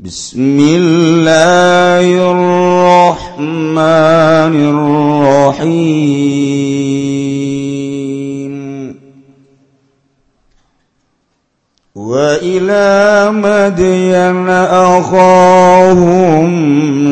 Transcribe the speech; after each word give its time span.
بسم 0.00 0.58
الله 0.60 2.06
الرحمن 2.30 3.78
الرحيم 5.58 5.98
وإلى 11.96 13.28
مدين 13.30 14.48
أخاهم 14.94 16.48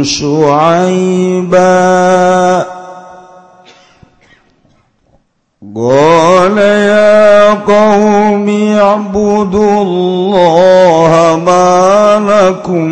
شعيبا 0.04 1.56
قال 5.76 6.58
يا 6.58 7.50
قوم 7.50 8.48
اعبدوا 8.78 9.82
الله 9.82 11.42
ما 11.46 11.65
لكم 12.18 12.90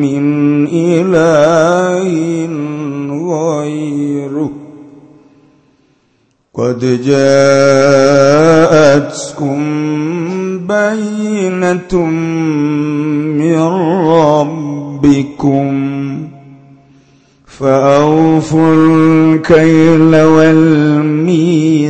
من 0.00 0.24
إله 0.72 2.10
غيره. 3.30 4.50
قد 6.54 7.02
جاءتكم 7.04 8.30
بينة 10.58 12.06
من 13.40 13.60
ربكم 14.08 15.70
فأوفوا 17.46 18.74
الكيل 18.74 20.16
والميزان 20.16 21.89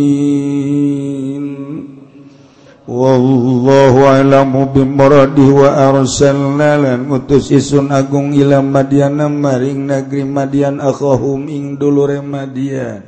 wallahu 3.01 4.05
a'lamu 4.05 4.69
bimuradi 4.69 5.49
wa 5.49 5.73
arsalna 5.89 6.77
lan 6.77 7.09
utus 7.09 7.49
isun 7.49 7.89
agung 7.89 8.29
ila 8.37 8.61
madyan 8.61 9.17
maring 9.17 9.89
negeri 9.89 10.21
madian 10.21 10.77
akhahum 10.77 11.49
ing 11.49 11.81
dulure 11.81 12.21
madian. 12.21 13.01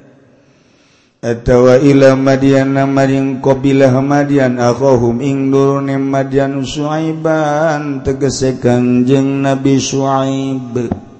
Atawa 1.23 1.79
ila 1.79 2.17
madyan 2.17 2.73
maring 2.89 3.37
qabilah 3.39 3.93
madian 4.01 4.57
akhahum 4.57 5.21
ing 5.21 5.53
dulure 5.53 5.95
madian 6.01 6.65
suaiban 6.65 8.01
tegese 8.01 8.57
kanjeng 8.57 9.45
nabi 9.45 9.77
suaib. 9.77 11.12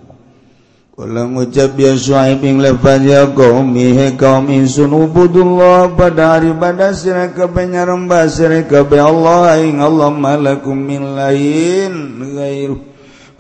Ulang 0.94 1.34
ucap 1.42 1.74
ya 1.74 1.98
Shuaib 1.98 2.46
ing 2.46 2.62
lepas 2.62 3.02
ya 3.02 3.26
qaumi 3.34 3.98
he 3.98 4.14
kaum 4.14 4.46
insun 4.46 4.94
ubudullah 4.94 5.90
pada 5.98 6.38
hari 6.38 6.54
pada 6.54 6.94
sirah 6.94 7.34
kabe 7.34 7.66
nyarembah 7.66 8.30
sirah 8.30 8.62
kabe 8.70 9.02
Allah 9.02 9.58
ing 9.58 9.82
Allah 9.82 10.14
malakum 10.14 10.78
min 10.78 11.18
lain 11.18 12.22
gairu 12.38 12.78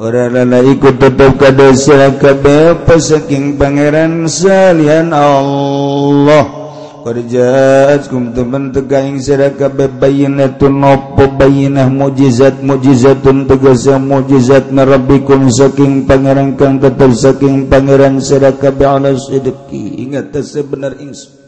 Ora 0.02 0.34
lala 0.34 0.66
ikut 0.66 0.98
tetap 0.98 1.38
kada 1.38 1.78
sirah 1.78 2.18
kabe 2.18 2.73
pesaking 2.90 3.62
pangeran 3.62 4.26
salian 4.26 5.14
Allah. 5.14 6.62
Kerjaatkum 7.04 8.32
teman 8.32 8.72
tegaing 8.72 9.20
siraka 9.20 9.67
bebayinatun 9.67 10.72
nopo 10.72 11.36
bayinah 11.36 11.92
mujizat 11.92 12.64
mujizatun 12.64 13.44
tegasa 13.44 14.00
mujizat 14.00 14.72
narabikum 14.72 15.52
saking 15.52 16.08
pangeran 16.08 16.55
kang 16.55 16.80
tetap 16.80 17.11
saking 17.11 17.67
pangeran 17.67 18.23
seraka 18.23 18.72
be'ala 18.72 19.11
sidiki. 19.20 20.00
Ingat 20.00 20.32
sebenar 20.48 20.95
insu 20.95 21.44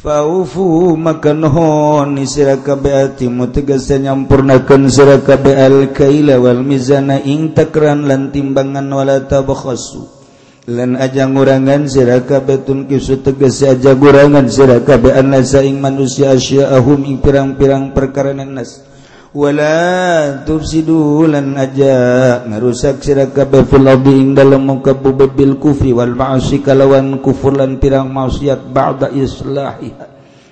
Faufu 0.00 0.96
maka 0.96 1.36
nuhun 1.36 2.16
siraka 2.24 2.72
beatimu 2.72 3.52
tegasa 3.52 4.00
nyampurnakan 4.00 4.88
siraka 4.88 5.36
beal 5.36 5.92
kaila 5.92 6.40
wal 6.40 6.64
mizana 6.64 7.20
ing 7.20 7.52
takran 7.52 8.08
lan 8.08 8.32
timbangan 8.32 8.88
wala 8.88 9.20
tabakhasu. 9.28 10.19
lan 10.70 10.94
aja 10.94 11.26
ngurangan 11.26 11.90
siraka 11.90 12.38
betun 12.38 12.86
kisu 12.86 13.26
teges 13.26 13.66
aja 13.66 13.98
gurangan 13.98 14.46
siraka 14.46 15.02
be 15.02 15.10
annasa 15.10 15.66
ing 15.66 15.82
manusia 15.82 16.30
asya'ahum 16.30 17.10
ing 17.10 17.18
pirang-pirang 17.18 17.90
perkara 17.90 18.30
nas 18.30 18.86
wala 19.34 19.74
tufsidu 20.46 21.26
lan 21.26 21.58
aja 21.58 21.94
ngarusak 22.46 23.02
siraka 23.02 23.50
be 23.50 23.66
fil 23.66 23.82
ardi 23.82 24.14
ing 24.14 24.38
dalem 24.38 24.62
muka 24.62 24.94
bil 24.94 25.58
kufri 25.58 25.90
wal 25.90 26.14
ma'asi 26.14 26.62
kalawan 26.62 27.18
kufur 27.18 27.58
lan 27.58 27.82
pirang 27.82 28.06
maksiat 28.06 28.70
ba'da 28.70 29.10
islahiha. 29.10 30.06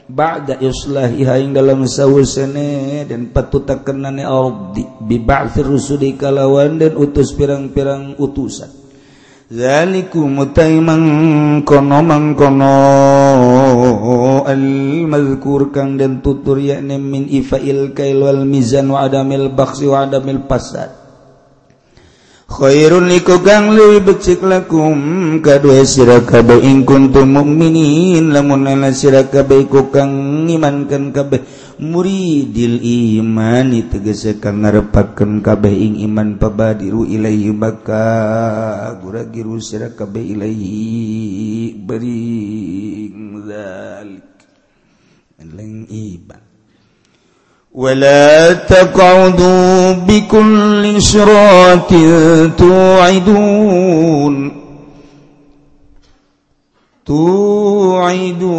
Ba'da 0.09 0.57
islahiha 0.59 1.37
ing 1.37 1.53
dalam 1.53 1.85
sawusane 1.85 3.05
dan 3.05 3.29
patutakenane 3.29 4.25
ardi. 4.25 4.83
Bi 5.05 5.21
ba'thir 5.21 5.69
rusuli 5.69 6.17
kalawan 6.19 6.81
dan 6.81 6.97
utus 6.97 7.37
pirang-pirang 7.37 8.17
utusan. 8.17 8.88
ذلكم 9.49 10.53
تيمن 10.53 11.03
kono 11.65 11.99
mangkono 12.05 12.75
al-mazkur 14.45 15.73
kang 15.73 15.97
den 15.97 16.21
tutur 16.21 16.61
yakni 16.61 17.01
min 17.01 17.25
ifail 17.33 17.97
kail 17.97 18.29
wal 18.29 18.45
mizan 18.45 18.93
wa 18.93 19.09
adamil 19.09 19.49
bakhsi 19.49 19.89
wa 19.89 20.05
adamil 20.05 20.45
fasad 20.45 21.08
Khirun 22.49 23.13
ikugang 23.13 23.77
lebih 23.77 24.09
becik 24.09 24.41
lakum. 24.41 24.97
Kadua 25.45 25.85
sirakabe 25.85 26.57
ing 26.65 26.89
kuntum 26.89 27.29
mukminin. 27.29 28.33
Lamun 28.33 28.65
ana 28.65 28.89
sira 28.89 29.29
kabeh 29.29 29.69
iku 29.69 29.93
kang 29.93 30.09
ngimankeun 30.49 31.13
kabeh 31.13 31.45
muridil 31.77 32.81
iman. 33.21 33.69
Tegese 33.93 34.41
kang 34.41 34.65
ngarepakeun 34.65 35.45
kabeh 35.45 35.77
ing 35.77 36.01
iman 36.09 36.41
pabadiru 36.41 37.05
ilaihi 37.05 37.53
baka 37.53 38.97
guragiru 38.97 39.61
sirakabe 39.61 40.25
ilaihi 40.25 41.77
bering 41.85 43.45
zalik. 43.45 44.25
Leng 45.53 45.85
iba. 45.93 46.38
ولا 47.79 48.53
تقعدوا 48.53 49.93
بكل 49.93 51.03
صراط 51.03 51.91
توعدون. 52.59 54.53
توعدون. 57.07 58.59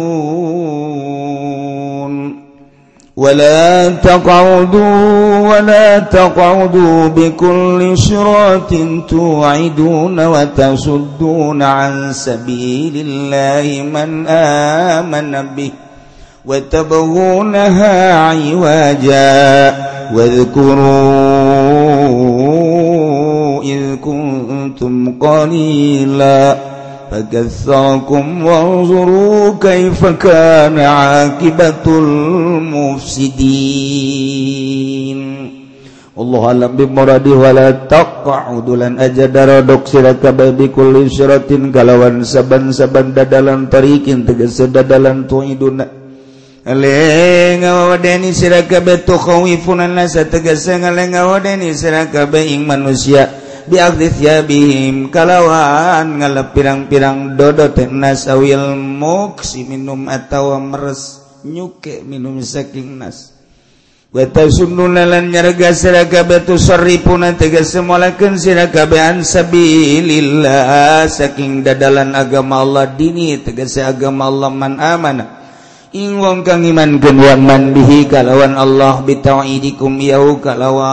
ولا 3.16 3.88
تقعدوا 3.88 5.48
ولا 5.48 5.98
تقعدوا 5.98 7.08
بكل 7.08 7.98
صراط 7.98 8.74
توعدون 9.08 10.26
وتصدون 10.26 11.62
عن 11.62 12.12
سبيل 12.12 12.92
الله 12.96 13.82
من 13.82 14.26
آمن 14.26 15.54
به. 15.56 15.89
وتبغونها 16.45 18.13
عوجا 18.13 19.75
واذكروا 20.13 20.83
إذ 23.63 23.95
كنتم 23.95 25.19
قليلا 25.19 26.57
فكثركم 27.11 28.45
وانظروا 28.45 29.53
كيف 29.61 30.05
كان 30.05 30.79
عاقبة 30.79 31.85
المفسدين 31.87 33.35
Allah 36.15 36.43
alam 36.47 36.79
bimuradi 36.79 37.27
wala 37.35 37.75
taqa'udulan 37.91 38.95
aja 39.03 39.27
darodok 39.27 39.83
sira 39.83 40.15
kabeh 40.15 40.55
bikulli 40.55 41.11
syaratin 41.11 41.75
kalawan 41.75 42.23
saban-saban 42.23 43.11
dadalan 43.11 43.67
tarikin 43.67 44.23
tegas 44.23 44.63
dadalan 44.71 45.27
tuiduna 45.27 45.98
ngawadeni 46.78 48.30
sirakabe 48.30 49.02
tuwifunan 49.02 49.90
nasa 49.90 50.22
tegese 50.30 50.78
ngaleng 50.78 51.18
ngawadeni 51.18 51.74
sirakabe 51.74 52.46
ing 52.46 52.62
manusia. 52.62 53.26
Biaktif 53.70 54.18
ya 54.22 54.42
bihim 54.42 55.10
kalawan 55.14 56.18
ngale 56.18 56.50
pirang-pirang 56.54 57.38
dodot 57.38 57.76
nas 57.90 58.26
awil 58.26 58.74
muksi 58.74 59.62
minum 59.66 60.10
atawa 60.10 60.58
meres 60.58 61.22
nyuke 61.46 62.02
minum 62.06 62.38
saking 62.42 62.98
nas. 62.98 63.34
Wata 64.10 64.50
sumnu 64.50 64.90
lalan 64.90 65.30
nyarga 65.30 65.70
sirakabe 65.70 66.42
tu 66.42 66.58
sarripuna 66.58 67.34
tegese 67.38 67.78
molakeun 67.78 68.38
sirakabe 68.38 69.22
sabilillah. 69.22 71.06
Saking 71.06 71.62
dadalan 71.62 72.18
agama 72.18 72.62
Allah 72.62 72.90
dini 72.90 73.38
tegese 73.38 73.86
agama 73.86 74.26
Allah 74.26 74.50
man 74.50 74.82
amanah 74.82 75.39
ing 75.90 76.22
wong 76.22 76.46
kang 76.46 76.62
iman 76.62 77.02
yang 77.02 77.42
man 77.42 77.74
bihi 77.74 78.06
kalawan 78.06 78.54
Allah 78.54 79.02
bitauidikum 79.02 79.98
yahu 79.98 80.38
kalawan 80.38 80.86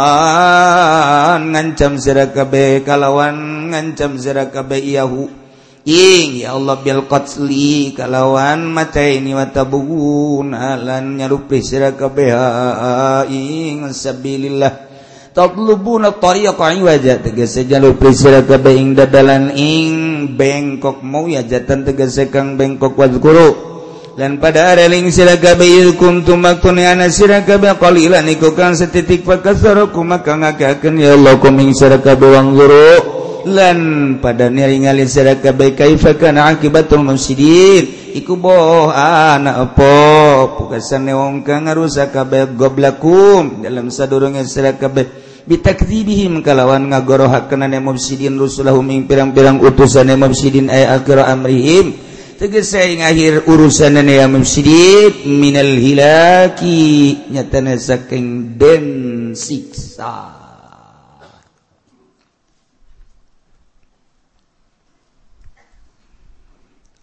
ngancam 1.54 2.02
sira 2.02 2.34
kabeh 2.34 2.82
kalawan 2.82 3.70
ngancam 3.70 4.18
sira 4.18 4.50
kabeh 4.50 4.82
yahu. 4.82 5.30
Ing 5.86 6.42
ya 6.42 6.58
Allah 6.58 6.82
bil 6.82 7.06
qatli 7.06 7.94
kalawan 7.94 8.66
mataini 8.74 9.38
ini 9.38 9.54
tabun 9.54 10.58
alan 10.58 11.14
nyarupi 11.14 11.62
sira 11.62 11.94
kabeh 11.94 12.34
ing 13.30 13.86
sabilillah. 13.94 14.90
Tatlubuna 15.38 16.18
tariqa 16.18 16.74
iwaja 16.74 17.22
tegese 17.22 17.70
jalupri 17.70 18.18
sira 18.18 18.42
kabeh 18.42 18.74
ing 18.74 18.98
dadalan 18.98 19.54
ing 19.54 20.34
bengkok 20.34 21.06
mau 21.06 21.30
yajatan 21.30 21.86
tegese 21.86 22.34
kang 22.34 22.58
bengkok 22.58 22.98
wadzkuru 22.98 23.77
dan 24.18 24.42
pada 24.42 24.74
areling 24.74 25.14
sirakabkulan 25.14 25.94
setitik 28.74 29.22
pakku 29.22 29.94
kumaka 29.94 30.34
ngakaken 30.34 30.98
ya 30.98 31.14
Allah 31.14 31.38
kuming 31.38 31.78
saraka 31.78 32.18
bawang 32.18 32.58
guru 32.58 32.98
lan 33.46 33.80
pada 34.18 34.50
niringali 34.50 35.06
sarakabai 35.06 35.78
kaifa 35.78 36.18
kana 36.18 36.50
akibatul 36.50 37.06
musidin 37.06 38.12
iku 38.18 38.42
boh 38.42 38.90
ana 38.90 39.62
apa? 39.62 39.94
Pukasane 40.58 41.14
wong 41.14 41.46
kang 41.46 41.70
ngarusak 41.70 42.10
kabeh 42.10 42.58
goblakum 42.58 43.62
dalam 43.62 43.94
sadurunge 43.94 44.42
sarakabai 44.50 45.06
bitakdzibihim 45.46 46.42
kalawan 46.42 46.90
ngagorohakeun 46.90 47.70
ane 47.70 47.78
mufsidin 47.80 48.36
rusulahum 48.36 48.84
ing 48.92 49.06
pirang-pirang 49.06 49.62
utusan 49.62 50.10
mufsidin 50.18 50.74
ay 50.74 50.90
akhir 50.90 51.22
amrihim. 51.22 52.17
Teges 52.38 52.78
saya 52.78 52.94
ngahir 53.02 53.50
urusan 53.50 53.98
mufsidin 54.30 55.42
minal 55.42 55.74
hilaki 55.74 57.18
nyata 57.34 57.74
saking 57.82 58.62
den 58.62 58.86
siksa 59.34 60.38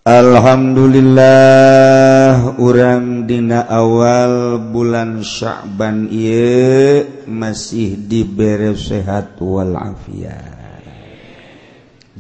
Alhamdulillah 0.05 2.61
orang 2.61 3.25
dina 3.25 3.65
awal 3.65 4.61
bulan 4.61 5.25
Sya'ban 5.25 6.13
ieu 6.13 7.25
masih 7.25 8.05
diberi 8.05 8.77
sehat 8.77 9.41
walafiat. 9.41 10.85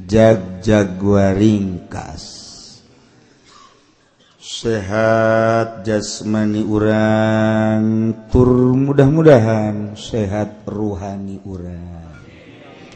Jag-jag 0.00 0.96
ringkas. 1.36 2.43
sehat 4.44 5.88
jasmani 5.88 6.60
urang. 6.60 8.12
Tur 8.28 8.76
mudah-mudahan 8.76 9.96
sehat 9.96 10.68
ruhani 10.68 11.40
urang. 11.48 12.12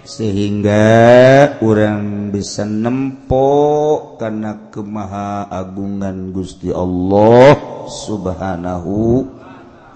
Sehingga 0.05 1.57
orang 1.65 2.29
bisa 2.33 2.69
nempok 2.69 4.21
karena 4.21 4.69
kemaha 4.69 5.49
agungan 5.49 6.33
Gusti 6.37 6.69
Allah 6.69 7.57
subhanahu 7.89 9.25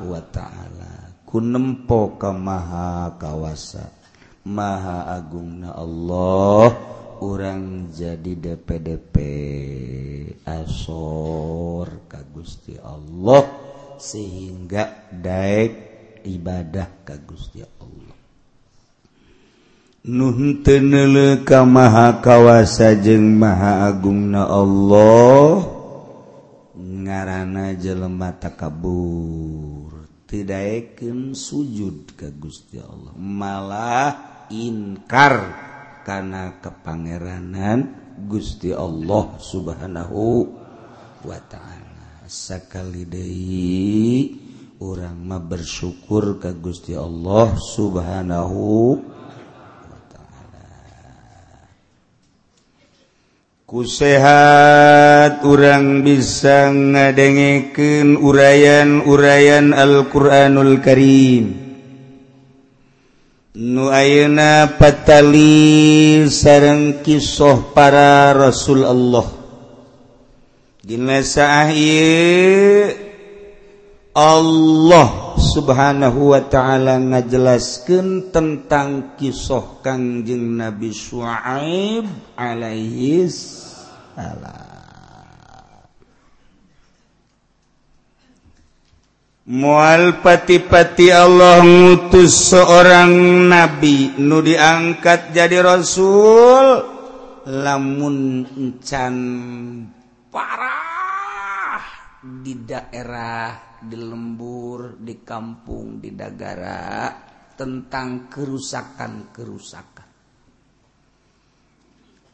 wa 0.08 0.20
ta'ala. 0.32 1.20
Ku 1.28 1.36
nempok 1.40 2.16
kemaha 2.16 3.12
kawasa. 3.20 3.92
Maha 4.42 5.06
agungna 5.20 5.70
Allah 5.70 6.74
orang 7.22 7.94
jadi 7.94 8.34
DPDP 8.34 9.14
asor 10.42 12.10
ka 12.10 12.18
Gusti 12.26 12.74
Allah 12.82 13.46
sehingga 14.02 15.06
daek 15.14 15.72
ibadah 16.26 17.06
ka 17.06 17.14
Gusti 17.22 17.62
Allah. 17.62 18.18
Nuhtenele 20.02 21.46
ka 21.46 21.62
maha 21.62 22.18
kawasa 22.18 22.98
jeung 22.98 23.38
maha 23.38 23.86
agungna 23.86 24.50
Allah 24.50 25.62
ngarana 26.74 27.78
jelema 27.78 28.34
takabur. 28.34 30.10
Tidakken 30.26 31.38
sujud 31.38 32.18
ka 32.18 32.34
Gusti 32.34 32.82
Allah 32.82 33.14
malah 33.14 34.10
inkar. 34.50 35.70
kana 36.02 36.58
kepangeranan 36.58 38.02
Gusti 38.26 38.74
Allah 38.74 39.38
subhanahu 39.38 40.50
wa 41.22 41.38
ta'ala. 41.38 42.26
Sakali 42.26 43.06
deui 43.06 44.36
urang 44.82 45.22
mah 45.22 45.38
bersyukur 45.38 46.42
ka 46.42 46.50
Gusti 46.54 46.98
Allah 46.98 47.54
subhanahu 47.54 48.98
wa 49.86 50.00
ta'ala. 50.10 50.66
Kusehat 53.62 55.46
urang 55.46 56.02
bisa 56.02 56.68
ngadengekeun 56.68 58.18
urayan-urayan 58.18 59.70
Al-Qur'anul 59.70 60.82
Karim. 60.82 61.61
nu 63.52 63.92
ayeuna 63.92 64.80
patali 64.80 66.24
sareng 66.24 67.04
kisah 67.04 67.76
para 67.76 68.32
rasul 68.32 68.80
Allah 68.80 69.28
dina 70.80 71.20
saah 71.20 71.68
Allah 74.12 75.36
subhanahu 75.36 76.32
wa 76.32 76.40
ta'ala 76.48 76.96
ngajelaskan 76.96 78.32
tentang 78.32 79.20
kisah 79.20 79.84
kangjeng 79.84 80.56
Nabi 80.56 80.92
Shu'aib 80.92 82.08
alaihi 82.36 83.28
salam 83.28 84.71
mual 89.48 90.22
pati-pati 90.22 91.10
Allah 91.10 91.66
ngutus 91.66 92.54
seorang 92.54 93.10
nabi 93.50 94.14
nu 94.22 94.38
diangkat 94.38 95.34
jadi 95.34 95.58
rasul. 95.62 96.94
Lamun 97.42 98.38
can 98.78 99.16
parah 100.30 101.82
di 102.22 102.54
daerah 102.62 103.74
di 103.82 103.98
lembur 103.98 104.94
di 105.02 105.26
kampung 105.26 105.98
di 105.98 106.14
dagara 106.14 107.10
tentang 107.58 108.30
kerusakan-kerusakan. 108.30 109.91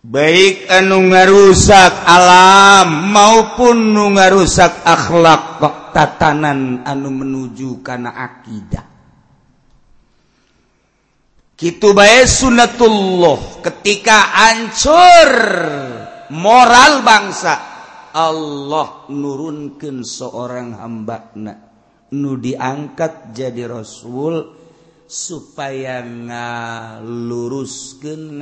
Baik 0.09 0.73
anu 0.73 1.13
ngarusak 1.13 2.09
alam 2.09 3.13
maupun 3.13 3.93
nu 3.93 4.17
ngarusak 4.17 4.81
akhlak 4.81 5.61
kok 5.61 5.77
tatanan 5.93 6.81
anu 6.89 7.13
menuju 7.13 7.85
karena 7.85 8.17
akidah. 8.17 8.87
Gitu 11.59 11.91
baik 11.93 12.25
sunatullah 12.25 13.61
ketika 13.61 14.33
hancur 14.33 15.31
moral 16.33 17.03
bangsa 17.03 17.55
Allah 18.15 19.11
nurunkan 19.11 20.07
seorang 20.07 20.79
hamba 20.79 21.35
nu 22.15 22.33
diangkat 22.39 23.35
jadi 23.35 23.69
rasul 23.69 24.58
supaya 25.09 26.05
ngaluruskan 26.05 27.01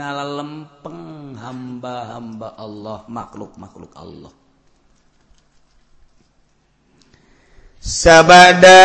ngala 0.02 0.26
lempeng 0.42 1.38
hamba-hamba 1.38 2.58
Allah 2.58 3.06
makhluk-makhluk 3.06 3.94
Allah. 3.94 4.34
Sabada 7.78 8.82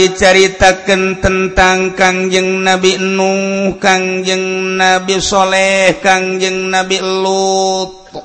diceritakan 0.00 1.20
tentang 1.20 1.92
Kangjeng 1.92 2.64
Nabi 2.64 2.96
Nuh, 2.96 3.76
Kangjeng 3.76 4.80
Nabi 4.80 5.20
Soleh, 5.20 6.00
Kangjeng 6.00 6.72
Nabi 6.72 7.04
Lut. 7.04 8.16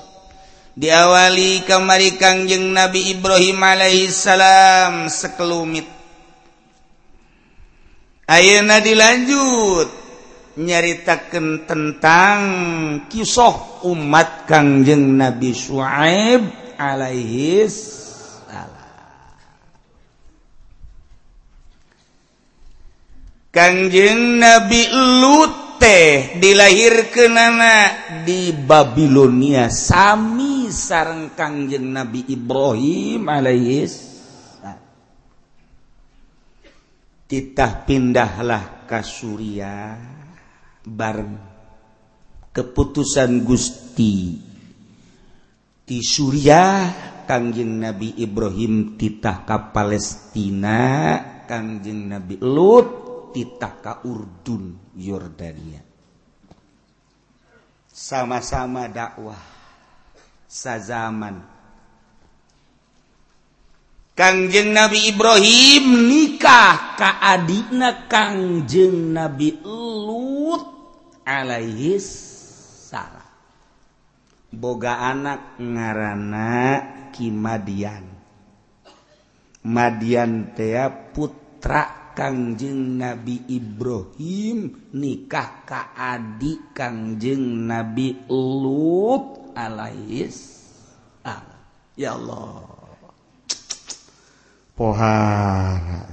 Diawali 0.72 1.68
kamari 1.68 2.16
Kangjeng 2.16 2.72
Nabi 2.72 3.12
Ibrahim 3.12 3.60
alaihissalam 3.60 5.12
sekelumit. 5.12 6.01
Ayeuna 8.32 8.80
dilanjut. 8.80 10.00
Nyaritakan 10.52 11.64
tentang 11.64 12.40
kisah 13.08 13.84
umat 13.88 14.48
Kangjeng 14.48 15.16
Nabi 15.16 15.56
Shu'aib 15.56 16.44
alaihi 16.76 17.68
Kangjeng 23.52 24.40
Nabi 24.40 24.92
Lute 24.92 26.36
dilahirkan 26.40 27.36
anak 27.36 27.92
di 28.28 28.52
Babilonia 28.56 29.68
sami 29.72 30.68
sareng 30.72 31.36
Kangjeng 31.36 31.96
Nabi 31.96 32.28
Ibrahim 32.32 33.28
alaihis 33.28 34.11
titah 37.32 37.88
pindahlah 37.88 38.84
ke 38.84 39.00
Surya 39.00 39.96
bareng 40.84 41.40
keputusan 42.52 43.48
Gusti. 43.48 44.36
Di 45.88 46.00
Surya 46.04 46.92
Kangjeng 47.24 47.80
Nabi 47.80 48.20
Ibrahim 48.20 49.00
titah 49.00 49.48
ke 49.48 49.58
Palestina 49.72 50.80
Kangjeng 51.48 52.12
Nabi 52.12 52.36
Lut 52.44 52.88
titaka 53.32 54.04
urdun 54.04 54.92
Yordania. 55.00 55.80
Sama-sama 57.88 58.92
dakwah 58.92 59.40
sazaman 60.52 61.51
Kangjeng 64.12 64.76
Nabi 64.76 65.08
Ibrahim 65.08 66.12
nikah 66.12 67.00
ka 67.00 67.24
adikna 67.24 68.12
Kangjeng 68.12 69.16
Nabi 69.16 69.64
Lut 69.64 70.64
alaihi 71.24 71.96
salam. 71.96 73.24
Boga 74.52 75.16
anak 75.16 75.56
ngarana 75.56 76.60
Kimadian 77.16 78.04
Madian. 79.64 80.52
Tea 80.60 80.92
putra 81.16 82.12
Kangjeng 82.12 83.00
Nabi 83.00 83.48
Ibrahim 83.48 84.92
nikah 84.92 85.64
ka 85.64 85.96
adik 85.96 86.76
Kangjeng 86.76 87.64
Nabi 87.64 88.28
Lut 88.28 89.56
alais 89.56 90.60
ya 91.96 92.20
Allah 92.20 92.81
pohara 94.82 96.10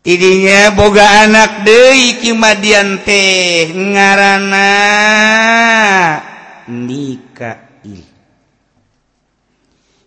idinya 0.00 0.72
boga 0.72 1.28
anak 1.28 1.60
deui 1.68 2.24
kimadian 2.24 3.04
teh 3.04 3.68
ngaranna 3.68 4.72
Mikail 6.64 8.00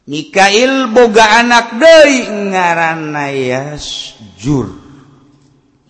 Mikail 0.09 0.89
boga 0.89 1.45
anak 1.45 1.77
deui 1.77 2.25
ngaranna 2.49 3.27
Yasjur. 3.27 4.71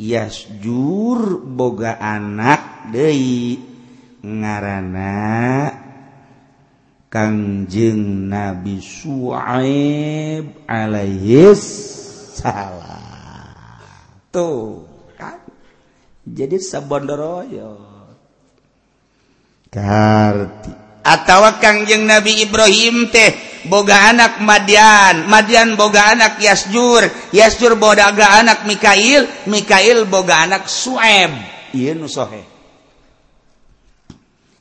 Yasjur 0.01 1.47
boga 1.47 2.01
anak 2.01 2.91
deui 2.91 3.61
ngaranna 4.25 5.86
Kangjeng 7.17 8.29
Nabi 8.29 8.77
Suaib 8.77 10.69
alaihis 10.69 11.65
salam. 12.37 13.81
Tuh 14.29 14.85
kan. 15.17 15.41
Jadi 16.29 16.61
sabondoroyo. 16.61 17.73
Karti. 19.73 20.69
atawa 21.01 21.57
Kangjeng 21.57 22.05
Nabi 22.05 22.45
Ibrahim 22.45 23.09
teh 23.09 23.33
boga 23.65 24.13
anak 24.13 24.37
Madian, 24.45 25.25
Madian 25.25 25.73
boga 25.73 26.13
anak 26.13 26.37
Yasjur, 26.37 27.01
Yasjur 27.33 27.81
boga 27.81 28.13
anak 28.13 28.69
Mikail, 28.69 29.25
Mikail 29.49 30.05
boga 30.05 30.45
anak 30.45 30.69
Suaib. 30.69 31.33
Iya 31.73 31.97
nu. 31.97 32.05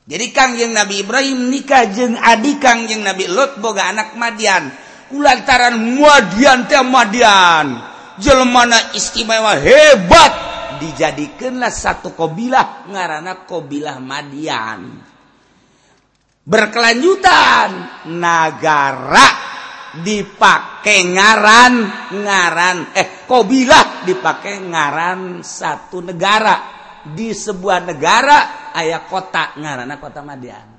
jadi 0.07 0.31
Kangjeng 0.31 0.71
Nabi 0.71 1.03
Ibrahim 1.03 1.51
nikah 1.51 1.91
jeung 1.91 2.15
adik 2.15 2.63
Kangjeng 2.63 3.03
Nabi 3.03 3.27
Lot 3.27 3.59
boga 3.59 3.91
anak 3.91 4.15
Madian. 4.15 4.71
Kulantaran 5.11 5.75
Madian 5.75 6.63
teh 6.63 6.79
Madian. 6.79 7.75
Jelmana 8.15 8.95
istimewa 8.95 9.59
hebat 9.59 10.33
dijadikanlah 10.79 11.69
satu 11.69 12.15
kobilah 12.15 12.87
ngaranna 12.87 13.43
kobilah 13.43 13.99
Madian. 13.99 14.95
Berkelanjutan 16.47 17.69
negara 18.07 19.27
dipakai 19.99 21.03
ngaran 21.03 21.73
ngaran 22.15 22.77
eh 22.95 23.27
kobilah 23.27 24.07
dipakai 24.07 24.55
ngaran 24.71 25.43
satu 25.43 25.99
negara 25.99 26.76
di 27.13 27.31
sebuah 27.35 27.87
negara 27.87 28.71
ayah 28.75 29.05
kota 29.05 29.55
ngaran 29.59 29.91
kota 30.01 30.25
Madian. 30.25 30.77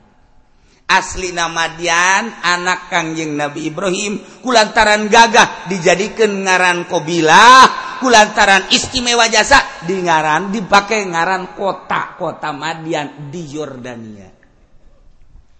Asli 0.89 1.37
Madian 1.37 2.33
anak 2.41 2.89
Kangjeng 2.89 3.37
Nabi 3.37 3.69
Ibrahim 3.69 4.41
kulantaran 4.41 5.13
gagah 5.13 5.69
dijadikan 5.69 6.33
ngaran 6.49 6.89
kobilah 6.89 8.01
kulantaran 8.01 8.73
istimewa 8.73 9.29
jasa 9.29 9.85
di 9.85 10.01
ngaran 10.01 10.49
dipakai 10.49 11.05
ngaran 11.05 11.53
kota 11.53 12.17
kota 12.17 12.57
Madian 12.57 13.29
di 13.29 13.43
Yordania. 13.53 14.31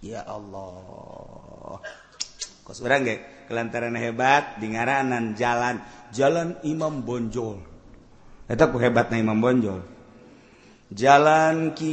Ya 0.01 0.25
Allah. 0.25 1.77
Kos 2.65 2.81
orang 2.81 3.05
gak 3.05 3.19
kelantaran 3.51 3.97
hebat 4.01 4.57
di 4.57 4.73
ngaranan 4.73 5.37
jalan 5.37 5.77
jalan 6.09 6.57
Imam 6.65 7.05
Bonjol. 7.05 7.57
Itu 8.49 8.65
ku 8.73 8.77
hebatnya 8.81 9.21
Imam 9.21 9.37
Bonjol. 9.37 9.98
jalan 10.89 11.77
gitu 11.77 11.85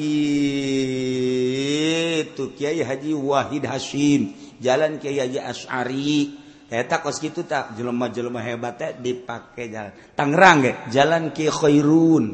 Kyai 2.57 2.81
Haji 2.81 3.13
Wahid 3.13 3.69
Hasyim 3.69 4.33
jalan 4.61 4.97
Kyai 4.97 5.21
Haji 5.21 5.39
Asy'ari 5.41 6.47
eta 6.67 6.99
kos 6.99 7.23
kitu 7.23 7.47
tak 7.47 7.79
jelema-jelema 7.79 8.43
hebat 8.43 8.75
teh 8.75 8.91
dipake 8.99 9.71
jalan. 9.71 9.95
Tangerang 10.19 10.67
ge 10.67 10.73
jalan 10.91 11.31
Ki 11.31 11.47
Khairun. 11.47 12.25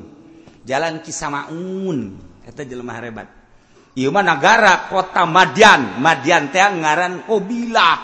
Jalan 0.65 1.05
Ki 1.05 1.13
Samaun. 1.13 2.17
Eta 2.47 2.65
jelema 2.65 2.97
hebat. 2.97 3.29
Ieu 3.93 4.09
mah 4.09 4.25
nagara 4.25 4.89
kota 4.89 5.29
Madian. 5.29 6.01
Madian 6.01 6.49
teh 6.49 6.65
ngaran 6.65 7.29
Qabilah 7.29 7.99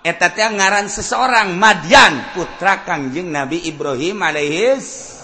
eta 0.00 0.32
teh 0.32 0.48
ngaran 0.48 0.88
seseorang 0.88 1.52
Madian 1.60 2.32
putra 2.32 2.80
Kangjeng 2.88 3.28
Nabi 3.28 3.68
Ibrahim 3.68 4.24
alaihis 4.24 5.19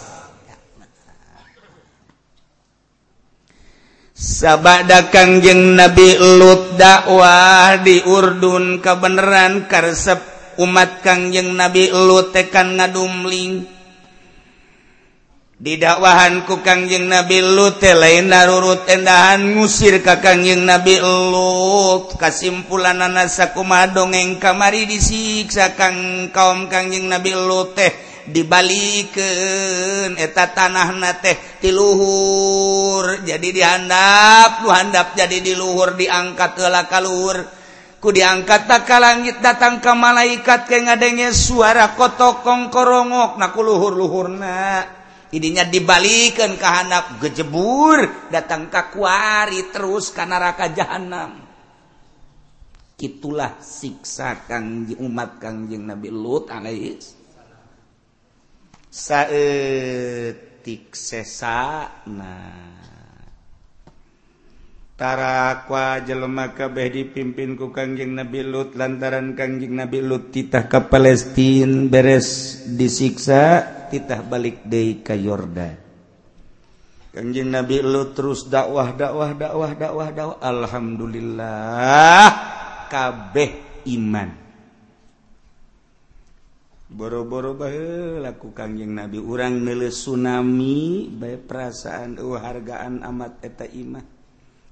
sabada 4.17 5.13
Kangjeng 5.13 5.77
Nabi 5.77 6.17
Lut 6.17 6.81
dakwah 6.81 7.77
di 7.85 8.01
Urdun 8.01 8.81
kebenaran 8.81 9.69
karsep 9.69 10.25
umat 10.57 11.05
Kangjeng 11.05 11.53
Nabi 11.53 11.93
Lut 11.93 12.33
tekan 12.33 12.81
ngadumling. 12.81 13.77
Didakwahanku 15.57 16.61
Kangjeng 16.61 17.09
Nabi 17.09 17.41
Lut 17.41 17.81
lain 17.81 18.29
narurut 18.29 18.89
endahan 18.89 19.57
ngusir 19.57 20.01
ka 20.01 20.21
Kangjeng 20.21 20.65
Nabi 20.65 20.97
Lut. 21.01 22.17
Kasimpulan 22.17 23.01
anasa 23.05 23.53
kuma 23.53 23.85
dongeng 23.89 24.41
kamari 24.41 24.89
disiksa 24.89 25.77
kang 25.77 26.29
kaum 26.33 26.73
Kangjeng 26.73 27.09
Nabi 27.09 27.37
Lut 27.37 27.77
teh. 27.77 27.93
dibalikeun 28.31 30.19
eta 30.19 30.51
tanah 30.55 30.89
na 30.99 31.15
teh 31.19 31.59
tiluhur 31.63 33.23
jadi 33.27 33.49
dihandap 33.51 34.63
luhandap 34.67 35.15
jadi 35.15 35.39
diluhur 35.43 35.95
diangkat 35.95 36.59
kelaka 36.59 36.99
luhur 37.03 37.57
ku 38.07 38.15
diangkat 38.15 38.71
ka 38.87 39.03
langit 39.03 39.43
datang 39.43 39.83
ke 39.83 39.91
malaikat 39.91 40.71
ke 40.71 40.79
ngadenge 40.79 41.35
suara 41.35 41.99
kotokong 41.99 42.71
korongok. 42.71 43.35
Naku 43.35 43.61
luhur-luhurna. 43.67 44.95
Idinya 45.27 45.67
dibalikin 45.67 46.55
ke 46.55 46.69
handap 46.71 47.19
gejebur 47.19 48.31
datang 48.31 48.71
ke 48.71 48.95
kuari 48.95 49.75
terus 49.75 50.15
ke 50.15 50.23
neraka 50.23 50.71
jahanam. 50.71 51.43
Itulah 52.97 53.59
siksa 53.59 54.47
kang 54.47 54.87
umat 55.03 55.43
kangjeng 55.43 55.85
Nabi 55.85 56.09
Lut 56.09 56.47
alaihi 56.49 56.97
saetik 58.97 60.97
sesa 60.97 61.85
Tarakwa 64.97 66.01
jelema 66.01 66.57
kabeh 66.57 66.89
dipimpin 66.89 67.53
ku 67.53 67.69
Kangjeng 67.69 68.17
Nabi 68.17 68.41
Lut 68.41 68.73
lantaran 68.81 69.37
Kangjeng 69.37 69.77
Nabi 69.77 70.01
Lut 70.01 70.33
titah 70.33 70.65
ke 70.65 70.89
Palestina 70.89 71.85
beres 71.85 72.65
disiksa 72.65 73.61
titah 73.93 74.25
balik 74.25 74.65
deui 74.65 75.05
ka 75.05 75.13
Yordan. 75.13 75.77
Kangjeng 77.13 77.53
Nabi 77.53 77.85
Lut 77.85 78.17
terus 78.17 78.49
dakwah 78.49 78.97
dakwah 78.97 79.37
dakwah 79.37 79.77
dakwah 79.77 80.09
dakwah. 80.17 80.41
Alhamdulillah 80.41 82.25
kabeh 82.89 83.85
iman. 83.93 84.46
boro-boro 86.97 87.53
bae 87.53 88.17
laku 88.25 88.57
kangjeng 88.57 88.97
nabi. 88.97 89.21
Urang 89.21 89.61
nele 89.61 89.93
tsunami 89.93 91.13
baik 91.13 91.45
perasaan 91.45 92.17
uh 92.17 92.41
hargaan 92.41 93.05
amat 93.05 93.45
eta 93.45 93.69
imah. 93.69 94.01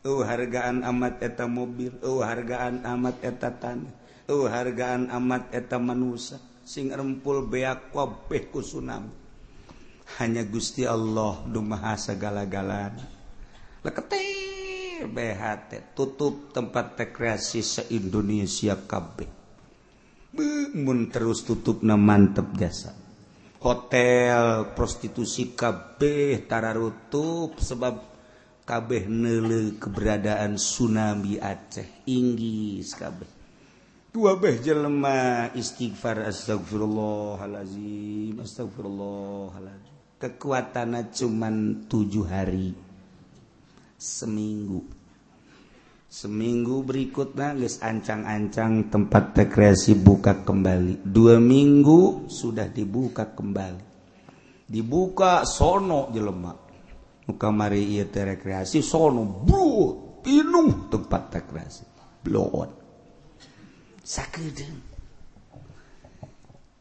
Uh 0.08 0.24
hargaan 0.24 0.80
amat 0.88 1.20
eta 1.20 1.44
mobil. 1.44 1.92
Uh 2.00 2.24
hargaan 2.24 2.80
amat 2.88 3.20
eta 3.20 3.52
tanah. 3.52 3.92
Uh 4.24 4.48
hargaan 4.48 5.12
amat 5.12 5.52
eta 5.52 5.76
manusia. 5.76 6.40
Sing 6.64 6.88
rempul 6.88 7.44
beak 7.44 7.92
wabeh 7.92 8.48
ku 8.48 8.64
tsunami. 8.64 9.12
Hanya 10.16 10.48
Gusti 10.48 10.88
Allah 10.88 11.44
dumaha 11.44 11.92
segala-galana. 12.00 13.04
Lekete 13.84 14.20
BHT 15.04 15.92
tutup 15.92 16.56
tempat 16.56 16.96
rekreasi 16.96 17.60
se-Indonesia 17.60 18.80
kabeh. 18.80 19.43
mun 20.74 21.10
terus 21.10 21.46
tutup 21.46 21.86
na 21.86 21.94
mantep 21.94 22.50
jasa. 22.58 22.94
Hotel 23.64 24.76
prostitusi 24.76 25.56
kabeh 25.56 26.44
tararutup 26.44 27.56
sebab 27.56 27.96
kabeh 28.64 29.08
nele 29.08 29.80
keberadaan 29.80 30.60
tsunami 30.60 31.40
Aceh 31.40 32.04
Inggris 32.08 32.92
kabeh. 32.92 33.28
Dua 34.14 34.38
beh 34.38 34.62
jelema 34.62 35.50
istighfar 35.58 36.22
astagfirullahalazim 36.28 38.38
astagfirullahalazim. 38.38 39.94
Kekuatannya 40.22 41.10
cuman 41.10 41.88
tujuh 41.90 42.24
hari 42.28 42.76
seminggu. 43.98 44.86
Seminggu 46.14 46.86
berikut 46.86 47.34
nangis 47.34 47.82
ancang-ancang 47.82 48.86
tempat 48.86 49.34
rekreasi 49.34 49.98
buka 49.98 50.46
kembali. 50.46 51.02
Dua 51.02 51.42
minggu 51.42 52.30
sudah 52.30 52.70
dibuka 52.70 53.34
kembali. 53.34 53.82
Dibuka 54.70 55.42
sono 55.42 56.14
jelemak 56.14 56.58
muka 57.26 57.48
mari 57.50 57.98
iya 57.98 58.06
rekreasi 58.06 58.78
sono 58.78 59.26
bro 59.26 60.22
penuh 60.22 60.86
tempat 60.86 61.34
rekreasi. 61.34 61.84
Blow 62.22 62.48
on 62.62 62.70
sakit 64.04 64.56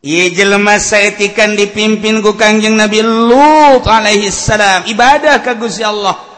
Iya 0.03 0.25
jelema 0.35 0.83
saetikan 0.83 1.55
dipimpin 1.55 2.19
ku 2.19 2.35
kanjeng 2.35 2.75
Nabi 2.75 2.99
Lut 2.99 3.87
alaihi 3.87 4.27
salam 4.27 4.83
ibadah 4.83 5.39
ka 5.39 5.55
Gusti 5.55 5.79
Allah 5.79 6.32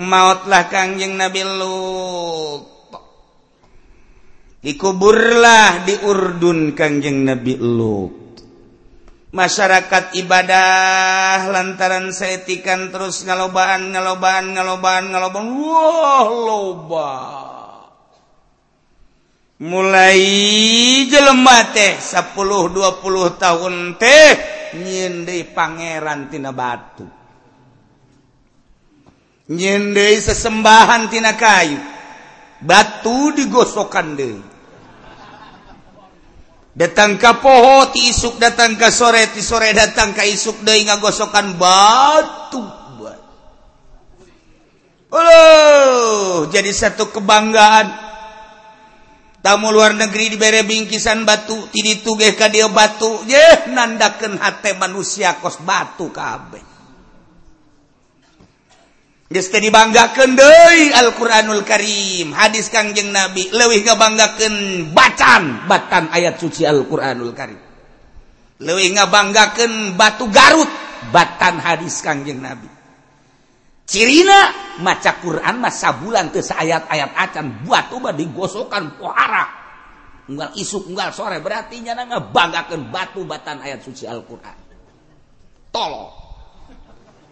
mautlah 0.00 0.66
Kangjeng 0.72 1.14
Nabi 1.14 1.42
Lut. 1.44 2.64
Dikuburlah 4.60 5.84
di 5.84 5.94
Urdun 6.00 6.72
Kangjeng 6.72 7.24
Nabi 7.24 7.54
Lut. 7.60 8.16
Masyarakat 9.30 10.18
ibadah 10.18 11.46
lantaran 11.54 12.10
seetikan 12.10 12.90
terus 12.90 13.22
ngalobaan 13.22 13.94
ngalobaan 13.94 14.56
ngalobaan 14.56 15.04
ngalobaan. 15.14 15.46
Wah 15.54 16.26
loba. 16.26 17.12
Mulai 19.60 20.24
jelema 21.06 21.68
teh 21.70 22.00
10 22.00 22.32
20 22.32 23.36
tahun 23.36 23.74
teh 24.00 24.28
nyindi 24.80 25.44
pangeran 25.52 26.32
tina 26.32 26.50
batu. 26.50 27.19
nyende 29.50 30.14
sesembahan 30.22 31.10
tina 31.10 31.34
kayu. 31.34 31.78
Batu 32.60 33.34
digosokan 33.34 34.14
deh 34.14 34.36
datang 36.70 37.18
ke 37.18 37.32
poho 37.42 37.90
ti 37.90 38.08
isuk 38.08 38.38
datang 38.38 38.78
ke 38.78 38.88
sore 38.88 39.28
ti 39.34 39.42
sore 39.42 39.74
datang 39.74 40.14
ke 40.14 40.22
isuk 40.28 40.62
deh 40.62 40.80
ngagosokan 40.86 41.58
batu 41.58 42.80
Oh, 45.10 46.46
jadi 46.54 46.70
satu 46.70 47.10
kebanggaan. 47.10 47.90
Tamu 49.42 49.74
luar 49.74 49.90
negeri 49.98 50.30
dibere 50.30 50.62
bingkisan 50.62 51.26
batu 51.26 51.66
tidi 51.74 51.98
tugeh 51.98 52.38
ka 52.38 52.46
dia 52.46 52.70
batu 52.70 53.26
ye 53.26 53.74
nandakeun 53.74 54.38
hate 54.38 54.78
manusia 54.78 55.34
kos 55.42 55.58
batu 55.66 56.14
kabeh 56.14 56.69
dibanggaken 59.30 60.34
Dei 60.34 60.90
Alquranul 60.90 61.62
Karim. 61.62 62.34
Hadis 62.34 62.66
Kangjeng 62.66 63.14
Nabi 63.14 63.46
lewih 63.54 63.86
ngabanggaken 63.86 64.54
bacan 64.90 65.70
batan 65.70 66.10
ayat 66.10 66.42
suci 66.42 66.66
Alquranul 66.66 67.30
Karim. 67.30 67.62
Lewih 68.58 68.90
ngabanggaken 68.98 69.94
batu 69.94 70.26
Garut 70.34 70.66
batan 71.14 71.62
hadis 71.62 72.02
Kangjeng 72.02 72.42
Nabi. 72.42 72.66
Cirina 73.86 74.50
maca 74.82 75.22
Quran 75.22 75.62
masa 75.62 75.94
bulan 75.94 76.34
ke 76.34 76.42
ayat-ayat 76.42 77.10
acan 77.14 77.62
buat 77.62 77.90
uba 77.94 78.10
digosokan 78.10 78.98
pohara. 78.98 79.46
Unggal 80.30 80.54
isuk 80.58 80.90
unggal 80.90 81.14
sore 81.14 81.38
berarti 81.38 81.78
nyana 81.82 82.06
ngabanggaken 82.06 82.90
batu 82.90 83.22
batan 83.22 83.62
ayat 83.62 83.78
suci 83.82 84.10
Al-Quran. 84.10 84.58
Tolong. 85.70 86.10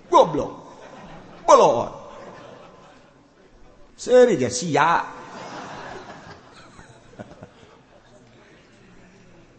Goblok. 0.06 0.67
bolon. 1.48 1.88
Seri 3.96 4.36
dia 4.36 4.52
sia. 4.52 5.16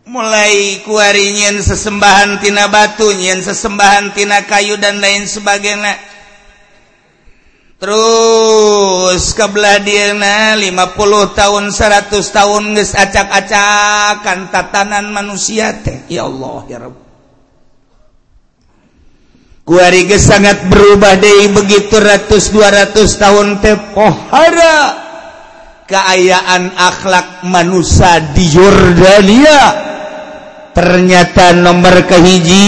Mulai 0.10 0.82
kuari 0.86 1.38
nyen 1.38 1.62
sesembahan 1.62 2.42
tina 2.42 2.70
batu, 2.70 3.14
nyen 3.14 3.42
sesembahan 3.42 4.14
tina 4.14 4.46
kayu 4.46 4.78
dan 4.78 5.02
lain 5.02 5.26
sebagainya. 5.26 5.98
Terus 7.80 9.32
kebelah 9.38 9.80
dirna 9.80 10.58
50 10.58 11.38
tahun 11.38 11.66
100 11.72 12.12
tahun 12.12 12.64
nges 12.76 12.92
acak-acakan 12.98 14.40
tatanan 14.52 15.14
manusia. 15.14 15.78
Ya 16.10 16.26
Allah 16.26 16.60
ya 16.68 16.78
Rabb 16.84 17.09
sangat 20.18 20.66
berubah 20.66 21.22
De 21.22 21.46
begitu 21.54 22.02
ratus 22.02 22.50
200 22.50 23.22
tahun 23.22 23.48
tepohara 23.62 24.78
keayaan 25.86 26.74
akhlak 26.74 27.46
manusia 27.46 28.18
di 28.34 28.50
Jordania 28.50 29.62
ternyata 30.74 31.54
nomor 31.54 32.02
kehiji 32.10 32.66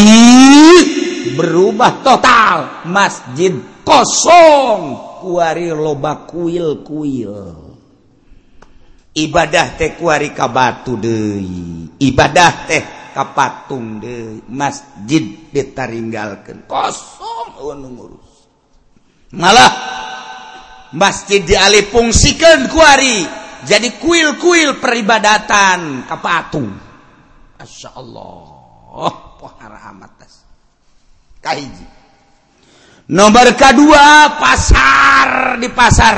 berubah 1.34 2.06
total. 2.06 2.58
Masjid 2.86 3.54
kosong. 3.82 5.10
Kuari 5.22 5.70
loba 5.70 6.26
kuil 6.26 6.82
kuil. 6.82 7.38
Ibadah 9.12 9.68
teh 9.76 10.00
kuari 10.00 10.32
kabatu 10.32 10.96
deui 10.96 11.92
ibadah 12.00 12.54
teh 12.64 12.84
kapatung 13.12 14.00
de 14.00 14.42
masjid 14.48 15.24
ditaringgalkan 15.52 16.68
kosong 16.68 17.80
ngurus. 17.86 18.50
Malah 19.32 19.72
masjid 20.92 21.40
diali 21.40 21.88
fungsikan 21.88 22.68
kuari 22.68 23.24
jadi 23.64 24.02
kuil-kuil 24.02 24.82
peribadatan 24.82 26.10
kapatung. 26.10 26.74
Masya 27.62 27.94
Allah 27.94 28.36
oh, 28.90 29.16
pohara 29.38 29.78
amatas 29.86 30.42
kahiji 31.38 31.86
nomor 33.12 33.54
kedua 33.54 34.38
pasar 34.42 35.58
di 35.62 35.70
pasar. 35.70 36.18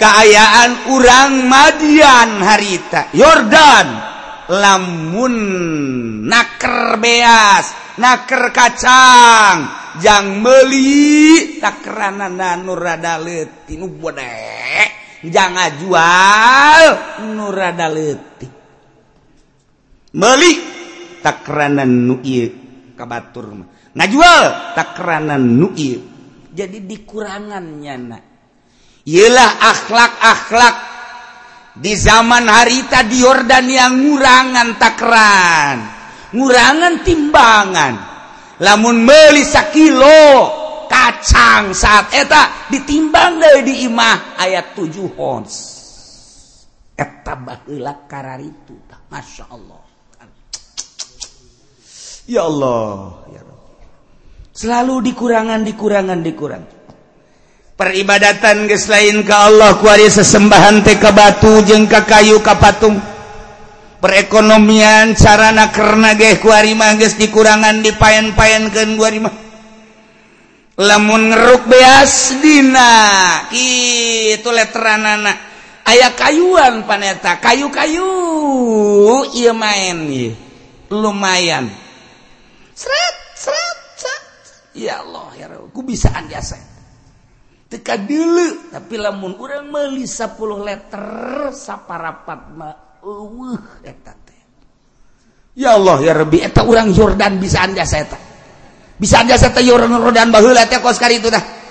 Keayaan 0.00 0.96
urang 0.96 1.44
Madian 1.44 2.40
harita 2.40 3.12
Yordan. 3.12 4.09
lamun 4.50 5.34
naker 6.26 6.98
beas 6.98 7.94
naker 8.02 8.50
kacang 8.50 9.58
jangan 10.02 10.42
meli 10.42 11.56
takranan 11.62 12.34
nurrada 12.66 13.22
nu 13.22 13.86
bodek 13.86 14.88
jangan 15.22 15.70
jual 15.78 16.86
nurada 17.36 17.86
leutik. 17.92 18.52
Meli 20.10 20.52
takranan 21.22 22.10
nu 22.10 22.18
kabatur 22.98 23.46
ngajual 23.94 24.74
takranan 24.74 25.42
nu 25.46 25.70
jadi 26.50 26.78
dikurangannya 26.82 27.96
na 28.02 28.18
Yelah 29.00 29.56
akhlak-akhlak 29.64 30.76
di 31.80 31.96
zaman 31.96 32.44
harita 32.44 33.00
di 33.08 33.24
Yordan 33.24 33.66
yang 33.72 33.96
ngurangan 34.04 34.68
takran 34.76 36.00
ngurangan 36.34 36.94
timbangan. 37.02 37.94
Lamun 38.60 39.08
melisa 39.08 39.72
kilo 39.72 40.52
kacang 40.84 41.72
saat 41.72 42.12
eta 42.12 42.68
ditimbang 42.68 43.40
dari 43.40 43.64
di 43.64 43.74
imah 43.88 44.36
ayat 44.36 44.76
7 44.76 45.16
ons. 45.16 45.52
Eta 46.92 47.32
baheula 47.40 48.04
karar 48.04 48.36
itu 48.36 48.76
masya 49.08 49.48
Allah. 49.48 49.82
Ya 52.28 52.46
Allah 52.46 53.16
selalu 54.50 55.08
dikurangan 55.08 55.64
dikurangan 55.64 56.20
dikurang 56.20 56.62
peribadatan 57.80 58.68
guys 58.68 58.92
lain 58.92 59.24
ke 59.24 59.32
Allah 59.32 59.80
kuari 59.80 60.04
sesembahan 60.04 60.84
TK 60.84 61.04
batu 61.16 61.64
jeng 61.64 61.88
ka 61.88 62.04
kayu 62.04 62.44
kapatung 62.44 63.00
perekonomian 64.04 65.16
sarana 65.16 65.72
karena 65.72 66.12
geh 66.12 66.36
kuari 66.44 66.76
magis 66.76 67.16
dikurangan 67.16 67.80
dipaen-paenkan 67.80 69.00
kuari 69.00 69.24
mah. 69.24 69.32
Lamun 70.76 71.32
ngeruk 71.32 71.72
beas 71.72 72.36
dina 72.44 72.92
itu 73.48 74.48
letteran 74.52 75.04
anak 75.04 75.36
ayah 75.88 76.12
kayuan 76.12 76.84
paneta 76.84 77.40
kayu-kayu 77.40 78.08
iya 79.36 79.56
main 79.56 80.04
iya. 80.08 80.32
lumayan. 80.92 81.68
Seret 82.76 83.16
seret 83.36 83.78
seret 83.96 84.24
ya 84.76 85.00
Allah 85.00 85.28
ya 85.36 85.48
Allah 85.48 85.68
ku 85.72 85.80
bisaan 85.84 86.28
biasa 86.28 86.69
teka 87.70 87.94
dulu 87.94 88.66
tapi 88.74 88.98
lamun 88.98 89.38
orang 89.38 89.70
meli 89.70 90.02
10 90.02 90.34
letter 90.66 91.04
saparapat 91.54 92.40
ma 92.58 92.70
eueuh 92.98 93.80
eta 93.86 94.10
teh. 94.10 94.42
Ya 95.54 95.78
Allah 95.78 96.02
ya 96.02 96.12
Rabbi 96.18 96.42
eta 96.42 96.66
urang 96.66 96.90
Jordan 96.90 97.38
bisa 97.38 97.62
anda 97.62 97.86
saya 97.86 98.10
bisa 98.98 99.22
anda 99.22 99.38
saya 99.38 99.54
Jordan 99.62 100.02
Jordan 100.02 100.34
baheula 100.34 100.66
teh 100.66 100.82
kos 100.82 100.98
kali 100.98 101.22
itu 101.22 101.30
dah. 101.30 101.62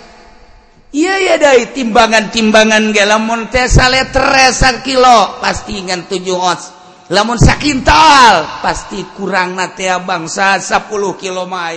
Iya 0.90 1.22
ya 1.22 1.36
dai 1.38 1.70
timbangan-timbangan 1.70 2.96
ge 2.96 3.06
lamun 3.06 3.52
teh 3.54 3.70
saleter 3.70 4.50
sak 4.50 4.82
kilo 4.82 5.38
pasti 5.38 5.86
ngan 5.86 6.10
7 6.10 6.34
ons 6.34 6.64
lamun 7.14 7.38
sakintal 7.38 8.62
pasti 8.62 9.06
kurang 9.14 9.54
teh 9.78 9.90
bangsa 10.02 10.58
10 10.58 10.90
kilo 11.22 11.46
mah 11.46 11.74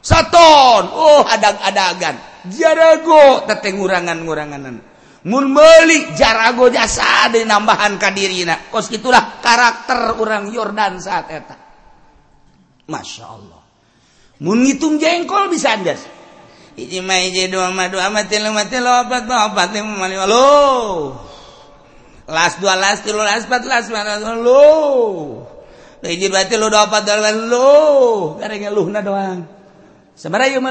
satu 0.00 0.36
saton 0.36 0.84
oh 0.92 1.24
adang-adangan 1.24 2.37
jarago 2.50 3.46
ngurangan-gurangananmunbeli 3.48 5.98
jarago 6.16 6.70
jasa 6.72 7.28
nambahan 7.32 7.98
kadirina 8.00 8.58
kos 8.72 8.90
itulah 8.92 9.40
karakter 9.44 10.12
orang 10.16 10.52
Yordan 10.52 11.00
saat 11.00 11.30
eta. 11.32 11.56
Masya 12.88 13.24
Allah 13.28 13.58
ngitung 14.38 15.02
jengkol 15.02 15.50
bisa 15.50 15.74
Anda 15.74 15.98
las 22.28 22.60
dua 22.60 22.76
las 22.76 23.00
tilu 23.02 23.24
las 23.24 23.48
empat 23.48 23.64
las 23.64 23.88
mana 23.88 24.20
lo 24.20 25.48
hiji 26.04 26.28
berarti 26.28 26.60
lo 26.60 26.68
dua 26.68 26.84
empat 26.84 27.02
dua 27.08 27.32
lo 27.32 28.36
garengnya 28.36 28.68
luhna 28.68 29.00
doang. 29.00 29.48
Sebenarnya 30.12 30.60
yuk 30.60 30.64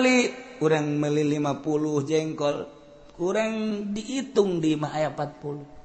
kurang 0.57 0.97
meli 0.99 1.23
50 1.25 2.09
jengkol. 2.09 2.57
Kurang 3.17 3.53
dihitung 3.97 4.61
di 4.61 4.77
Mahaya 4.77 5.09
40 5.09 5.77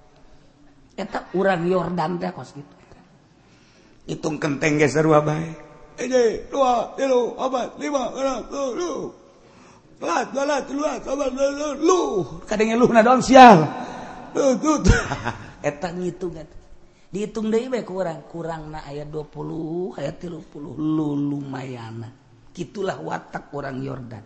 eta 0.97 1.33
urang 1.37 1.65
Yordan 1.65 2.21
teh 2.21 2.31
kos 2.33 2.53
gitu. 2.53 2.75
Hitung 4.09 4.37
kenteng 4.37 4.77
ge 4.77 4.89
sarua 4.91 5.23
bae. 5.25 5.49
Ede 5.97 6.49
dua 6.49 6.97
tilu 6.97 7.37
opat 7.37 7.77
lima 7.77 8.13
enam 8.17 8.49
tujuh 8.49 8.97
belas 10.01 10.25
dua 10.33 10.45
belas 10.49 10.61
tilu 10.67 10.83
lu 11.37 11.69
lu 11.79 12.01
kadangnya 12.49 12.77
lu 12.77 12.89
na 12.91 13.05
doang 13.05 13.23
sial. 13.23 13.63
Tut 14.33 14.89
eta 15.69 15.93
ngitung 15.93 16.33
kan 16.35 16.49
dihitung 17.13 17.49
deui 17.49 17.71
bae 17.71 17.85
kurang. 17.87 18.27
Kurang 18.27 18.73
na 18.73 18.85
aya 18.85 19.07
20 19.07 19.97
aya 20.01 20.13
30 20.13 20.53
lu 20.77 21.09
lumayan. 21.17 22.05
Gitulah 22.53 23.01
watak 23.01 23.49
orang 23.57 23.81
Yordan. 23.81 24.25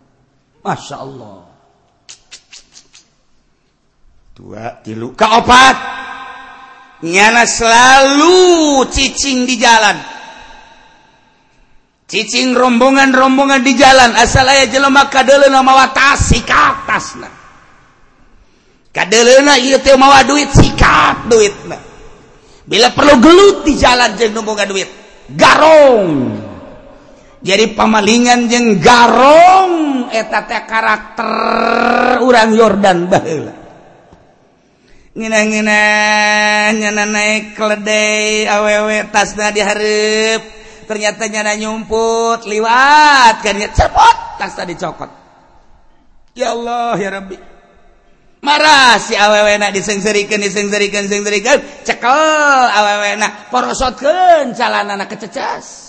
Masya 0.67 0.95
Allah. 0.99 1.47
Dua 4.35 4.83
tilu. 4.83 5.15
Keopat. 5.15 5.75
Nyana 7.07 7.47
selalu 7.47 8.83
cicing 8.91 9.47
di 9.47 9.55
jalan. 9.55 9.95
Cicing 12.11 12.51
rombongan-rombongan 12.51 13.63
di 13.63 13.79
jalan. 13.79 14.11
Asal 14.19 14.51
aya 14.51 14.67
jelema 14.67 15.07
kadele 15.07 15.47
mawa 15.47 15.87
tas 15.95 16.27
sikat 16.27 16.83
tasna 16.83 17.37
kadelena 18.97 19.53
ieu 19.61 19.77
teh 19.77 19.93
mawa 19.93 20.25
duit 20.25 20.49
sikat 20.49 21.29
duitna. 21.29 21.77
Bila 22.65 22.89
perlu 22.91 23.21
gelut 23.21 23.57
di 23.63 23.77
jalan 23.77 24.17
jeung 24.17 24.33
nu 24.33 24.41
boga 24.41 24.65
duit. 24.65 24.89
Garong. 25.37 26.46
jadi 27.37 27.77
pamalingan 27.77 28.49
jeng 28.49 28.81
garong 28.81 30.09
eta 30.09 30.49
teh 30.49 30.63
karakter 30.65 32.17
urang 32.25 32.57
Yordan 32.57 33.05
baheula. 33.05 33.53
Ngina-ngina 35.17 35.81
nyana 36.77 37.05
naik 37.05 37.57
keledai 37.57 38.45
awewe 38.49 39.05
tasna 39.13 39.53
dihareup. 39.53 40.41
Ternyata 40.87 41.29
nyana 41.29 41.53
nyumput 41.57 42.45
liwat 42.49 43.41
kan 43.45 43.57
ya 43.57 43.69
cepot 43.69 44.17
tasna 44.41 44.65
dicokot. 44.65 45.11
Ya 46.37 46.53
Allah 46.53 46.97
ya 46.97 47.09
Rabbi. 47.21 47.37
Marah 48.45 48.97
si 49.01 49.17
awewe 49.17 49.57
nak 49.61 49.73
disengserikan 49.73 50.37
disengserikan 50.41 51.05
disengserikan 51.05 51.57
cekel 51.85 52.65
awewe 52.69 53.17
nak 53.17 53.49
porosotkan 53.49 54.53
calana 54.53 54.93
anak 54.93 55.17
kececas 55.17 55.86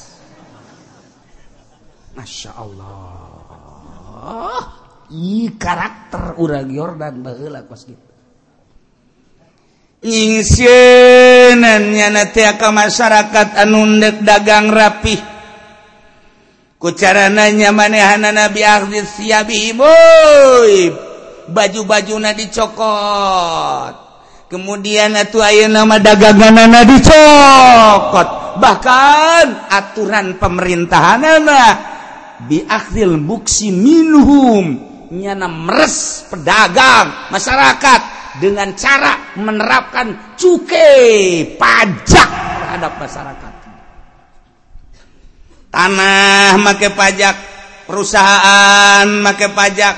Masya 2.18 2.50
Allah 2.58 3.14
I 5.14 5.54
karakter 5.54 6.34
urang 6.42 6.66
Yordan 6.66 7.22
baheula 7.22 7.62
kos 7.64 7.86
gitu. 7.86 8.02
Ningsienan 10.04 11.94
nyana 11.94 12.28
ka 12.34 12.68
masyarakat 12.74 13.56
anu 13.56 13.86
ndek 13.86 14.20
dagang 14.26 14.68
rapi. 14.68 15.16
Ku 16.78 16.94
carana 16.94 17.50
nya 17.50 17.70
manehanna 17.72 18.30
Nabi 18.34 18.62
Ahdi 18.66 19.00
siabi 19.02 19.72
boy. 19.72 20.92
Baju-bajuna 21.48 22.36
dicokot. 22.36 23.94
Kemudian 24.52 25.16
atuh 25.16 25.40
ayeuna 25.40 25.88
nama 25.88 25.96
daganganna 25.96 26.84
dicokot. 26.84 28.60
Bahkan 28.60 29.72
aturan 29.72 30.36
pemerintahanna 30.36 31.97
biakhil 32.46 33.18
buksi 33.18 33.74
minhum. 33.74 34.86
Nyana 35.08 35.48
meres 35.48 36.28
pedagang 36.28 37.32
masyarakat 37.32 38.00
dengan 38.38 38.76
cara 38.76 39.34
menerapkan 39.40 40.36
cukai 40.36 41.56
pajak 41.56 42.28
terhadap 42.62 42.92
masyarakat. 43.00 43.52
Tanah 45.68 46.56
make 46.60 46.88
pajak 46.92 47.36
perusahaan 47.88 49.04
make 49.08 49.48
pajak 49.52 49.96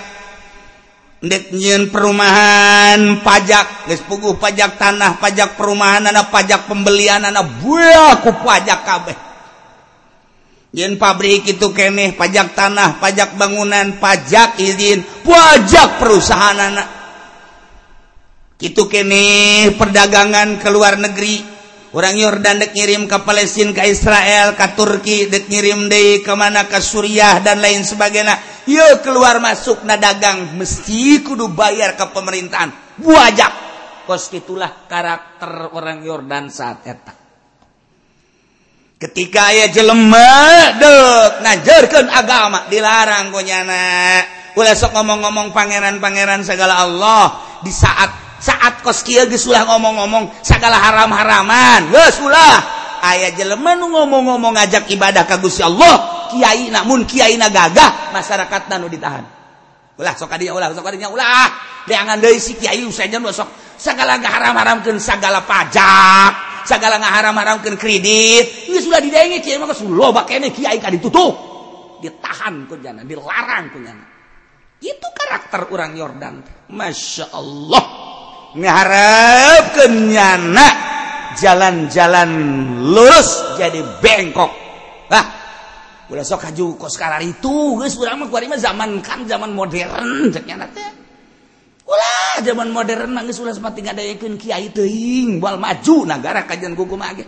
ndek 1.20 1.52
nyeun 1.52 1.92
perumahan 1.92 3.20
pajak 3.20 3.90
geus 3.90 4.02
puguh 4.08 4.40
pajak 4.40 4.80
tanah 4.80 5.20
pajak 5.20 5.58
perumahan 5.58 6.08
anak 6.08 6.32
pajak 6.32 6.64
pembelian 6.64 7.22
anak 7.22 7.44
buah 7.60 8.24
ku 8.24 8.30
pajak 8.40 8.80
kabeh. 8.86 9.29
Yen 10.70 11.02
pabrik 11.02 11.50
itu 11.50 11.74
keneh 11.74 12.14
pajak 12.14 12.54
tanah 12.54 13.02
pajak 13.02 13.34
bangunan 13.34 13.98
pajak 13.98 14.54
izin 14.62 15.02
pajak 15.26 15.98
perusahaan 15.98 16.54
anak. 16.54 16.88
Itu 18.62 18.86
keneh 18.86 19.74
perdagangan 19.74 20.62
ke 20.62 20.68
luar 20.70 20.94
negeri. 21.02 21.58
Orang 21.90 22.14
Yordan 22.14 22.62
dek 22.62 22.70
ngirim 22.70 23.10
ke 23.10 23.18
Palestina 23.26 23.74
ke 23.74 23.82
Israel 23.90 24.54
ke 24.54 24.66
Turki 24.78 25.26
dek 25.26 25.50
ngirim 25.50 25.90
deh 25.90 26.22
kemana 26.22 26.70
ke 26.70 26.78
Suriah 26.78 27.42
dan 27.42 27.58
lain 27.58 27.82
sebagainya. 27.82 28.38
Yuk 28.70 29.02
keluar 29.02 29.42
masuk 29.42 29.82
na 29.82 29.98
dagang 29.98 30.54
mesti 30.54 31.18
kudu 31.26 31.50
bayar 31.50 31.98
ke 31.98 32.06
pemerintahan. 32.14 32.70
Pajak 33.02 33.52
kos 34.06 34.30
itulah 34.30 34.86
karakter 34.86 35.74
orang 35.74 36.06
Yordan 36.06 36.46
saat 36.46 36.86
etak 36.86 37.20
ketika 39.00 39.48
aya 39.48 39.72
jelema 39.72 40.76
dek 40.76 41.40
ngajarkan 41.40 42.06
agama 42.12 42.68
dilarang 42.68 43.32
konyana 43.32 44.20
ulah 44.60 44.76
sok 44.76 44.92
ngomong-ngomong 44.92 45.56
pangeran-pangeran 45.56 46.44
segala 46.44 46.84
Allah 46.84 47.40
di 47.64 47.72
saat 47.72 48.30
saat 48.40 48.84
kos 48.84 49.00
kieu 49.00 49.24
geus 49.24 49.48
ulah 49.48 49.68
ngomong-ngomong 49.68 50.44
segala 50.44 50.80
haram-haraman. 50.80 51.92
Geus 51.92 52.20
ulah. 52.24 52.80
Aya 53.00 53.32
jelema 53.32 53.72
nu 53.76 53.88
ngomong-ngomong 53.88 54.60
ngajak 54.60 54.92
ibadah 54.92 55.24
ka 55.24 55.40
Gusti 55.40 55.64
Allah 55.64 56.28
kiai 56.28 56.68
namun 56.68 57.08
kiai 57.08 57.40
na 57.40 57.48
gagah 57.48 58.12
masyarakat 58.12 58.68
nu 58.76 58.88
ditahan. 58.92 59.24
Ulah 59.96 60.12
sok 60.16 60.32
adinya 60.32 60.56
ulah 60.56 60.68
sok 60.72 60.88
adinya 60.88 61.08
ulah. 61.08 61.24
Ah, 61.24 61.48
deangan 61.88 62.20
deui 62.20 62.36
si 62.36 62.56
kiai 62.56 62.84
usahanya 62.84 63.20
sok 63.32 63.48
segala 63.80 64.20
haram-haramkan 64.20 65.00
segala 65.00 65.40
pajak 65.48 66.50
segala 66.68 67.00
haram-haramkan 67.00 67.80
kredit 67.80 68.68
ini 68.68 68.78
sudah 68.78 69.00
didengi 69.00 69.40
kiai 69.40 69.56
maka 69.56 69.72
loba 69.88 70.28
kene 70.28 70.52
kiai 70.52 70.76
kan 70.76 70.92
ditutup. 70.92 71.48
Ditahan 72.00 72.64
kunyana 72.68 73.04
dilarang 73.04 73.72
kunyana 73.72 74.04
itu 74.80 75.06
karakter 75.12 75.68
orang 75.68 75.92
Yordan. 75.92 76.34
Masya 76.72 77.36
Allah. 77.36 77.84
Ngharap 78.56 79.64
kenyana 79.76 80.68
jalan-jalan 81.36 82.30
lurus 82.90 83.60
jadi 83.60 83.78
bengkok. 84.00 84.50
Lah 85.12 85.24
udah 86.10 86.24
sok 86.26 86.50
haju 86.50 86.74
kos 86.74 86.98
kalar 86.98 87.22
itu 87.22 87.78
guys 87.78 87.94
urang 87.94 88.26
mah 88.26 88.58
zaman 88.58 88.98
kan 88.98 89.22
zaman 89.28 89.54
modern 89.54 90.32
ceknya 90.34 90.66
teh. 90.74 90.99
Ulah 91.90 92.38
zaman 92.46 92.70
modern 92.70 93.10
mah 93.10 93.26
geus 93.26 93.42
ulah 93.42 93.50
sempat 93.50 93.74
ngadaekeun 93.74 94.38
kiai 94.38 94.70
teuing 94.70 95.42
wal 95.42 95.58
maju 95.58 96.06
nagara 96.06 96.46
kajian 96.46 96.78
kuku 96.78 96.94
mah 96.94 97.18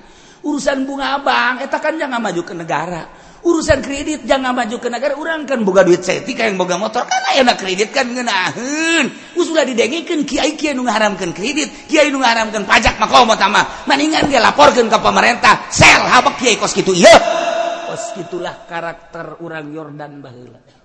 Urusan 0.42 0.86
bunga 0.86 1.18
abang 1.18 1.62
eta 1.62 1.78
kan 1.82 1.98
jangan 1.98 2.18
maju 2.18 2.42
ke 2.46 2.54
negara. 2.54 3.10
Urusan 3.42 3.82
kredit 3.82 4.22
jangan 4.22 4.54
maju 4.54 4.78
ke 4.78 4.86
negara 4.86 5.18
urang 5.18 5.46
kan 5.46 5.66
boga 5.66 5.82
duit 5.82 6.02
seti 6.06 6.30
kayak 6.34 6.54
boga 6.54 6.78
motor 6.78 7.06
kan 7.06 7.22
ayeuna 7.34 7.58
kredit 7.58 7.90
kan 7.90 8.06
ngeunaheun. 8.06 9.06
Geus 9.34 9.50
ulah 9.50 9.66
didengekeun 9.66 10.22
kiai 10.22 10.54
kieu 10.54 10.78
nu 10.78 10.86
ngaharamkeun 10.86 11.34
kredit, 11.34 11.90
kiai 11.90 12.10
nu 12.14 12.22
ngaharamkeun 12.22 12.62
pajak 12.62 13.02
mah 13.02 13.10
komo 13.10 13.34
mah. 13.34 13.86
Mendingan 13.86 14.30
ge 14.30 14.38
laporkeun 14.38 14.86
ke 14.86 14.98
pemerintah, 14.98 15.66
sel 15.74 16.06
habak 16.06 16.38
kiai 16.38 16.54
kos 16.54 16.74
kitu 16.74 16.94
ieu. 16.94 17.18
Kos 17.90 18.14
kitulah 18.14 18.62
karakter 18.66 19.42
urang 19.42 19.74
Yordan 19.74 20.22
baheula. 20.22 20.81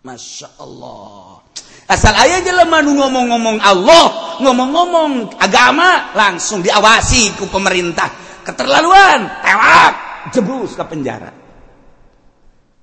Masya 0.00 0.48
Allah 0.56 1.44
asal 1.90 2.14
aya 2.14 2.40
jelemanu 2.40 2.96
ngomong-ngomong 2.96 3.58
Allah 3.60 4.30
ngomong-ngomong 4.40 5.36
agama 5.36 6.14
langsung 6.16 6.64
diawasi 6.64 7.36
ku 7.36 7.46
pemerintah. 7.52 8.08
Keterlaluan 8.40 9.28
tewak 9.44 9.92
jebus 10.32 10.72
ke 10.74 10.84
penjara. 10.88 11.30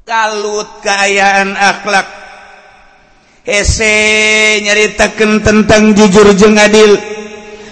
Kalut 0.06 0.80
kayaan 0.86 1.58
akhlak. 1.58 2.08
Hese 3.43 4.60
nyaritakan 4.63 5.41
tentang 5.43 5.97
jujur 5.97 6.32
jeng 6.38 6.56
adil. 6.56 6.95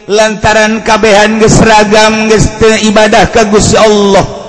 Lantaran 0.09 0.85
kabehan 0.85 1.37
geseragam 1.41 2.29
geste 2.29 2.89
ibadah 2.89 3.29
ke 3.29 3.41
Gusti 3.49 3.77
Allah. 3.77 4.44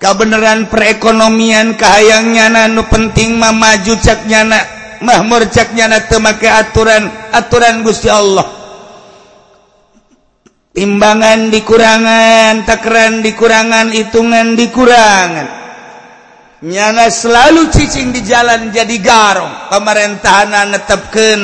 kebenaran 0.00 0.66
perekonomian 0.72 1.76
kehaangnyana 1.76 2.72
nu 2.72 2.88
penting 2.88 3.36
mah 3.36 3.52
maju 3.52 3.94
caknyana 4.00 4.58
mahmur 5.04 5.44
caknyana 5.52 6.08
temake 6.08 6.48
aturan 6.48 7.12
aturan 7.30 7.84
Gusti 7.84 8.08
Allah. 8.08 8.58
Timbangan 10.70 11.50
dikurangan 11.52 12.64
takeran 12.64 13.20
dikurangan 13.20 13.92
hitungan 13.92 14.56
dikurangan. 14.56 15.48
Nyana 16.60 17.08
selalu 17.10 17.68
cicing 17.72 18.14
di 18.14 18.22
jalan 18.24 18.70
jadi 18.72 18.96
garong. 19.02 19.68
Pemerintahan 19.68 20.70
netepken 20.70 21.40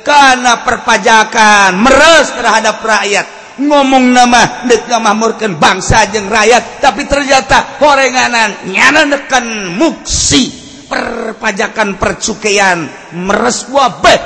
karena 0.00 0.64
perpajakan 0.64 1.76
meres 1.76 2.32
terhadap 2.34 2.80
rakyat. 2.80 3.39
ngomong 3.60 4.16
nama 4.16 4.64
dekamahmurkan 4.64 5.60
bangsa 5.60 6.08
jeng 6.08 6.26
rakyat 6.26 6.80
tapi 6.80 7.04
ternyata 7.04 7.76
korenganan 7.76 8.72
nyanankan 8.72 9.76
muksi 9.76 10.50
perpajakan 10.88 12.00
percukaian 12.00 12.88
meres 13.14 13.68
wabeh 13.70 14.18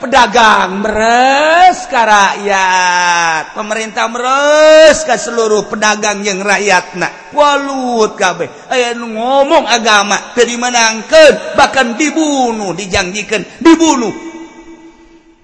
pedagang 0.00 0.80
meres 0.80 1.84
ke 1.84 2.00
rakyat 2.00 3.52
pemerintah 3.52 4.08
meres 4.08 5.04
ke 5.04 5.12
seluruh 5.20 5.68
pedagang 5.68 6.24
yang 6.24 6.40
rakyat 6.40 6.96
nak 6.96 7.36
walut 7.36 8.16
kabeh 8.16 8.48
aya 8.72 8.96
nu 8.96 9.12
ngomong 9.12 9.68
agama 9.68 10.32
teu 10.32 10.48
menangkan 10.56 11.52
bahkan 11.52 12.00
dibunuh 12.00 12.72
dijanjikan 12.72 13.44
dibunuh. 13.60 14.29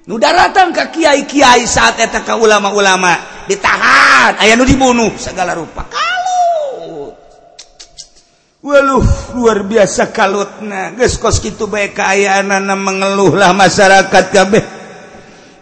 nu 0.06 0.22
datang 0.22 0.70
ke 0.70 0.94
Kiai 0.94 1.26
Kiai 1.26 1.66
saat 1.66 1.98
ka 1.98 2.38
ulama-ulama. 2.38 3.44
Ditahan 3.46 4.38
aya 4.38 4.54
nu 4.54 4.66
dibunuh 4.66 5.14
segala 5.18 5.54
rupa. 5.54 5.86
Kalau 5.86 7.14
waluh 8.62 9.06
luar 9.34 9.62
biasa 9.66 10.10
kalutna. 10.14 10.94
Guys 10.94 11.18
kos 11.18 11.42
gitu 11.42 11.66
baik 11.70 11.98
keayaan 11.98 12.50
mengeluhlah 12.78 13.54
masyarakat 13.54 14.24
kabeh. 14.34 14.64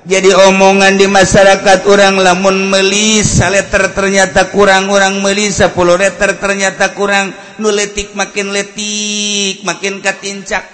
Jadi 0.05 0.37
omongan 0.37 1.01
di 1.01 1.09
masyarakat 1.09 1.89
orang 1.89 2.21
lamun 2.21 2.69
melisa 2.69 3.49
letter 3.49 3.89
ternyata 3.97 4.53
kurang 4.53 4.93
orang 4.93 5.25
melisa 5.25 5.73
10 5.73 5.81
letter 5.97 6.37
ternyata 6.37 6.93
kurang. 6.93 7.33
Nuletik 7.57 8.13
makin 8.13 8.53
letik 8.53 9.65
makin 9.65 10.05
katincak. 10.05 10.74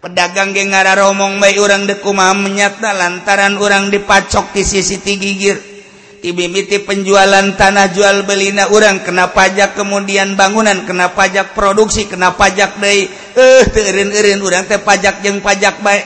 pedagang 0.00 0.56
ge 0.56 0.64
ngara 0.64 0.96
romong 0.96 1.36
baik 1.38 1.60
orang 1.60 1.84
dekuma 1.84 2.32
menyata 2.32 2.96
lantaran 2.96 3.60
orang 3.60 3.92
dipacok 3.92 4.56
di 4.56 4.64
sisi 4.64 4.96
gigir. 5.04 5.56
Tibimiti 6.20 6.84
penjualan 6.84 7.56
tanah 7.56 7.96
jual 7.96 8.28
belina 8.28 8.68
orang 8.68 9.00
kena 9.00 9.32
pajak 9.32 9.72
kemudian 9.72 10.36
bangunan 10.36 10.84
kena 10.84 11.16
pajak 11.16 11.56
produksi 11.56 12.04
kena 12.04 12.36
pajak 12.36 12.76
dari 12.76 13.08
eh 13.32 13.64
terin-erin 13.64 14.36
orang 14.44 14.68
teh 14.68 14.76
pajak 14.76 15.24
yang 15.24 15.40
pajak 15.40 15.80
baik 15.80 16.04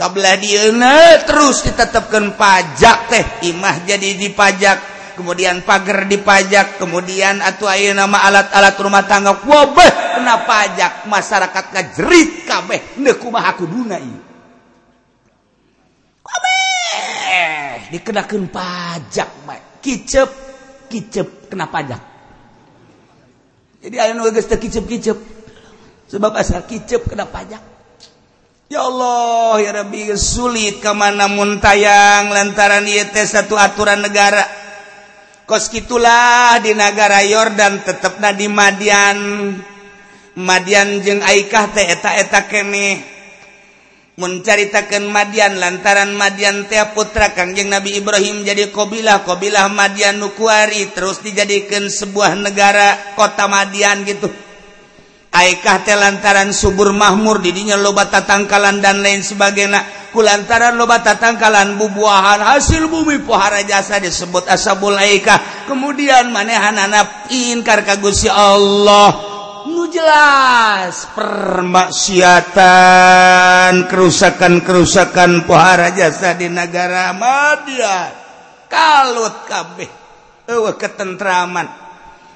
kabelah 0.00 0.40
dia 0.40 0.72
terus 1.28 1.60
ditetapkan 1.60 2.40
pajak 2.40 2.98
teh 3.12 3.24
imah 3.52 3.84
jadi 3.84 4.16
dipajak. 4.16 4.93
Kemudian 5.14 5.62
pagar 5.62 6.06
dipajak 6.06 6.78
kemudian 6.78 7.40
atau 7.40 7.70
ayo 7.70 7.94
nama 7.94 8.22
alat-alat 8.26 8.74
rumah 8.78 9.02
tangga 9.06 9.38
wabah 9.42 10.18
kena 10.18 10.44
pajak. 10.46 10.92
Masyarakat 11.08 11.64
ngajerit 11.72 12.30
kabeh 12.46 12.80
nekumah 13.00 13.44
aku 13.54 13.64
dunai 13.66 14.12
kabeh 16.24 17.94
dikenakan 17.94 18.42
pajak 18.50 19.28
baik 19.46 19.64
kicep 19.84 20.30
kicep 20.88 21.50
kena 21.50 21.66
pajak. 21.68 22.00
Jadi 23.84 23.96
ayo 24.00 24.12
nu 24.16 24.30
geus 24.32 24.48
kicep 24.48 24.84
kicep 24.88 25.18
sebab 26.08 26.32
asal 26.38 26.64
kicep 26.64 27.04
kena 27.04 27.28
pajak. 27.28 27.74
Ya 28.72 28.80
Allah 28.80 29.60
ya 29.60 29.70
Rabbi 29.76 30.08
sulit 30.16 30.80
ke 30.80 30.88
mana 30.96 31.28
muntayang 31.28 32.32
lantaran 32.32 32.88
ieu 32.88 33.04
satu 33.12 33.60
aturan 33.60 34.00
negara 34.00 34.63
kos 35.44 35.68
gitulah 35.68 36.56
di 36.64 36.72
negara 36.72 37.20
Yordan 37.20 37.84
tetap 37.84 38.20
na 38.20 38.32
di 38.32 38.48
Madian. 38.48 39.18
Madian 40.34 40.98
jeung 40.98 41.22
Aikah 41.22 41.70
teh 41.70 41.86
eta-eta 41.86 42.50
kene. 42.50 42.98
Menceritakan 44.18 45.06
Madian 45.10 45.58
lantaran 45.62 46.10
Madian 46.14 46.66
teh 46.66 46.82
putra 46.90 47.30
Kangjeng 47.34 47.70
Nabi 47.70 47.98
Ibrahim 47.98 48.42
jadi 48.42 48.70
kobilah 48.74 49.22
kobilah 49.22 49.70
Madian 49.70 50.18
Nukuari 50.18 50.90
terus 50.90 51.22
dijadikan 51.22 51.86
sebuah 51.86 52.34
negara 52.34 53.14
kota 53.14 53.46
Madian 53.46 54.02
gitu. 54.02 54.26
Aikah 55.34 55.82
teh 55.82 55.98
lantaran 55.98 56.54
subur 56.54 56.94
Mahmur 56.94 57.42
didinya 57.42 57.74
loba 57.74 58.06
tatangkalan 58.06 58.78
dan 58.78 59.02
lain 59.02 59.18
sebagainya. 59.18 60.06
Kulantaran 60.14 60.78
loba 60.78 61.02
tatangkalan 61.02 61.74
bubuahan 61.74 62.38
hasil 62.38 62.86
bumi 62.86 63.18
pohara 63.26 63.66
jasa 63.66 63.98
disebut 63.98 64.46
asabul 64.46 64.94
aikah 64.94 65.66
kemudian 65.66 66.30
manehan 66.30 66.78
anak 66.78 67.26
inkar 67.34 67.82
kagusi 67.82 68.30
Allah. 68.30 69.10
Nu 69.66 69.90
jelas 69.90 71.10
permaksiatan 71.18 73.90
kerusakan-kerusakan 73.90 75.50
pohara 75.50 75.90
jasa 75.90 76.38
di 76.38 76.46
negara 76.46 77.10
Madian. 77.10 78.22
Kalut 78.70 79.50
kabeh 79.50 79.90
eueuh 80.46 80.78
ketentraman. 80.78 81.83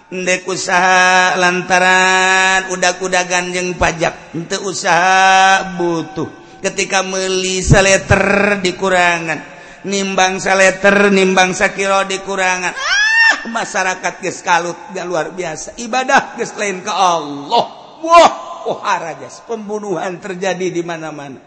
ndek 0.09 0.49
usaha 0.49 1.37
lantaran 1.37 2.73
udah-kudagan 2.73 3.53
ganjeng 3.53 3.77
pajak. 3.77 4.33
Untuk 4.37 4.73
usaha 4.73 5.77
butuh. 5.77 6.29
Ketika 6.59 7.07
meli 7.07 7.63
saleter 7.63 8.59
dikurangan 8.59 9.59
nimbang 9.87 10.43
saleter 10.43 11.13
nimbang 11.15 11.55
sakilo 11.55 12.03
dikurangan. 12.09 12.75
Ah, 12.75 13.47
masyarakat 13.53 14.15
geus 14.25 14.43
kalut 14.43 14.77
gak 14.91 15.07
luar 15.07 15.31
biasa. 15.31 15.79
Ibadah 15.79 16.35
geus 16.35 16.57
lain 16.59 16.83
ke 16.83 16.91
Allah. 16.91 17.67
Wah 18.03 18.33
oh 18.67 18.79
harajas 18.83 19.45
pembunuhan 19.47 20.19
terjadi 20.19 20.73
di 20.73 20.83
mana-mana. 20.83 21.39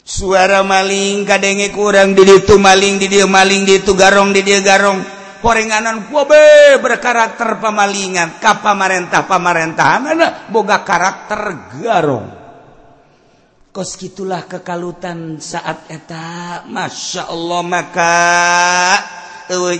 Suara 0.00 0.66
maling 0.66 1.22
kadenge 1.28 1.70
kurang 1.70 2.16
di 2.16 2.24
ditu 2.24 2.56
maling 2.58 2.98
di 2.98 3.06
dia 3.06 3.28
maling 3.28 3.62
di 3.68 3.78
itu 3.78 3.92
garong 3.94 4.34
di 4.34 4.42
dia 4.42 4.60
garong. 4.60 5.19
korenganan 5.40 6.06
kuobe 6.06 6.76
berkarakter 6.78 7.58
pemalingan 7.58 8.38
ka 8.38 8.60
pamarentah 8.60 9.24
pamarintahan 9.26 10.02
anak 10.14 10.32
boga 10.52 10.84
karakter 10.86 11.72
garong. 11.80 12.28
Kos 13.70 13.94
gitulah 13.94 14.50
kekalutan 14.50 15.38
saat 15.38 15.86
eta. 15.90 16.62
Masya 16.66 17.30
Allah 17.30 17.62
maka 17.62 18.18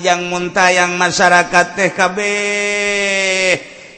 yang 0.03 0.27
muntayang 0.31 0.99
masyarakat 0.99 1.79
TKB 1.79 2.19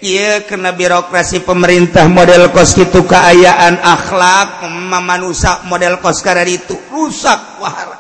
ia 0.02 0.42
kena 0.44 0.74
birokrasi 0.74 1.46
pemerintah 1.46 2.10
model 2.10 2.50
kos 2.50 2.74
itu 2.74 3.06
keayaan 3.06 3.78
akhlak 3.78 4.66
memanusak 4.66 5.62
model 5.70 6.02
kos 6.02 6.20
karena 6.20 6.44
itu 6.44 6.74
rusak 6.90 7.62
wahar. 7.62 7.91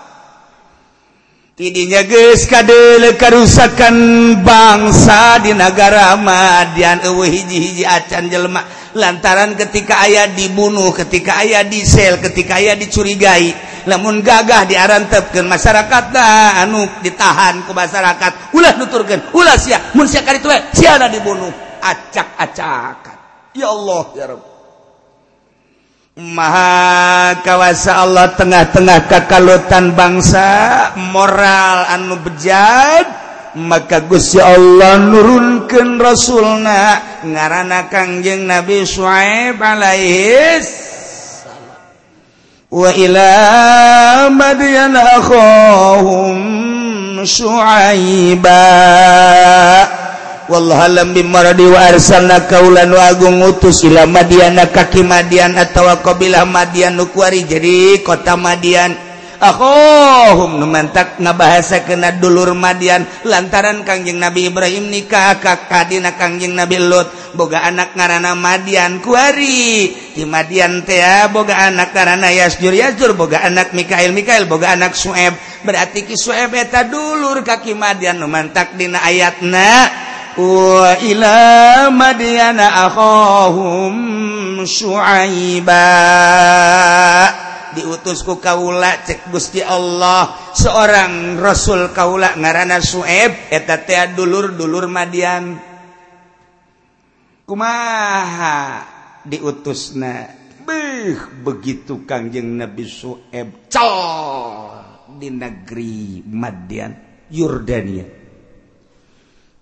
tidinya 1.52 2.00
geus 2.08 2.48
kadeule 2.48 3.14
karusakan 3.20 3.96
bangsa 4.40 5.38
di 5.44 5.52
negara 5.52 6.16
Madian 6.16 7.04
eueuh 7.04 7.28
hiji-hiji 7.28 7.84
acan 7.84 8.32
jelema. 8.32 8.64
Lantaran 8.92 9.56
ketika 9.56 10.04
ayah 10.04 10.28
dibunuh 10.28 10.92
ketika 10.92 11.40
ayah 11.40 11.64
disel 11.64 12.20
ketika 12.20 12.60
ayah 12.60 12.76
dicurigai 12.76 13.56
namun 13.88 14.20
gagah 14.20 14.68
diarantepkeun 14.68 15.48
masyarakat 15.48 16.12
masyarakatna 16.12 16.60
anu 16.60 16.84
ditahan 17.00 17.64
ku 17.64 17.72
masyarakat. 17.72 18.52
Ulah 18.52 18.76
nuturkeun 18.76 19.32
ulah 19.32 19.56
sia 19.56 19.80
mun 19.96 20.04
sia 20.04 20.20
kali 20.20 20.44
dibunuh. 20.44 21.52
Acak-acakan. 21.82 23.16
Ya 23.58 23.68
Allah 23.68 24.04
ya 24.14 24.26
Rabb 24.30 24.51
Maha 26.12 27.40
kawasa 27.40 28.04
Allah 28.04 28.36
tengah-tengah 28.36 29.08
kekalutan 29.08 29.96
bangsa 29.96 30.92
moral 31.08 31.88
anu 31.88 32.20
bejat 32.20 33.08
maka 33.56 34.04
Gusti 34.04 34.36
Allah 34.36 35.00
nurunkan 35.00 35.96
Rasulna 35.96 37.00
ngarana 37.24 37.88
Kangjeng 37.88 38.44
Nabi 38.44 38.84
Shu'aib 38.84 39.56
alaihis 39.56 40.68
wa 42.68 42.92
ila 42.92 43.32
madyan 44.36 44.92
akhahum 44.92 46.36
Suaiba 47.24 48.68
wallahualam 50.50 51.14
bimaradi 51.14 51.66
warsana 51.68 52.46
kaulan 52.48 52.94
Agung 52.94 53.42
utus 53.42 53.84
sila 53.84 54.08
Madian 54.08 54.58
kaki 54.58 55.04
Madian 55.06 55.54
atau 55.54 55.86
qbilah 56.00 56.46
Madian 56.48 56.98
nukuari 56.98 57.46
jadi 57.46 58.00
kota 58.02 58.34
Madian. 58.38 59.12
Mantak 59.42 60.54
numantak 60.54 61.08
ngabahasa 61.18 61.82
kena 61.82 62.14
dulur 62.14 62.54
Madian. 62.54 63.02
Lantaran 63.26 63.82
Kangjeng 63.82 64.22
Nabi 64.22 64.46
Ibrahim 64.46 64.86
nikah 64.86 65.34
kakakdina 65.42 66.14
Kangjeng 66.14 66.54
Nabi 66.54 66.78
Lut. 66.78 67.10
Boga 67.34 67.66
anak 67.66 67.98
ngaranana 67.98 68.38
Madian 68.38 69.02
kuari. 69.02 69.90
Di 70.14 70.22
Madian 70.22 70.86
teh 70.86 71.02
ah, 71.02 71.26
boga 71.26 71.58
anak 71.58 71.90
karena 71.90 72.30
Yasjur 72.30 72.70
Yasjur 72.70 73.18
boga 73.18 73.42
anak 73.42 73.74
Mikail 73.74 74.14
Mikail 74.14 74.46
boga 74.46 74.78
anak 74.78 74.94
Sueb. 74.94 75.34
Berarti 75.66 76.06
ki 76.06 76.14
Sueb 76.14 76.54
eta 76.54 76.86
dulur 76.86 77.42
kaki 77.42 77.74
Madian 77.74 78.22
numantak 78.22 78.78
dina 78.78 79.02
ayatna. 79.02 80.11
وإلى 80.38 81.38
مدين 81.90 82.58
أخاهم 82.60 83.94
شعيبا. 84.64 85.88
Diutusku 87.72 88.36
kaula 88.36 89.00
cek 89.00 89.32
Gusti 89.32 89.64
Allah. 89.64 90.52
Seorang 90.52 91.40
Rasul 91.40 91.88
kaula 91.96 92.36
ngarana 92.36 92.84
Sueb 92.84 93.48
eta 93.48 93.80
teh 93.80 94.12
dulur-dulur 94.12 94.92
Madian. 94.92 95.56
Kumaha 97.48 98.84
diutusna? 99.24 100.28
Beuh 100.62 101.42
begitu 101.42 102.04
Kangjeng 102.04 102.60
Nabi 102.60 102.84
Sueb 102.84 103.66
cal 103.72 103.96
di 105.08 105.32
negeri 105.32 106.22
Madian 106.28 106.92
Yordania. 107.32 108.21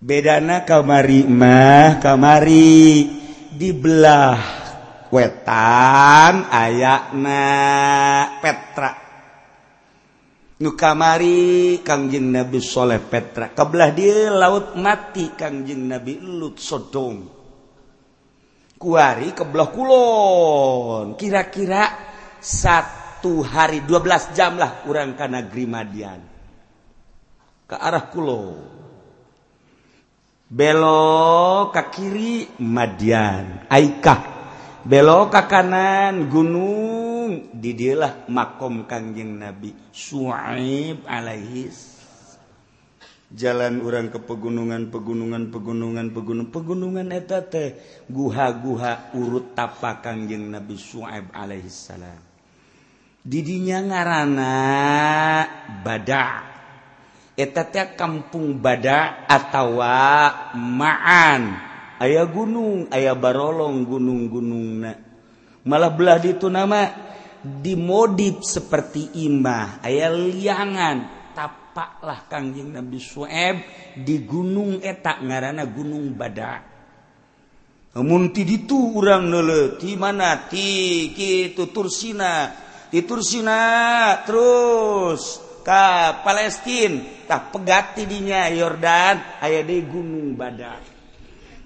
bedana 0.01 0.65
kamari 0.65 1.29
mah 1.29 2.01
kamari 2.01 3.05
dibelah 3.53 4.41
wetan 5.13 6.49
ayakna 6.49 7.43
Petra. 8.41 8.91
Nu 10.61 10.77
kamari 10.77 11.81
Kangjeng 11.81 12.33
Nabi 12.33 12.61
Soleh 12.61 13.01
Petra. 13.01 13.49
Kebelah 13.49 13.89
dia 13.93 14.29
laut 14.29 14.77
mati 14.77 15.33
Kangjeng 15.33 15.89
Nabi 15.89 16.21
Lut 16.21 16.61
Sodom. 16.61 17.17
Kuari 18.77 19.33
kebelah 19.33 19.69
kulon. 19.69 21.17
Kira-kira 21.17 21.85
satu 22.41 23.41
hari 23.45 23.85
12 23.85 24.37
jam 24.37 24.57
lah 24.57 24.81
kurang 24.85 25.13
karena 25.13 25.45
Grimadian 25.45 26.21
ke 27.65 27.75
arah 27.77 28.05
kulon. 28.09 28.70
belok 30.51 31.71
ka 31.71 31.87
kiri 31.87 32.59
Madian. 32.59 33.71
Aikah. 33.71 34.43
Belok 34.83 35.31
ka 35.31 35.47
kanan 35.47 36.27
gunung. 36.27 37.55
Didilah 37.55 38.27
makom 38.27 38.83
Kangjeng 38.83 39.39
Nabi 39.39 39.71
Suaib 39.95 41.07
alaihis 41.07 42.03
jalan 43.31 43.79
urang 43.79 44.11
ke 44.11 44.19
pegunungan 44.19 44.91
pegunungan 44.91 45.47
pegunungan 45.55 46.11
pegunung 46.11 46.51
pegunungan 46.51 47.15
eta 47.15 47.39
teh 47.39 47.79
guha-guha 48.11 49.15
urut 49.15 49.55
tapak 49.55 50.03
Kangjeng 50.03 50.51
Nabi 50.51 50.75
Suaib 50.75 51.31
alaihissalam 51.31 52.31
didinya 53.21 53.77
ngarana 53.85 54.53
bada. 55.85 56.59
eteta 57.41 57.97
kampung 57.97 58.61
bada 58.61 59.25
atautawa 59.25 60.53
maan. 60.53 61.57
Ayaah 61.97 62.29
gunung 62.29 62.89
ayaah 62.89 63.17
barolong 63.17 63.85
gunung-gunung 63.85 64.85
malah 65.65 65.93
belah 65.93 66.17
itu 66.21 66.49
nama 66.49 66.89
dimodif 67.41 68.45
seperti 68.45 69.25
imah. 69.29 69.81
Aya 69.81 70.09
liangan 70.13 71.29
tapaklah 71.33 72.25
kangjing 72.25 72.73
Nabi 72.73 72.97
Sueb 73.01 73.55
di 73.97 74.21
gunung 74.25 74.81
etak 74.81 75.21
ngarana 75.21 75.65
gunung 75.69 76.13
bada. 76.17 76.69
Munti 77.91 78.47
itu 78.47 78.95
urang 78.95 79.27
neleti 79.27 79.99
mana 79.99 80.47
ti 80.47 81.11
Tursina 81.53 82.49
di 82.87 83.03
Tursina 83.03 83.59
terus. 84.23 85.50
ka 85.61 86.19
Palestinatah 86.25 87.53
pegati 87.53 88.05
dinya 88.05 88.49
Yordan. 88.49 89.41
Aya 89.41 89.61
di 89.61 89.81
Gunung 89.85 90.35
Badar. 90.35 90.81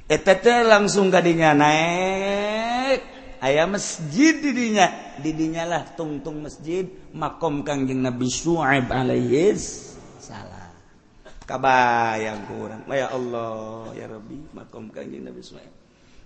etT 0.05 0.45
langsung 0.69 1.09
gadinya 1.09 1.57
naik 1.57 3.01
aya 3.41 3.65
masjid 3.65 4.37
didinya 4.37 5.17
didinyalah 5.17 5.97
tungtung 5.97 6.45
masjid. 6.45 6.85
Makom 7.15 7.63
Kangjeng 7.63 8.03
Nabi 8.03 8.27
Suaib 8.27 8.91
alaihis 8.91 9.95
salah 10.19 10.69
kabayang 11.47 12.43
kurang 12.49 12.83
ya 12.91 13.07
Allah 13.13 13.93
ya 13.95 14.05
Rabbi 14.11 14.51
makom 14.51 14.91
Kangjeng 14.91 15.25
Nabi 15.25 15.41
Suaib 15.41 15.73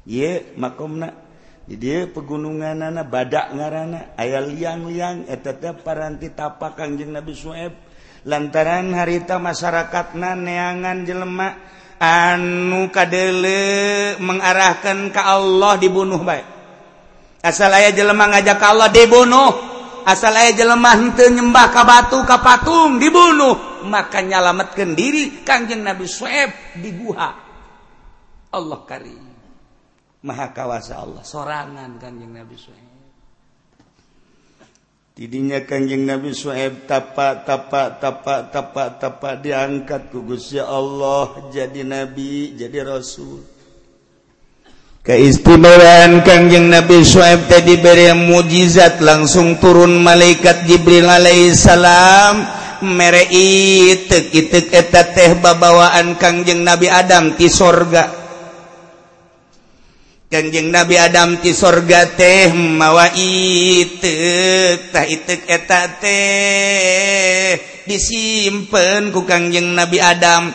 ye 0.09 0.55
makomna. 0.57 1.28
dia 1.77 2.09
pegunungan 2.09 2.81
anak 2.81 3.05
badak 3.13 3.53
ngaana 3.53 4.17
aya 4.17 4.41
liang-liang 4.41 5.29
eh, 5.29 5.37
paranti 5.77 6.33
tapak 6.33 6.73
Kangjeng 6.73 7.13
Nabi 7.13 7.33
Sueb 7.37 7.73
lantaran 8.25 8.89
harita 8.97 9.37
masyarakat 9.37 10.17
na 10.17 10.33
neangan 10.33 11.05
jelemak 11.05 11.53
anu 12.01 12.89
kadele 12.89 14.17
mengarahkan 14.17 15.13
ke 15.13 15.21
Allah 15.21 15.77
dibunuh 15.77 16.25
baik 16.25 16.47
asal 17.45 17.69
aya 17.69 17.93
jelemah 17.93 18.27
ngajak 18.33 18.57
ke 18.57 18.65
Allah 18.65 18.89
dibunuh 18.89 19.69
asal 20.09 20.33
aya 20.33 20.57
jelemah 20.57 20.95
henteu 20.97 21.29
nyembah 21.29 21.67
ka 21.69 21.85
batu 21.85 22.19
ka 22.25 22.41
patung 22.41 22.97
dibunuh. 22.97 23.85
Maka 23.85 24.19
nyalametkeun 24.19 24.91
diri 24.97 25.45
Kangjeng 25.45 25.85
Nabi 25.85 26.03
Sueb 26.03 26.51
di 26.75 26.91
guha 26.91 27.31
Allah 28.51 28.79
karim. 28.83 29.28
Maha 30.19 30.51
kawasa 30.51 30.99
Allah. 30.99 31.23
Sorangan 31.23 31.95
Kanjeng 31.95 32.35
Nabi 32.35 32.59
Suhaib. 32.59 32.89
Tidinya 35.15 35.63
Kanjeng 35.63 36.03
Nabi 36.03 36.35
Suhaib 36.35 36.87
tapak 36.87 37.47
tapak 37.47 38.03
tapak 38.03 38.51
tapak 38.51 38.89
tapak 38.99 39.33
diangkat 39.39 40.11
ku 40.11 40.23
Gusti 40.23 40.59
Allah 40.59 41.51
jadi 41.51 41.87
nabi 41.87 42.55
jadi 42.55 42.83
rasul. 42.87 43.43
Keistimewaan 44.99 46.27
Kanjeng 46.27 46.67
Nabi 46.67 47.07
Suhaib 47.07 47.47
tadi 47.47 47.79
beri 47.79 48.11
mujizat 48.11 48.99
langsung 48.99 49.55
turun 49.55 50.03
malaikat 50.03 50.67
Jibril 50.67 51.07
alaihissalam. 51.07 52.59
Merei 52.79 53.91
tek 54.07 54.31
itek 54.31 54.67
eta 54.71 55.03
teh 55.15 55.35
babawaan 55.39 56.19
Kangjeng 56.19 56.63
Nabi 56.63 56.91
Adam 56.91 57.35
ti 57.39 57.47
sorga. 57.47 58.18
Kanjeng 60.29 60.69
Nabi 60.69 60.93
Adam 60.93 61.41
ti 61.41 61.57
sorga 61.57 62.05
teh 62.13 62.53
mawa 62.53 63.09
itek 63.17 64.93
tah 64.93 65.01
itek 65.01 65.41
eta 65.49 65.97
teh. 65.97 67.57
Disimpen 67.89 69.09
ku 69.09 69.25
Kangjeng 69.25 69.73
Nabi 69.73 69.97
Adam. 69.97 70.53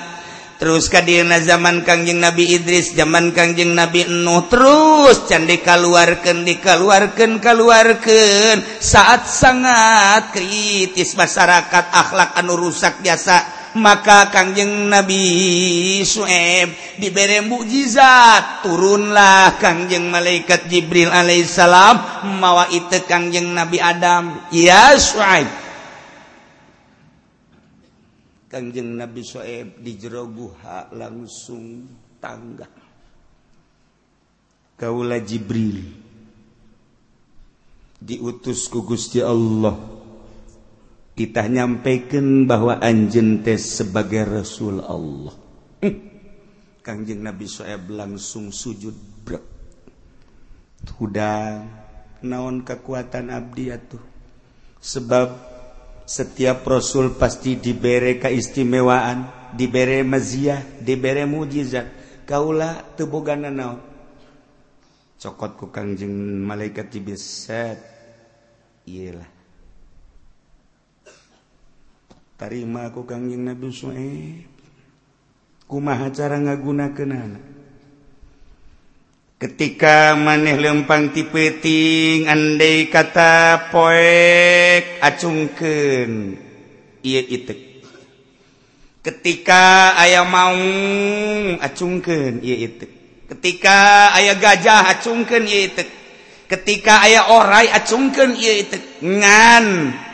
Terus 0.62 0.86
kadina 0.86 1.42
zaman 1.42 1.82
Kangjeng 1.82 2.22
Nabi 2.22 2.54
Idris 2.54 2.94
zaman 2.94 3.34
Kangjeng 3.34 3.74
Nabi 3.74 4.06
Nuh. 4.06 4.46
Terus 4.46 5.26
can 5.26 5.42
dikaluarkeun 5.50 6.46
dikaluarkeun 6.46 7.42
kaluarkeun. 7.42 8.62
Saat 8.78 9.26
sangat 9.26 10.30
kritis 10.30 11.18
masyarakat 11.18 11.84
akhlak 11.90 12.38
anu 12.38 12.54
rusak 12.54 13.02
biasa. 13.02 13.53
maka 13.78 14.30
Kangjeng 14.30 14.90
Nabi 14.90 15.24
Sueb 16.06 16.98
diberre 16.98 17.42
mukjizat. 17.42 18.66
Turunlah 18.66 19.58
Kangjeng 19.58 20.10
malaikat 20.10 20.66
Jibril 20.70 21.10
alaihissalam. 21.10 22.26
Mawa 22.38 22.70
itu 22.70 22.98
Kangjeng 23.06 23.50
Nabi 23.54 23.78
Adam. 23.78 24.50
Ya 24.54 24.94
Sueb 24.98 25.64
Kangjeng 28.54 28.94
Nabi 28.94 29.26
Sueb 29.26 29.82
di 29.82 29.98
jero 29.98 30.30
guha 30.30 30.86
langsung 30.94 31.90
tangga. 32.22 32.70
Kaula 34.78 35.18
Jibril 35.18 35.82
diutus 37.98 38.70
ku 38.70 38.86
Gusti 38.86 39.18
Allah. 39.18 39.93
kita 41.14 41.46
nyampaikan 41.46 42.50
bahwa 42.50 42.82
anjen 42.82 43.46
teh 43.46 43.58
sebagai 43.58 44.26
Rasul 44.26 44.82
Allah. 44.82 45.34
Hmm. 45.78 45.96
Kangjeng 46.82 47.22
Nabi 47.22 47.46
Soeb 47.46 47.86
langsung 47.88 48.50
sujud 48.50 48.92
brek. 49.22 49.44
Hudang 50.98 51.70
naon 52.26 52.66
kekuatan 52.66 53.30
abdi 53.32 53.72
atuh. 53.72 54.02
Sebab 54.84 55.28
setiap 56.04 56.66
Rasul 56.66 57.16
pasti 57.16 57.56
dibere 57.56 58.20
keistimewaan, 58.20 59.50
dibere 59.56 60.04
maziah, 60.04 60.60
dibere 60.82 61.24
mujizat. 61.24 62.04
Kaula 62.28 62.84
tebogana 62.98 63.48
naon. 63.48 63.80
Cokotku 65.16 65.72
kangjeng 65.72 66.12
malaikat 66.44 66.90
dibeset. 66.92 67.80
Iyalah 68.84 69.33
tarima 72.34 72.90
aku 72.90 73.06
kangjing 73.06 73.46
Nabi 73.46 73.68
Su'aib. 73.70 74.46
Kumaha 75.64 76.12
cara 76.12 76.36
ngaguna 76.38 76.92
kenana 76.92 77.54
ketika 79.44 80.16
maneh 80.16 80.56
lempang 80.56 81.12
tipeting 81.12 82.24
andai 82.24 82.88
kata 82.88 83.68
poek 83.68 85.04
acungkeun 85.04 86.40
ieu 87.04 87.24
itek. 87.28 87.60
Ketika 89.04 89.92
aya 90.00 90.24
maung 90.24 91.60
acungkeun 91.60 92.40
ieu 92.40 92.56
itek. 92.56 92.90
Ketika 93.28 93.76
aya 94.16 94.32
gajah 94.32 94.96
acungkeun 94.96 95.44
ieu 95.44 95.68
itek. 95.68 95.88
ketika 96.54 97.02
aya 97.02 97.34
orai 97.34 97.66
acungken 97.66 98.38
ngan 99.02 99.66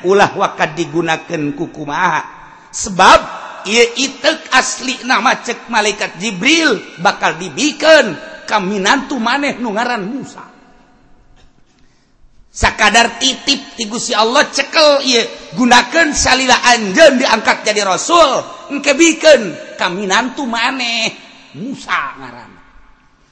ulah 0.08 0.32
wakat 0.40 0.72
digunakan 0.72 1.52
kukumaha 1.52 2.24
sebab 2.72 3.20
ia 3.68 3.84
itek 3.92 4.48
asli 4.56 5.04
nama 5.04 5.36
cek 5.36 5.68
malaikat 5.68 6.16
Jibril 6.16 7.00
bakal 7.04 7.36
dibiken 7.36 8.16
kaminantu 8.48 9.20
maneh 9.20 9.60
nungaran 9.60 10.00
Musa. 10.08 10.48
Sakadar 12.50 13.22
titip 13.22 13.78
ti 13.78 13.86
Gusti 13.86 14.10
Allah 14.10 14.48
cekel 14.50 15.06
ieu 15.06 15.22
gunakeun 15.54 16.10
salila 16.10 16.58
anjeun 16.66 17.22
diangkat 17.22 17.62
jadi 17.62 17.86
rasul 17.86 18.42
engke 18.74 18.96
bikeun 18.96 19.76
kaminantu 19.78 20.48
maneh 20.48 21.14
Musa 21.54 22.16
ngaran. 22.18 22.50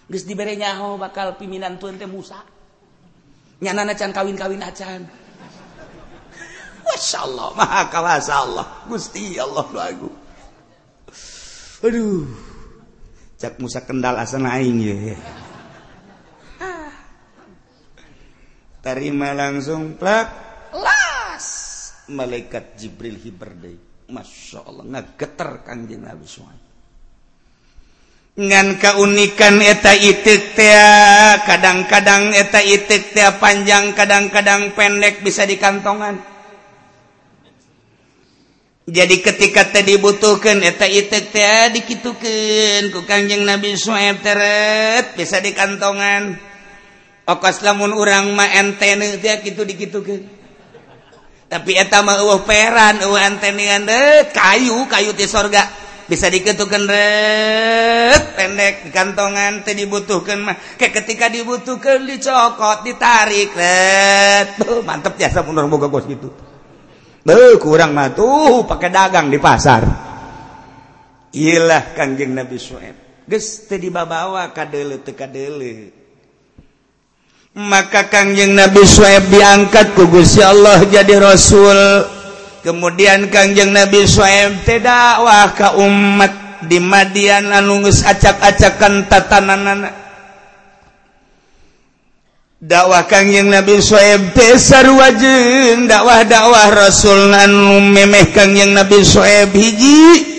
Geus 0.07 0.23
dibere 0.23 0.55
nyaho 0.55 1.01
bakal 1.01 1.35
piminantu 1.35 1.91
teh 1.99 2.07
Musa. 2.07 2.58
Nyana 3.59 3.95
can 3.95 4.15
kawin-kawin 4.15 4.63
acan. 4.63 5.07
Masya 6.89 7.19
Allah 7.21 7.49
maha 7.53 7.83
kawasa 7.93 8.35
Allah 8.43 8.67
Gusti 8.89 9.37
Allah 9.37 9.67
lagu 9.75 10.09
aduh. 11.85 12.27
Cak 13.39 13.63
Musa 13.63 13.87
kendal 13.87 14.19
asa 14.19 14.43
aing 14.43 14.83
ya. 14.83 15.15
Terima 18.83 19.31
langsung 19.31 19.95
plak. 19.95 20.27
Las. 20.75 21.47
Malaikat 22.11 22.75
Jibril 22.75 23.15
hiberdai 23.15 23.79
Masya 24.11 24.65
Allah 24.65 24.85
ngageter 24.97 25.63
kanjeng 25.63 26.03
Nabi 26.03 26.27
Suhaib 26.27 26.68
ngan 28.39 28.79
keunikan 28.79 29.59
eta 29.59 29.99
itik 29.99 30.55
tea 30.55 31.43
kadang-kadang 31.43 32.31
eta 32.31 32.63
itik 32.63 33.11
tea 33.11 33.35
panjang 33.35 33.91
kadang-kadang 33.99 34.79
pendek 34.79 35.27
bisa 35.27 35.43
di 35.43 35.59
kantongan. 35.59 36.23
Jadi 38.89 39.21
ketika 39.21 39.69
tadi 39.69 39.99
dibutuhkan 39.99 40.63
eta 40.63 40.87
itik 40.87 41.35
tea 41.35 41.67
dikitukan 41.75 42.95
ku 42.95 43.03
kanjeng 43.03 43.43
Nabi 43.43 43.75
Suhaib 43.75 44.23
teret 44.23 45.19
bisa 45.19 45.43
di 45.43 45.51
kantongan. 45.51 46.39
Okos 47.29 47.61
lamun 47.61 47.93
urang 47.93 48.33
mah 48.33 48.55
entene 48.57 49.19
teh 49.19 49.43
kitu 49.45 49.67
dikitukeun. 49.67 50.23
Tapi 51.51 51.77
eta 51.77 52.01
mah 52.07 52.23
eueuh 52.23 52.41
peran 52.47 53.03
eueuh 53.03 53.21
entenian 53.21 53.83
deut 53.83 54.31
kayu 54.31 54.87
kayu 54.87 55.11
ti 55.13 55.27
sorga. 55.27 55.88
bisa 56.09 56.33
diketukan 56.33 56.83
pendek 58.35 58.89
kantongan 58.91 59.63
tadi 59.63 59.85
dibutuhkan 59.85 60.41
mah. 60.41 60.57
Ke 60.81 60.89
ketika 60.89 61.29
dibutuhkan 61.29 62.03
dicokot 62.09 62.83
ditarik 62.83 63.53
red 63.53 64.57
tuh 64.57 64.81
mantep 64.83 65.21
jasa 65.21 65.45
mundur 65.45 65.69
boga 65.69 65.93
kos 65.93 66.09
gitu. 66.09 66.33
Tuh 67.29 67.55
kurang 67.61 67.93
mah 67.93 68.17
tuh 68.17 68.65
pakai 68.65 68.89
dagang 68.89 69.29
di 69.29 69.37
pasar. 69.37 69.85
Iyalah 71.29 71.93
kanjeng 71.93 72.33
Nabi 72.33 72.57
Suhaib 72.57 72.97
geus 73.29 73.69
teu 73.69 73.77
dibabawa 73.77 74.49
ka 74.57 74.65
deuleu 74.65 75.05
teu 75.05 75.13
ka 75.13 75.29
deuleu 75.29 75.93
maka 77.59 78.09
kanjeng 78.09 78.57
Nabi 78.57 78.87
Suhaib 78.89 79.29
diangkat 79.29 79.93
ku 79.99 80.07
Gusti 80.07 80.39
Allah 80.45 80.79
jadi 80.87 81.19
rasul. 81.19 82.07
kemudian 82.69 83.33
Kangjeng 83.33 83.73
Nabi 83.73 84.05
Suaib 84.05 84.61
tedakwah 84.69 85.57
ke 85.57 85.69
umat 85.81 86.61
di 86.69 86.77
Madian 86.77 87.49
anu 87.49 87.81
geus 87.81 88.05
acak-acakan 88.05 89.09
tatananana. 89.09 89.89
Dakwah 92.61 93.09
Kangjeng 93.09 93.49
Nabi 93.49 93.81
Suaib 93.81 94.37
teh 94.37 94.61
sarua 94.61 95.17
jeung 95.17 95.89
dakwah-dakwah 95.89 96.69
Rasul 96.77 97.33
anu 97.33 97.81
memeh 97.81 98.37
Kangjeng 98.37 98.77
Nabi 98.77 99.01
Suaib 99.01 99.49
hiji. 99.57 100.37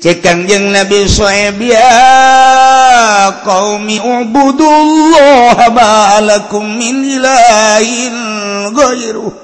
Cek 0.00 0.24
Kangjeng 0.24 0.72
Nabi 0.72 1.04
Suaib 1.04 1.60
ya 1.60 1.92
qaumi 3.44 4.00
ubudullah 4.00 5.60
ma 5.76 6.20
lakum 6.24 6.64
min 6.64 7.04
ilahin 7.04 8.16
ghairuh 8.72 9.43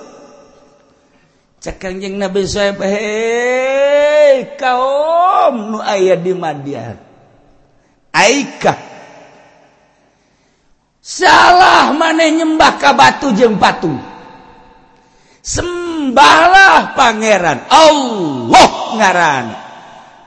cekengjeng 1.61 2.17
Nabi 2.17 2.49
Soeb 2.49 2.81
hei 2.81 4.57
kaum 4.57 5.77
nu 5.77 5.79
aya 5.79 6.17
di 6.17 6.33
Madian 6.33 6.97
Aika. 8.11 8.75
Salah 11.01 11.95
mana 11.95 12.27
nyembah 12.27 12.75
ka 12.77 12.91
batu 12.93 13.31
jeung 13.39 13.55
patung? 13.57 14.03
Sembahlah 15.41 16.93
pangeran. 16.99 17.71
Allah 17.71 18.71
ngaran 18.99 19.47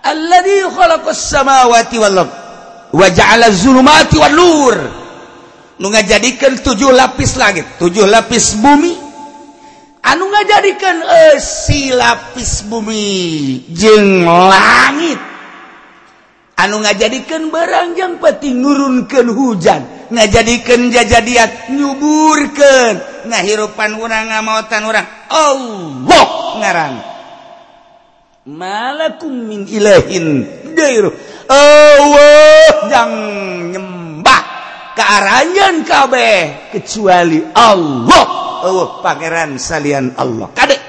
alladzi 0.03 0.63
khalaqas 0.71 1.19
samawati 1.19 1.97
wal 1.99 2.23
ard 2.23 2.31
wa 2.95 3.07
ja'ala 3.11 3.51
zulumati 3.51 4.15
wan 4.15 4.31
nur. 4.31 4.75
Nu 5.84 5.91
ngajadikeun 5.91 6.63
tujuh 6.63 6.95
lapis 6.95 7.36
langit 7.36 7.67
tujuh 7.81 8.07
lapis 8.07 8.55
bumi. 8.63 9.03
anu 10.04 10.28
nga 10.30 10.41
jadikan 10.43 10.97
si 11.39 11.89
lapis 11.95 12.68
bumi. 12.68 13.64
Jeng 13.72 14.28
langit. 14.28 15.20
Anu 16.54 16.86
nga 16.86 16.93
jadikan 16.93 17.49
barangjang 17.49 18.22
peti 18.22 18.54
nurunkan 18.54 19.28
hujan. 19.32 19.82
Nga 20.14 20.24
jadikan 20.30 20.93
jajadiat 20.93 21.74
nyuburkan 21.74 23.26
nga 23.26 23.39
hirupan 23.41 23.97
urang 23.97 24.30
nga 24.30 24.39
mautan 24.45 24.86
urang. 24.86 25.08
Allah 25.32 26.28
ngarang. 26.62 26.95
Malakum 28.43 29.34
min 29.34 29.66
ilahin 29.72 30.43
gairu. 30.76 31.16
Allah 31.47 32.91
yang 32.91 33.14
nyem 33.72 33.92
kearangan 34.95 35.75
kabeh 35.85 36.37
kecuali 36.73 37.41
Allah. 37.53 38.25
Oh 38.63 39.03
pangeran 39.03 39.59
salian 39.59 40.15
Allah. 40.15 40.47
Kadek. 40.55 40.81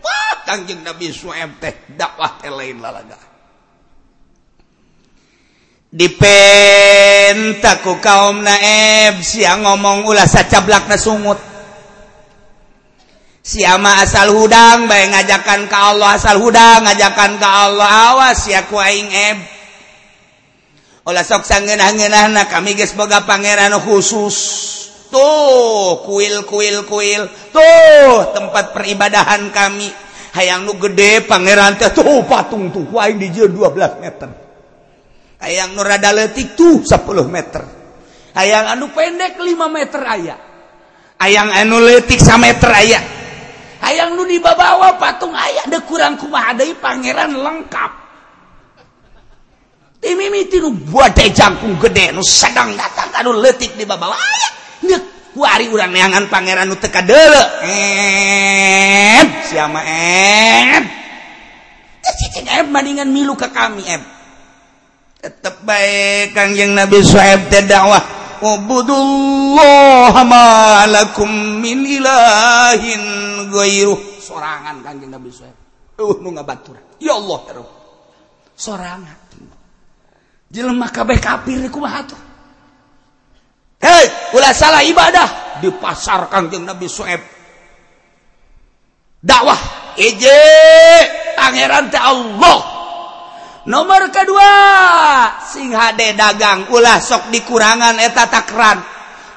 Wah 0.00 0.46
kangjeng 0.46 0.86
Nabi 0.86 1.10
Suhaib 1.10 1.58
teh 1.58 1.74
dakwah 1.98 2.38
teh 2.38 2.52
lain 2.52 2.78
lalaga. 2.78 3.18
Dipentaku 5.90 6.22
kaum 7.98 8.46
naib 8.46 9.18
siang 9.26 9.66
ngomong 9.66 10.06
ulah 10.06 10.30
sacablak 10.30 10.86
na 10.86 10.94
sungut. 10.94 11.50
Siama 13.40 14.06
asal 14.06 14.30
hudang 14.30 14.86
baik 14.86 15.10
ngajakan 15.10 15.66
ke 15.66 15.74
Allah 15.74 16.14
asal 16.14 16.38
hudang 16.38 16.86
ngajakan 16.86 17.40
ke 17.40 17.48
Allah 17.48 18.14
awas 18.14 18.46
ya 18.46 18.62
kuaing 18.68 19.10
eb 19.10 19.59
olah 21.10 21.26
sok 21.26 21.42
sangenah-ngenahna 21.42 22.46
kami 22.46 22.78
geus 22.78 22.94
boga 22.94 23.26
pangeran 23.26 23.74
khusus. 23.82 24.38
Tuh 25.10 26.06
kuil 26.06 26.46
kuil 26.46 26.86
kuil. 26.86 27.26
Tuh 27.50 28.30
tempat 28.30 28.70
peribadahan 28.70 29.50
kami. 29.50 29.90
Hayang 30.30 30.62
nu 30.62 30.78
gede 30.78 31.26
pangeran 31.26 31.74
teh 31.74 31.90
tuh 31.90 32.22
patung 32.30 32.70
tuh 32.70 32.86
kuaing 32.86 33.18
di 33.18 33.34
12 33.34 33.50
meter. 33.98 34.30
Hayang 35.42 35.74
nu 35.74 35.82
rada 35.82 36.14
leutik 36.14 36.54
tuh 36.54 36.86
10 36.86 37.26
meter. 37.26 37.62
Hayang 38.38 38.70
anu 38.70 38.94
pendek 38.94 39.34
5 39.34 39.50
meter 39.66 40.02
aya. 40.06 40.36
Hayang 41.18 41.50
anu 41.50 41.82
leutik 41.82 42.22
1 42.22 42.38
meter 42.38 42.70
aya. 42.70 43.00
Hayang 43.82 44.14
nu 44.14 44.22
dibawa 44.22 44.94
patung 44.94 45.34
ayah 45.34 45.66
de 45.66 45.82
kurang 45.82 46.14
kumaha 46.14 46.54
pangeran 46.78 47.34
lengkap 47.34 47.99
jangkung 51.32 51.76
gede 51.76 52.16
sedang 52.24 52.72
datang 52.76 53.12
anu 53.20 53.36
letik 53.36 53.76
di 53.76 53.84
baba 53.84 54.16
wari 55.36 55.70
urang 55.70 55.94
neangan 55.94 56.26
pangeran 56.26 56.66
nu 56.66 56.74
teka 56.74 57.06
deuleu 57.06 57.46
em 57.62 59.26
siapa 59.46 59.80
em? 59.86 60.82
Eh, 60.82 62.14
Cicing 62.20 62.48
em 62.48 62.66
bandingan 62.72 63.08
milu 63.12 63.36
ke 63.38 63.46
kami 63.52 63.84
em. 63.86 64.02
Tetep 65.20 65.62
baik 65.68 66.32
kangjeng 66.32 66.72
nabi 66.72 67.04
suhaib 67.04 67.52
teh 67.52 67.60
dakwah. 67.68 68.00
Ubudullah 68.40 70.16
ma 70.24 70.88
min 71.36 71.84
ilahin 71.84 73.02
ghairuh. 73.52 74.00
Sorangan 74.16 74.80
kanjeng 74.80 75.12
nabi 75.12 75.28
suhaib. 75.28 75.56
Uh 76.00 76.16
nu 76.24 76.32
ngabaturan 76.32 76.80
ya 76.96 77.20
Allah 77.20 77.38
ya 77.52 77.64
sorangan. 78.56 79.16
jelemah 80.50 80.90
kabeh 80.90 81.18
kafir 81.22 81.62
kumaha 81.70 82.04
tuh? 82.04 82.20
Hei 83.80 84.04
ulah 84.36 84.52
salah 84.52 84.84
ibadah. 84.84 85.58
Di 85.62 85.70
pasar 85.72 86.28
kangjeng 86.28 86.68
Nabi 86.68 86.84
Su'aib. 86.90 87.22
Dakwah. 89.24 89.60
Ije 89.96 90.40
pangeran 91.38 91.88
teh 91.88 92.00
Allah. 92.00 92.58
Nomor 93.68 94.08
kedua 94.08 94.50
sing 95.44 95.72
hade 95.72 96.16
dagang 96.16 96.68
ulah 96.72 96.96
sok 96.96 97.28
dikurangan 97.28 98.00
eta 98.00 98.24
takran 98.32 98.80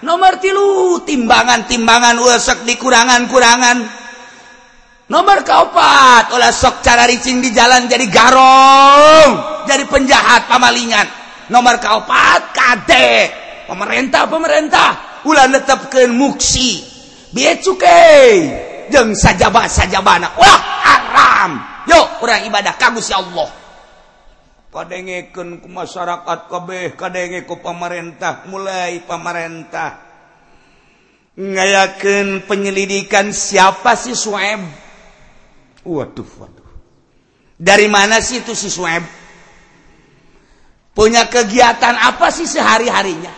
nomor 0.03 0.39
tilu 0.43 0.99
timbangan-timbangan 1.07 2.19
ulah 2.19 2.39
sok 2.39 2.67
dikurangan-kurangan. 2.67 4.02
nomor 5.11 5.43
keempat 5.43 6.31
olah 6.31 6.51
sok 6.51 6.79
cara 6.79 7.03
ricing 7.07 7.43
di 7.43 7.51
jalan 7.51 7.87
jadi 7.87 8.07
garong 8.07 9.53
jadi 9.67 9.87
penjahat 9.87 10.47
pamalingan. 10.47 11.07
Nomor 11.51 11.79
keempat 11.79 12.55
kade 12.55 13.31
pemerintah 13.67 14.27
pemerintah. 14.27 14.89
Ulah 15.23 15.47
netepkan 15.47 16.11
muksi 16.11 16.83
biaya 17.31 17.55
cukai 17.63 18.31
jeng 18.91 19.15
sajabah 19.15 19.67
sajabana 19.71 20.35
wah 20.35 20.59
haram. 20.83 21.51
Yuk 21.87 22.23
orang 22.23 22.47
ibadah 22.47 22.75
kagus 22.75 23.11
ya 23.11 23.23
Allah. 23.23 23.51
Kadengeken 24.73 25.61
ke 25.61 25.69
masyarakat 25.69 26.39
kabeh 26.49 26.97
kadenge 26.97 27.45
ke 27.45 27.55
pemerintah 27.61 28.43
mulai 28.49 28.99
pemerintah. 29.05 30.01
Ngayakeun 31.33 32.45
penyelidikan 32.45 33.33
siapa 33.33 33.97
sih 33.97 34.13
Sueb 34.13 34.82
Waduh 35.83 36.27
dari 37.63 37.87
mana 37.87 38.19
sih 38.19 38.43
itu 38.43 38.51
si 38.57 38.67
swab 38.67 39.03
punya 40.91 41.25
kegiatan 41.31 41.95
apa 41.95 42.27
sih 42.29 42.45
sehari-harinya? 42.45 43.33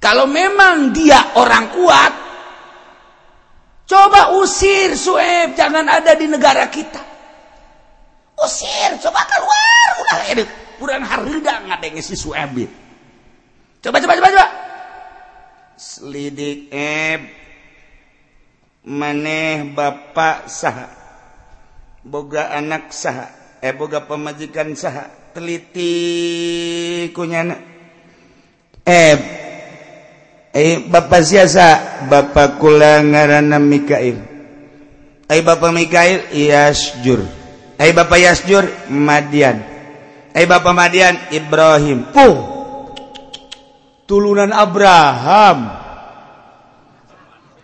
Kalau 0.00 0.24
memang 0.24 0.96
dia 0.96 1.36
orang 1.36 1.68
kuat 1.76 2.12
coba 3.84 4.40
usir 4.40 4.96
swab 4.96 5.52
jangan 5.52 5.84
ada 5.84 6.16
di 6.16 6.26
negara 6.30 6.64
kita. 6.72 7.02
Usir 8.40 8.96
coba 9.04 9.20
keluar. 9.28 9.88
Udah 10.00 10.18
ini 10.32 10.42
kurang 10.80 11.04
harga 11.04 11.60
ngadenge 11.68 12.00
si 12.00 12.16
Suebi 12.16 12.64
coba 13.84 14.00
coba 14.00 14.16
coba 14.16 14.28
coba. 14.32 14.46
Selidik 15.76 16.72
eb 16.72 17.39
maneh 18.86 19.66
Bapak 19.72 20.48
saha. 20.48 20.88
Boga 22.00 22.54
anak 22.54 22.94
saha. 22.94 23.58
Eh 23.60 23.76
boga 23.76 24.04
pemajikan 24.04 24.72
saha. 24.72 25.08
Teliti 25.36 25.92
kunyana. 27.12 27.56
Eh 28.86 29.16
eh 30.50 30.82
Bapak 30.88 31.22
siasa 31.22 32.00
Bapak 32.08 32.56
kula 32.56 33.04
ngaranna 33.04 33.60
Mikail. 33.60 34.16
Eh 35.28 35.40
Bapak 35.44 35.70
Mikail 35.76 36.32
Yasjur. 36.32 37.20
Eh 37.76 37.92
Bapak 37.92 38.18
Yasjur 38.18 38.64
Madian. 38.88 39.60
Eh 40.32 40.46
Bapak 40.48 40.72
Madian 40.72 41.14
Ibrahim. 41.30 42.08
Oh 42.16 42.34
tulunan 44.10 44.50
Abraham. 44.50 45.79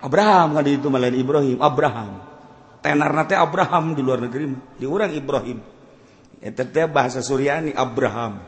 Abraham 0.06 0.54
kan 0.54 0.64
itu 0.70 0.86
malah 0.86 1.10
Ibrahim. 1.10 1.58
Abraham. 1.58 2.22
Tenar 2.78 3.10
nate 3.10 3.34
Abraham 3.34 3.98
di 3.98 4.02
luar 4.06 4.22
negeri 4.22 4.46
di 4.78 4.86
orang 4.86 5.10
Ibrahim. 5.10 5.58
Eta 6.38 6.62
teh 6.62 6.86
bahasa 6.86 7.18
Suryani 7.18 7.74
Abraham. 7.74 8.38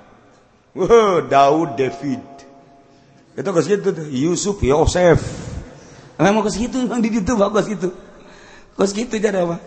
Wah, 0.78 1.18
Daud 1.26 1.74
David. 1.74 2.22
Itu 3.34 3.50
geus 3.50 3.66
kitu 3.66 3.90
Yusuf 4.14 4.62
Yosef. 4.62 5.18
Memang 6.18 6.46
ke 6.46 6.50
kitu 6.54 6.82
memang 6.82 7.02
di 7.02 7.11
ditu 7.14 7.38
bagus 7.38 7.70
itu 7.70 7.90
ke 8.74 8.84
kitu 8.94 9.18
jadi 9.18 9.42
apa? 9.42 9.59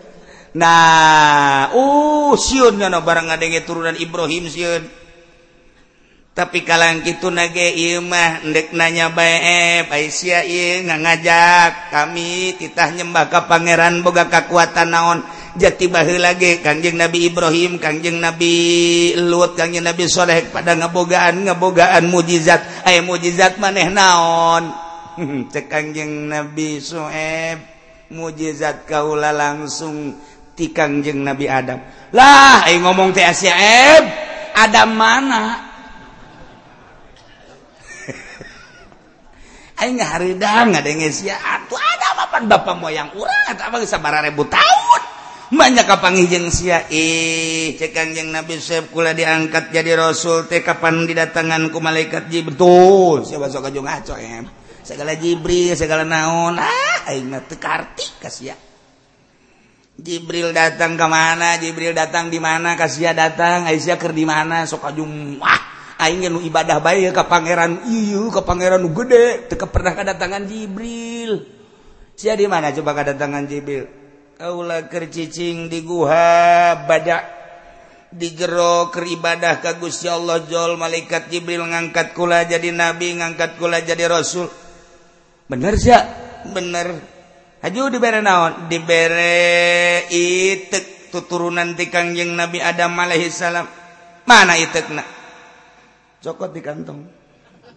Nah 0.56 1.72
uh 1.72 2.32
sieun 2.36 2.76
nya 2.76 2.88
barang 2.88 3.28
ngadenge 3.28 3.64
turunan 3.64 3.96
Ibrahim 3.96 4.48
sieun 4.48 4.84
tapi 6.32 6.64
kalang 6.64 7.04
gitu 7.04 7.28
nage 7.28 7.76
imah 7.76 8.40
ndek 8.48 8.72
nanya 8.72 9.12
bae 9.12 9.36
eh, 9.36 9.84
Aisyah 9.84 10.48
nggak 10.80 11.00
ngajak 11.04 11.72
kami 11.92 12.56
titah 12.56 12.88
nyembah 12.88 13.28
ka 13.28 13.44
pangeran 13.44 14.00
boga 14.00 14.32
kekuatan 14.32 14.88
naon. 14.88 15.20
Jati 15.52 15.84
baheula 15.92 16.32
lagi 16.32 16.64
Kangjeng 16.64 16.96
Nabi 16.96 17.28
Ibrahim 17.28 17.76
Kangjeng 17.76 18.16
Nabi 18.24 18.56
Lut 19.20 19.52
Kangjeng 19.52 19.84
Nabi 19.84 20.08
Saleh 20.08 20.48
pada 20.48 20.72
ngabogaan 20.72 21.44
ngabogaan 21.44 22.08
mujizat. 22.08 22.88
Ay 22.88 23.04
mujizat 23.04 23.60
maneh 23.60 23.92
naon? 23.92 24.72
Cek 25.52 25.68
Kangjeng 25.68 26.32
Nabi 26.32 26.80
soeb 26.80 27.60
mujizat 28.08 28.88
kaula 28.88 29.36
langsung 29.36 30.16
ti 30.56 30.72
Kangjeng 30.72 31.20
Nabi 31.20 31.44
Adam. 31.44 31.84
Lah 32.16 32.64
aing 32.64 32.80
ngomong 32.80 33.12
teh 33.12 33.28
Adam 34.56 34.90
mana? 34.96 35.71
Aing 39.82 39.98
ngaharidang 39.98 40.78
ngadenges 40.78 41.26
ya 41.26 41.34
atuh 41.34 41.74
ada 41.74 42.08
papan 42.22 42.46
bapak 42.46 42.78
moyang 42.78 43.10
urang 43.18 43.46
atau 43.50 43.66
apa 43.66 43.82
sabara 43.82 44.22
ribu 44.22 44.46
tahun. 44.46 45.02
Banyak 45.50 45.84
kapangi 45.90 46.30
jeung 46.30 46.54
sia 46.54 46.86
ih 46.86 47.74
cek 47.74 47.90
kanjeng 47.90 48.30
Nabi 48.30 48.62
Syekh 48.62 48.94
kula 48.94 49.10
diangkat 49.10 49.74
jadi 49.74 49.98
rasul 49.98 50.46
teh 50.46 50.62
kapan 50.62 51.02
didatangan 51.02 51.66
ku 51.74 51.82
malaikat 51.82 52.30
jibril 52.30 52.54
betul. 52.54 53.26
Sia 53.26 53.42
basa 53.42 53.58
kajung 53.58 53.82
ngaco 53.82 54.14
em. 54.22 54.46
Segala 54.82 55.14
Jibril, 55.14 55.78
segala 55.78 56.02
naon 56.02 56.58
ah 56.58 57.10
aing 57.10 57.26
mah 57.26 57.42
teu 57.46 57.58
karti 57.58 58.06
kasia. 58.22 58.54
Jibril 59.98 60.54
datang 60.54 60.94
ke 60.94 61.06
mana? 61.10 61.58
Jibril 61.58 61.90
datang 61.90 62.30
di 62.30 62.38
mana? 62.38 62.74
Kasia 62.74 63.14
datang, 63.14 63.66
Aisyah 63.66 63.98
ker 63.98 64.14
di 64.14 64.26
mana? 64.26 64.62
Sok 64.66 64.82
kajung 64.82 65.38
wah 65.38 65.62
aing 66.02 66.26
nu 66.26 66.42
ibadah 66.42 66.82
baik 66.82 67.14
ke 67.14 67.24
pangeran 67.30 67.86
iyu 67.86 68.28
ke 68.34 68.42
pangeran 68.42 68.82
nu 68.82 68.90
gede 68.90 69.46
teu 69.46 69.66
pernah 69.70 69.94
kedatangan 69.94 70.42
Jibril. 70.46 71.46
Sia 72.18 72.34
di 72.34 72.44
mana 72.50 72.74
coba 72.74 72.92
kedatangan 72.98 73.46
Jibril? 73.46 73.86
Kaula 74.36 74.90
keur 74.90 75.06
cicing 75.06 75.70
di 75.70 75.86
guha 75.86 76.74
badak 76.84 77.22
digero 78.12 78.90
keur 78.92 79.06
ibadah 79.08 79.62
ka 79.62 79.78
Gusti 79.78 80.10
Allah 80.10 80.44
jol 80.44 80.76
malaikat 80.76 81.30
Jibril 81.30 81.64
ngangkat 81.64 82.12
kula 82.12 82.44
jadi 82.44 82.74
nabi 82.74 83.16
ngangkat 83.16 83.56
kula 83.56 83.80
jadi 83.86 84.10
rasul. 84.10 84.50
Bener 85.46 85.78
sia? 85.78 86.00
Bener. 86.50 86.98
Haju 87.62 87.94
dibere 87.94 88.18
naon? 88.18 88.66
Dibere 88.66 90.02
itu 90.10 90.92
tuturunan 91.14 91.76
ti 91.78 91.86
Kangjeng 91.92 92.34
Nabi 92.34 92.58
Adam 92.58 92.96
alaihi 92.98 93.28
salam 93.28 93.68
mana 94.26 94.56
itekna? 94.58 95.21
cokot 96.22 96.50
di 96.54 96.62
kantong. 96.62 97.00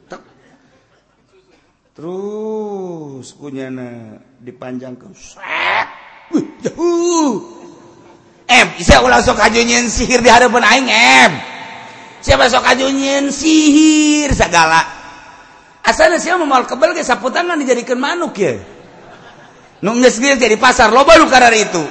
Tek. 0.06 0.22
terus 1.98 3.34
kunyana 3.42 4.22
dipanjang 4.38 4.94
ke 4.94 5.10
Wih, 6.34 6.46
jauh. 6.62 7.42
Em 8.46 8.68
saya 8.78 9.02
ulah 9.02 9.22
sokajunyin 9.26 9.90
sihir 9.90 10.22
di 10.22 10.30
hadapan 10.30 10.62
aing 10.62 10.90
em. 10.90 11.32
Siapa 12.22 12.46
sokajunyin 12.50 13.34
sihir 13.34 14.34
segala 14.34 14.86
asalnya 15.86 16.18
siapa 16.18 16.42
mau 16.46 16.66
kebel 16.66 16.98
ke 16.98 17.06
saputan 17.06 17.46
kan 17.46 17.58
dijadikan 17.62 17.98
manuk 17.98 18.38
ya? 18.38 18.58
Nungges 19.86 20.18
geus 20.18 20.42
jadi 20.42 20.58
pasar 20.58 20.90
loba 20.90 21.14
baru 21.14 21.30
karar 21.30 21.54
itu. 21.54 21.82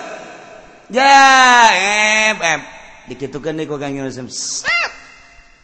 Ya 0.90 1.14
em 1.74 2.36
em. 2.38 2.60
Dikitukan 3.10 3.54
deui 3.54 3.70
kok 3.70 3.78
Kang 3.78 3.94
sem. 4.10 4.26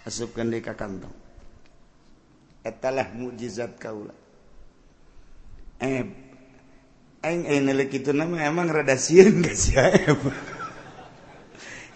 asupkan 0.04 0.48
di 0.48 0.62
ka 0.64 0.76
kantong. 0.76 1.12
Etalah 2.60 3.08
mukjizat 3.12 3.80
kaula. 3.80 4.12
Eh 5.80 6.04
eng 7.20 7.40
eh 7.48 7.60
nelek 7.60 8.00
itu 8.00 8.12
nama 8.12 8.44
emang 8.44 8.68
rada 8.68 8.96
sieun 8.96 9.40
geus 9.44 9.72
si 9.72 9.76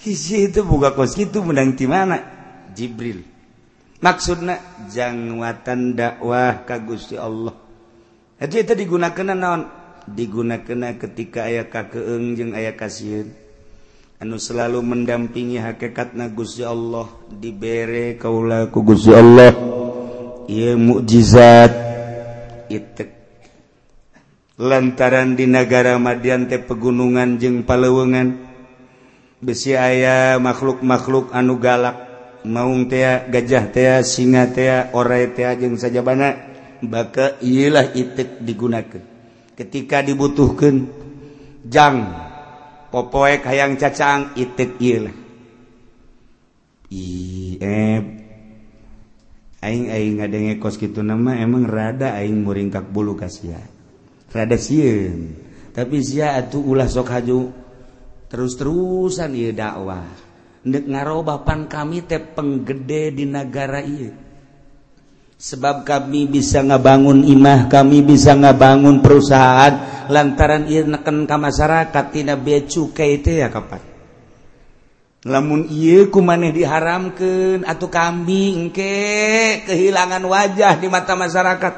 hiji 0.05 0.53
itu 0.53 0.61
buka 0.65 0.93
kos 0.93 1.17
itu 1.17 1.41
menang 1.41 1.77
ti 1.77 1.89
mana? 1.89 2.21
Jibril. 2.77 3.25
Maksudna 4.05 4.85
jangwatan 4.93 5.97
dakwah 5.97 6.69
ka 6.69 6.77
Gusti 6.77 7.17
Allah. 7.17 7.57
Itu 8.37 8.61
itu 8.61 8.73
digunakan 8.77 9.33
naon? 9.33 9.63
Digunakan 10.05 11.01
ketika 11.01 11.49
ayah 11.49 11.73
kakeung 11.73 12.37
jeung 12.37 12.53
ayah 12.53 12.77
kasieun 12.77 13.44
anu 14.25 14.41
selalu 14.41 14.81
mendampingi 14.81 15.61
hakekat 15.61 16.17
nagusya 16.17 16.73
Allah. 16.73 17.13
Diberre 17.29 18.17
kaula 18.17 18.73
kugusya 18.73 19.21
Allah. 19.21 19.53
Ieu 20.49 20.81
mukjizat. 20.81 21.73
Itek. 22.73 23.13
Lantaran 24.57 25.37
di 25.37 25.45
negara 25.45 26.01
Madian 26.01 26.49
teh 26.49 26.57
pegunungan 26.57 27.37
jeung 27.37 27.69
palewengan 27.69 28.41
besi 29.45 29.77
aya 29.77 30.41
makhluk-makhluk 30.41 31.29
anu 31.37 31.61
galak. 31.61 32.01
Maung 32.49 32.89
tea 32.89 33.29
gajah 33.29 33.69
tea 33.69 34.01
singa 34.01 34.49
tea 34.49 34.89
ora 34.97 35.21
tea 35.37 35.53
jeung 35.61 35.77
sajabana 35.77 36.33
baka 36.81 37.41
ialah 37.45 37.93
itik 37.93 38.41
digunakan 38.41 39.05
ketika 39.53 40.01
dibutuhkan 40.01 40.89
jang. 41.69 42.24
popoek 42.95 43.43
hayang 43.43 43.75
cacang 43.75 44.39
itik 44.39 44.79
ilah 44.79 45.17
i 46.95 47.59
aing 49.59 49.91
aing 49.91 50.15
ngadenge 50.23 50.63
kos 50.63 50.79
gitu 50.79 51.03
nama 51.03 51.35
emang 51.43 51.67
rada 51.67 52.15
aing 52.15 52.47
muringkak 52.47 52.87
bulu 52.95 53.19
kasia 53.19 53.75
rada 54.35 54.59
sieun. 54.59 55.39
Tapi 55.71 56.03
sia 56.03 56.35
atuh 56.39 56.63
ulah 56.63 56.91
sok 56.91 57.09
haju 57.15 57.41
terus-terusan 58.27 59.31
ieu 59.39 59.55
dakwah. 59.55 60.07
Ndek 60.67 60.85
ngarobapan 60.91 61.71
kami 61.71 62.03
teh 62.03 62.19
penggede 62.19 63.15
di 63.15 63.25
negara 63.31 63.79
ieu. 63.83 64.24
sebab 65.45 65.85
kami 65.85 66.25
bisa 66.25 66.65
ngabangun 66.65 67.21
imah 67.29 67.69
kami 67.69 68.01
bisa 68.01 68.33
ngabangun 68.33 69.05
perusahaan. 69.05 69.93
Lantaran 70.09 70.69
neken 70.69 71.25
ke 71.25 71.37
masyarakat 71.37 72.05
tidak 72.13 72.39
bea 72.45 72.61
cukai 72.65 73.21
itu 73.21 73.41
ya 73.41 73.49
kapan? 73.53 73.81
Lamun 75.25 75.65
ieu 75.73 76.13
ku 76.13 76.21
maneh 76.21 76.53
diharamkeun 76.53 77.65
atuh 77.65 77.89
kambing 77.89 78.69
engke 78.69 79.65
kehilangan 79.65 80.21
wajah 80.25 80.77
di 80.77 80.89
mata 80.93 81.17
masyarakat. 81.17 81.75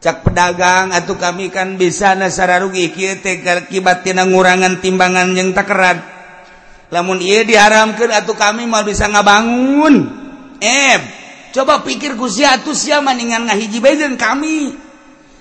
Cak 0.00 0.24
pedagang 0.24 0.92
atuh 0.96 1.20
kami 1.20 1.52
kan 1.52 1.76
bisa 1.76 2.16
nasara 2.16 2.64
rugi 2.64 2.88
kieu 2.92 3.20
teh 3.20 3.44
akibat 3.44 4.08
tina 4.08 4.24
ngurangan 4.24 4.78
timbangan 4.78 5.34
yang 5.34 5.50
takerat 5.50 5.98
lamun 6.88 7.20
ieu 7.20 7.44
diharamkeun 7.44 8.12
atuh 8.12 8.36
kami 8.36 8.64
mau 8.64 8.80
bisa 8.84 9.04
ngabangun. 9.04 10.08
Eh 10.64 11.17
coba 11.58 11.82
pikir 11.82 12.14
kusiatus 12.14 12.86
ya 12.86 13.02
maningan 13.02 13.50
ngahiji 13.50 13.82
badan 13.82 14.14
kami. 14.14 14.78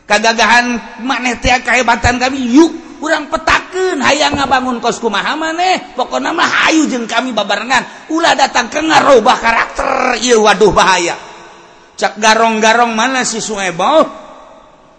Kegagahan 0.10 0.98
maneh 1.06 1.38
tia 1.38 1.62
kehebatan 1.62 2.18
kami 2.18 2.42
yuk 2.58 2.98
kurang 2.98 3.30
petaken 3.30 4.02
hayang 4.02 4.34
ngabangun 4.34 4.82
kosku 4.82 5.14
maha 5.14 5.38
maneh? 5.38 5.94
Pokok 5.94 6.18
nama 6.18 6.42
hayu 6.42 6.90
jeng 6.90 7.06
kami 7.06 7.38
babarengan. 7.38 8.10
Ulah 8.10 8.34
datang 8.34 8.66
ke 8.74 8.82
ngarobah 8.82 9.38
karakter. 9.38 10.18
Iya 10.18 10.42
waduh 10.42 10.74
bahaya. 10.74 11.14
Cak 11.98 12.18
garong-garong 12.18 12.98
mana 12.98 13.22
si 13.22 13.38
suebo 13.38 14.26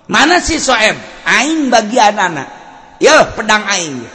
mana 0.09 0.39
si 0.39 0.59
soeb 0.59 0.99
aing 1.27 1.71
bagian 1.71 2.15
anak 2.15 2.49
ya 3.03 3.27
pedang 3.35 3.67
aing. 3.75 4.07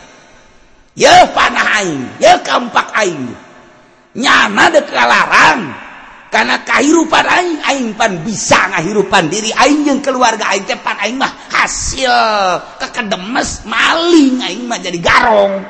Ya 0.93 1.25
panah 1.33 1.83
aing. 1.83 2.21
Ya 2.21 2.39
kampak 2.39 2.95
aing. 2.95 3.33
Nyana 4.13 4.69
dekalarang 4.69 5.83
karena 6.33 6.65
kehidupan 6.65 7.25
aing 7.29 7.61
aing 7.61 7.87
pan 7.93 8.25
bisa 8.25 8.73
ngahirupan 8.73 9.29
diri. 9.29 9.53
Aing 9.53 9.85
yang 9.85 10.01
keluarga 10.01 10.49
aing 10.49 10.65
teh 10.65 10.81
pan 10.81 10.97
aing 10.97 11.13
mah 11.13 11.29
hasil 11.53 12.09
kekedemes 12.81 13.61
maling 13.69 14.41
aing 14.41 14.65
mah 14.65 14.81
jadi 14.81 14.97
garong. 14.97 15.61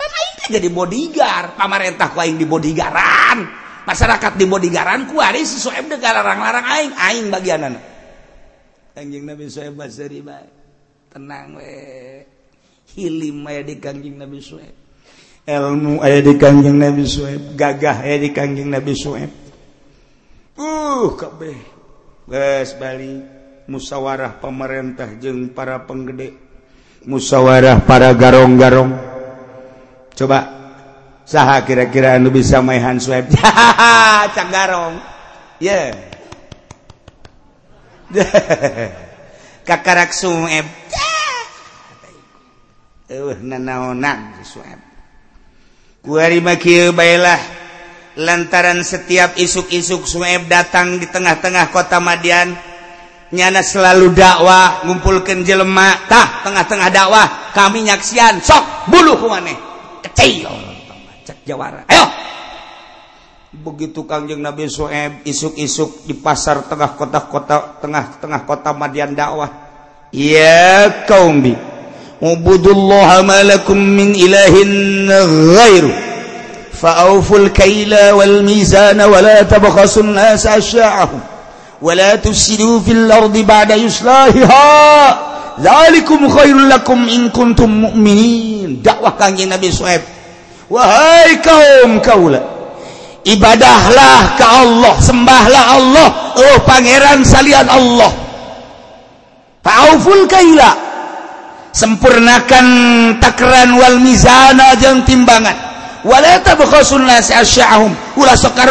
Pan 0.00 0.10
aing 0.16 0.32
teh 0.40 0.48
jadi 0.56 0.68
bodyguard. 0.72 1.60
Pamarentah 1.60 2.08
ku 2.08 2.24
aing 2.24 2.40
di 2.40 2.48
bodygaran 2.48 3.44
masyarakat 3.84 4.32
di 4.40 4.48
bodygaran 4.48 5.04
ku 5.04 5.20
ari 5.20 5.44
sesuai 5.44 5.84
dengan 5.84 6.24
larang-larang 6.24 6.64
aing. 6.64 6.92
Aing 6.96 7.26
bagian 7.28 7.60
anak 7.68 7.84
kanjeng 8.96 9.28
nabi 9.28 9.52
suhaib 9.52 9.76
basri 9.76 10.24
bae. 10.24 10.48
Tenang 11.12 11.60
we. 11.60 11.76
Hilim 12.96 13.46
aya 13.46 13.62
di 13.62 13.76
kanjeng 13.78 14.18
nabi 14.18 14.42
suhaib 14.42 14.80
ilmu 15.46 16.02
aya 16.02 16.20
di 16.20 16.34
kanjeng 16.36 16.76
nabi 16.76 17.06
suhaib 17.06 17.54
gagah 17.54 18.02
aya 18.02 18.18
di 18.18 18.30
kanjeng 18.34 18.68
nabi 18.68 18.92
suhaib 18.92 19.30
uh 20.60 21.08
kabeh. 21.16 21.56
Guys 22.28 22.76
Bali 22.76 23.24
musyawarah 23.66 24.38
pemerintah 24.38 25.08
jeung 25.16 25.50
para 25.56 25.82
penggede. 25.88 26.36
Musyawarah 27.08 27.80
para 27.88 28.12
garong-garong. 28.12 28.92
Coba 30.12 30.38
saha 31.24 31.64
kira-kira 31.64 32.20
anu 32.20 32.28
bisa 32.28 32.60
maehan 32.60 33.00
swab 33.00 33.24
cak 34.36 34.48
garong. 34.52 35.00
Ya 35.56 35.96
yeah. 35.96 36.10
kakarak 39.68 40.10
swab 40.10 40.66
uh 43.14 43.38
nanaonan 43.38 44.42
swab 44.42 44.82
kuari 46.02 46.42
makieu 46.42 46.90
baelah 46.90 47.59
lantaran 48.20 48.84
setiap 48.84 49.40
isuk-isuk 49.40 50.04
Sueb 50.04 50.44
datang 50.44 51.00
di 51.00 51.08
tengah-tengah 51.08 51.72
kota 51.72 51.96
Madian 52.04 52.52
nyana 53.32 53.64
selalu 53.64 54.12
dakwah 54.12 54.84
ngumpulkan 54.84 55.40
jelematah 55.40 56.44
tengah-tengah 56.44 56.88
dakwah 56.92 57.26
kami 57.56 57.88
nyaksian 57.88 58.44
sok 58.44 58.92
bulu 58.92 59.16
aneh 59.32 59.56
kecil. 60.04 60.52
Jawara. 61.46 61.86
Ayo. 61.86 62.04
Begitu 63.50 64.06
Kangjeng 64.06 64.42
Nabi 64.42 64.66
Suhaib 64.70 65.22
isuk-isuk 65.26 66.06
di 66.06 66.14
pasar 66.14 66.66
tengah 66.66 66.94
kota-kota 66.94 67.80
tengah-tengah 67.80 68.44
kota 68.44 68.70
Madian 68.76 69.16
dakwah. 69.16 69.48
Ya 70.10 71.06
qaumi 71.06 71.54
ubudullaha 72.18 73.22
ma 73.22 73.40
lakum 73.46 73.78
min 73.78 74.12
ilahin 74.12 75.06
ghairu 75.54 76.09
فأوفوا 76.82 77.38
الكيل 77.38 77.94
والميزان 78.10 79.00
ولا 79.00 79.42
تبخسوا 79.42 80.02
الناس 80.02 80.46
أشياءهم 80.46 81.20
ولا 81.82 82.14
تفسدوا 82.16 82.80
في 82.80 82.92
الأرض 82.92 83.36
بعد 83.36 83.72
إصلاحها 83.72 85.18
ذلكم 85.60 86.28
خير 86.28 86.56
لكم 86.56 87.08
إن 87.08 87.28
كنتم 87.28 87.70
مؤمنين. 87.70 88.80
dakwah 88.80 89.12
kanjeng 89.20 89.52
Nabi 89.52 89.68
Suhaib 89.68 90.00
wahai 90.72 91.36
kaum 91.44 92.00
kaula 92.00 92.40
ibadahlah 93.28 94.40
ke 94.40 94.44
Allah 94.46 94.94
sembahlah 95.04 95.64
Allah 95.76 96.08
oh 96.40 96.56
pangeran 96.64 97.20
salian 97.26 97.68
Allah 97.68 98.08
ta'awful 99.60 100.24
kaila 100.30 100.70
sempurnakan 101.76 102.66
takran 103.20 103.76
wal 103.76 104.00
mizana 104.00 104.72
jeung 104.80 105.04
timbangan 105.04 105.69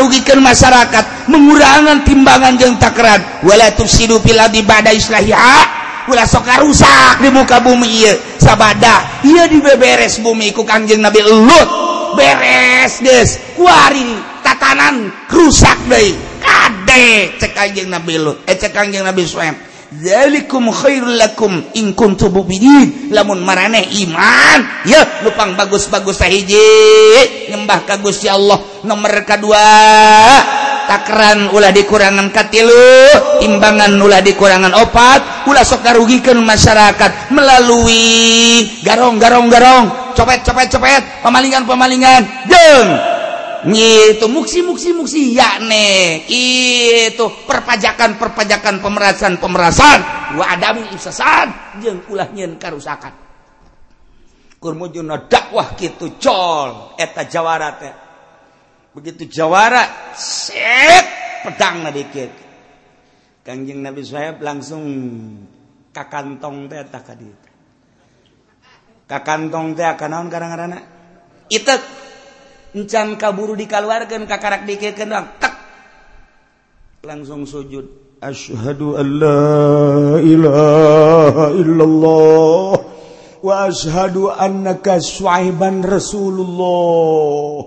rugikan 0.02 0.40
masyarakat. 0.42 1.06
Mengurangan 1.30 2.02
timbangan 2.02 2.58
jeng 2.58 2.76
takrantufpiladi 2.82 4.66
badai 4.66 4.98
soka 6.26 6.58
rusak 6.66 7.22
di 7.22 7.30
muka 7.30 7.62
bumi 7.62 8.10
sabada 8.42 9.22
ia 9.22 9.46
di 9.46 9.62
beberes 9.62 10.18
bumiku 10.18 10.66
Kanjeng 10.66 11.06
Nabi 11.06 11.22
Lut. 11.22 11.70
Beres 12.18 12.98
des. 13.06 13.38
Kuari 13.54 14.18
tatanan. 14.42 15.14
Rusak 15.30 15.78
Kade. 16.42 17.38
Ce 17.38 17.54
Kanjeng 17.54 17.94
Nabi 17.94 18.18
Lut. 18.18 18.42
Eh, 18.50 18.58
ce 18.58 18.74
Kanjeng 18.74 19.06
Nabi 19.06 19.30
Suem 19.30 19.69
zalikum 19.94 20.70
khairul 20.70 21.18
lakum 21.18 21.54
in 21.74 21.98
kuntum 21.98 22.34
mu'minin. 22.34 23.10
Lamun 23.10 23.42
maraneh 23.42 23.90
iman. 24.06 24.60
Ya 24.86 25.02
lupang 25.26 25.58
bagus-bagus 25.58 26.22
hiji. 26.26 26.62
Nyembah 27.50 27.86
ka 27.86 27.98
Gusti 27.98 28.30
Allah. 28.30 28.62
Nomor 28.86 29.12
kadua 29.26 29.66
takran 30.90 31.54
ulah 31.54 31.70
dikurangan 31.70 32.34
katilu 32.34 33.14
imbangan 33.46 33.94
ulah 33.98 34.22
dikurangan 34.22 34.74
opat. 34.78 35.46
Ulah 35.50 35.66
sok 35.66 35.86
ngarugikan 35.86 36.38
masyarakat 36.42 37.34
melalui 37.34 38.66
garong 38.86 39.18
garong 39.18 39.50
garong 39.50 40.14
copet 40.14 40.46
copet 40.46 40.68
copet. 40.70 41.02
Pemalingan 41.26 41.66
pemalingan. 41.66 42.22
Jeng! 42.46 43.19
itu 43.68 44.26
muksi 44.32 44.64
muksi 44.64 44.90
muksi. 44.96 45.36
Ya 45.36 45.60
nek 45.60 46.32
itu 46.32 47.26
perpajakan 47.44 48.16
perpajakan 48.16 48.80
pemerasan 48.80 49.36
pemerasan. 49.36 50.00
Wa 50.40 50.56
adamul 50.56 50.88
ifsasad 50.96 51.80
jeung 51.84 52.08
ulah 52.08 52.32
nyeun 52.32 52.56
karusakan. 52.56 53.12
Kur 54.60 54.76
mujuna 54.76 55.28
dakwah 55.28 55.76
kitu 55.76 56.16
col. 56.20 56.96
Eta 56.96 57.28
jawara 57.28 57.70
teh. 57.76 57.94
Begitu 58.96 59.28
jawara 59.28 60.14
set 60.16 61.06
pedang 61.44 61.84
na 61.84 61.92
dikit. 61.92 62.32
Kanjeng 63.44 63.84
nabi 63.84 64.04
suhaib 64.04 64.40
langsung 64.40 64.84
kakantong 65.92 66.72
teh 66.72 66.80
tak 66.88 67.04
ka 67.08 67.14
kakantong 69.08 69.76
teh. 69.76 69.88
Kanaon 70.00 70.32
karang-karana 70.32 70.80
itek. 71.52 72.09
encan 72.76 73.18
kaburu 73.18 73.58
dikaluarkan 73.58 74.30
kakarak 74.30 74.66
dikirkan 74.70 75.10
doang 75.10 75.28
tak 75.42 75.54
langsung 77.04 77.48
sujud. 77.48 77.86
Asyhadu 78.20 79.00
an 79.00 79.08
la 79.16 80.20
ilaha 80.20 81.56
illallah 81.56 82.76
wa 83.40 83.54
asyhadu 83.64 84.28
annaka 84.28 85.00
suaiban 85.00 85.80
rasulullah. 85.80 87.64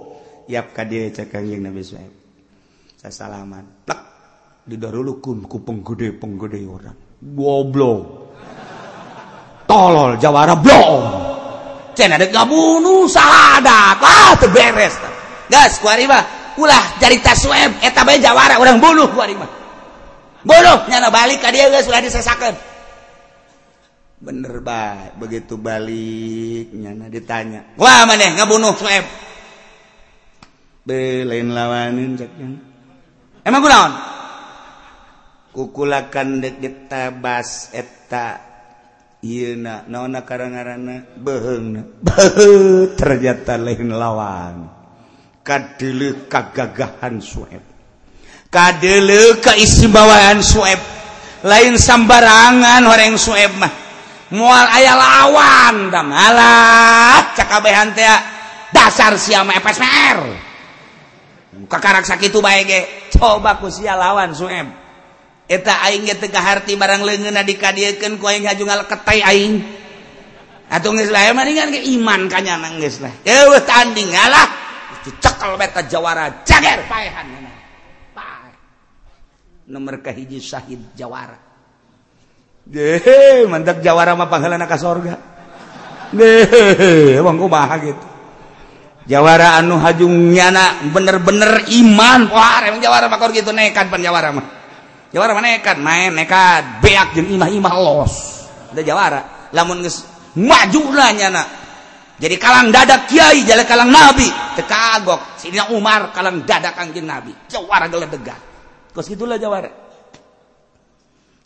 Yap 0.52 0.76
ka 0.76 0.84
dia 0.84 1.08
cek 1.08 1.32
kanjing 1.32 1.64
nabi 1.64 1.80
suaib 1.80 2.12
sasalaman 3.00 3.88
tak 3.88 4.02
didarulukun 4.68 5.48
ku 5.48 5.64
penggede 5.64 6.12
penggede 6.20 6.60
orang. 6.68 6.98
Goblok. 7.18 8.02
Tolol 9.64 10.20
jawara 10.20 10.52
blong. 10.52 11.31
gabunuh 11.96 13.06
sahadatlah 13.06 14.38
beres 14.52 14.96
ulah 16.60 16.84
jarita 17.00 17.32
swab 17.32 17.80
eta 17.80 18.00
eh, 18.00 18.04
bae 18.04 18.18
Jawara 18.20 18.60
orang 18.60 18.76
buluh 18.76 19.08
bunuh 19.08 20.78
nyana 20.90 21.08
balik 21.08 21.40
ka 21.40 21.48
dia 21.48 21.72
geus 21.72 21.88
ulah 21.88 22.02
disesakeun 22.04 22.52
bener 24.22 24.60
bae 24.60 25.16
begitu 25.18 25.58
balik 25.58 26.70
nyana 26.70 27.10
ditanya. 27.10 27.74
Wah 27.74 28.06
maneh 28.06 28.36
ngabunuh 28.38 28.76
swab 28.76 29.04
belain 30.82 31.48
lawanin 31.54 32.18
cek 32.18 32.30
emang 33.46 33.62
kunaon 33.62 33.92
kukulakan 35.54 36.42
dek 36.42 36.58
ditabas 36.58 37.70
eta 37.70 38.51
na 39.22 39.86
naona 39.86 40.26
karangarana 40.26 41.06
beheng 41.24 41.78
ternyata 42.98 43.54
lain 43.54 43.94
lawan. 43.94 44.66
Kadele 45.42 46.26
kagagahan 46.26 47.22
sueb. 47.22 47.62
Kadele 48.50 49.38
keistimbawaan 49.38 50.42
sueb. 50.42 50.78
Lain 51.46 51.74
sambarangan 51.78 52.82
orang 52.86 53.18
sueb 53.18 53.50
mah. 53.58 53.70
Mual 54.34 54.66
aya 54.70 54.94
lawan 54.94 55.90
dam. 55.90 56.10
Alat 56.10 57.34
cakabehan 57.38 57.94
teh 57.94 58.06
dasar 58.74 59.14
sia 59.18 59.42
mah 59.46 59.54
epes 59.58 59.78
kakarak 61.70 62.06
sakitu 62.06 62.42
bae 62.42 62.66
ge. 62.66 63.10
Coba 63.14 63.58
ku 63.58 63.70
sia 63.70 63.94
lawan 63.94 64.34
sueb. 64.34 64.81
eta 65.48 65.84
aing 65.88 66.06
ge 66.06 66.16
teu 66.18 66.30
kaharti 66.30 66.78
barang 66.78 67.02
leungeunna 67.02 67.42
dikadiekeun 67.42 68.18
ku 68.18 68.24
aing 68.30 68.46
hajungal 68.46 68.86
ketai 68.86 69.20
aing. 69.22 69.54
Atuh 70.72 70.96
geus 70.96 71.12
lah 71.12 71.28
eh, 71.28 71.36
mendingan 71.36 71.68
ge 71.68 71.80
iman 72.00 72.32
kanyana 72.32 72.72
geus 72.80 73.02
lah. 73.04 73.12
Eueuh 73.26 73.60
tanding 73.68 74.08
ngalah 74.08 74.46
dicekel 75.04 75.58
bae 75.60 75.68
ka 75.68 75.84
jawara 75.84 76.46
jager. 76.46 76.86
Paehan 76.88 77.26
paeh 78.16 78.54
nomor 79.68 80.00
kahiji 80.00 80.40
syahid 80.40 80.80
jawara. 80.96 81.36
Deh 82.62 83.44
mantap 83.50 83.82
jawara 83.82 84.14
mah 84.14 84.30
panghalana 84.30 84.64
ka 84.64 84.78
sorga. 84.78 85.18
Deh 86.14 87.18
emang 87.18 87.36
kumaha 87.36 87.76
gitu. 87.82 88.06
Jawara 89.02 89.58
anu 89.58 89.82
hajung 89.82 90.30
nyana 90.30 90.86
bener-bener 90.94 91.66
iman. 91.68 92.30
Wah 92.30 92.62
emang 92.62 92.78
jawara 92.78 93.10
makor 93.10 93.34
gitu 93.34 93.50
nekat 93.50 93.90
pan 93.90 93.98
jawara 93.98 94.30
mah. 94.30 94.61
Jawara 95.12 95.36
mana 95.36 95.60
nekat 95.60 95.76
main 95.76 96.16
nekat 96.16 96.80
beak 96.80 97.12
jeung 97.12 97.28
imah-imah 97.28 97.74
los. 97.76 98.48
Ada 98.72 98.80
jawara 98.80 99.52
lamun 99.52 99.84
geus 99.84 100.08
maju 100.40 100.82
nak. 101.28 101.48
Jadi 102.16 102.36
kalang 102.40 102.72
dadak 102.72 103.12
kiai 103.12 103.44
jalan 103.44 103.66
kalang 103.68 103.90
nabi 103.92 104.24
tekagok 104.56 105.36
Sidina 105.36 105.68
Umar 105.68 106.16
kalang 106.16 106.48
dadak 106.48 106.72
kangjeng 106.72 107.04
nabi. 107.04 107.36
Jawara 107.44 107.92
geledegan. 107.92 108.40
Kos 108.96 109.04
gitulah 109.04 109.36
jawara. 109.36 109.68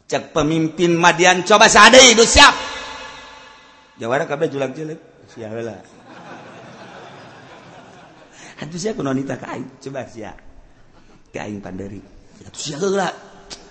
Cek 0.07 0.31
pemimpin 0.31 0.95
Madian 0.95 1.43
coba 1.43 1.67
sadai 1.67 2.15
itu 2.15 2.23
siap. 2.23 2.55
Jawara 3.99 4.31
kabeh 4.31 4.47
julang 4.47 4.71
cilik. 4.71 5.27
Siap 5.27 5.51
lah. 5.59 5.83
Hatu 8.63 8.79
siapa 8.79 9.03
nonita 9.03 9.35
kain 9.35 9.67
coba 9.83 10.07
siap. 10.07 10.39
Kain 11.35 11.59
panderi. 11.59 11.99
Hatu 12.47 12.55
siap 12.55 13.26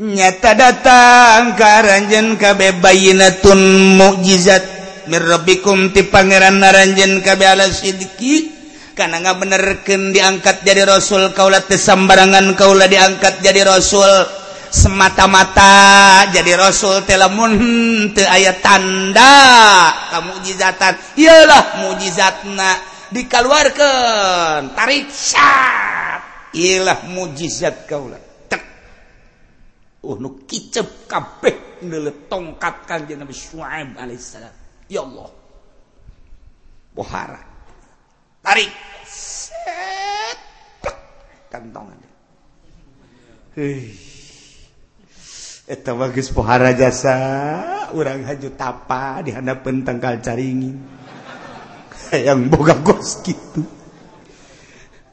nyata 0.00 0.58
datang 0.58 1.54
karanjen 1.54 2.34
kabe 2.34 2.74
bayinatun 2.82 3.60
mukjizat. 3.98 4.74
Mirrabikum 5.04 5.92
ti 5.92 6.00
pangeran 6.08 6.64
naranjen 6.64 7.20
kabe 7.20 7.44
ala 7.44 7.68
sidiki. 7.68 8.50
Karena 8.94 9.18
nggak 9.20 9.58
diangkat 10.14 10.62
jadi 10.62 10.86
rasul 10.86 11.34
kaulah 11.34 11.66
tesambarangan 11.66 12.54
kaulah 12.54 12.88
diangkat 12.88 13.42
jadi 13.42 13.66
rasul. 13.66 14.08
Semata-mata 14.74 16.26
jadi 16.34 16.58
rasul 16.58 17.06
telamun 17.06 17.54
te 18.10 18.26
ayat 18.26 18.58
tanda 18.58 19.30
kamu 20.10 20.34
mukjizatan 20.34 20.98
iyalah 21.14 21.78
mukjizatna 21.78 22.70
dikeluarkan 23.14 24.74
tarik 24.74 25.06
syat. 25.14 26.50
Iyalah 26.58 27.06
mukjizat 27.06 27.86
kaulah 27.86 28.23
Oh 30.04 30.20
nu 30.20 30.44
kicep 30.44 31.08
kabeh 31.08 31.80
neuleup 31.80 32.28
tongkat 32.28 32.84
Kanjeng 32.84 33.24
Nabi 33.24 33.32
Syuaib 33.32 33.96
alaihissalam. 33.96 34.52
Ya 34.92 35.00
Allah. 35.00 35.32
Bohara. 36.92 37.40
Tarik. 38.44 38.70
Set. 39.08 40.38
Kantongan. 41.48 41.96
Hei. 43.56 43.94
Eta 45.64 45.96
bagus 45.96 46.28
pohara 46.28 46.76
jasa, 46.76 47.16
urang 47.96 48.20
haju 48.20 48.52
tapa 48.52 49.24
dihandapeun 49.24 49.80
tangkal 49.80 50.20
caringin. 50.20 50.76
Yang 52.28 52.40
boga 52.52 52.76
gos 52.84 53.24
kitu. 53.24 53.64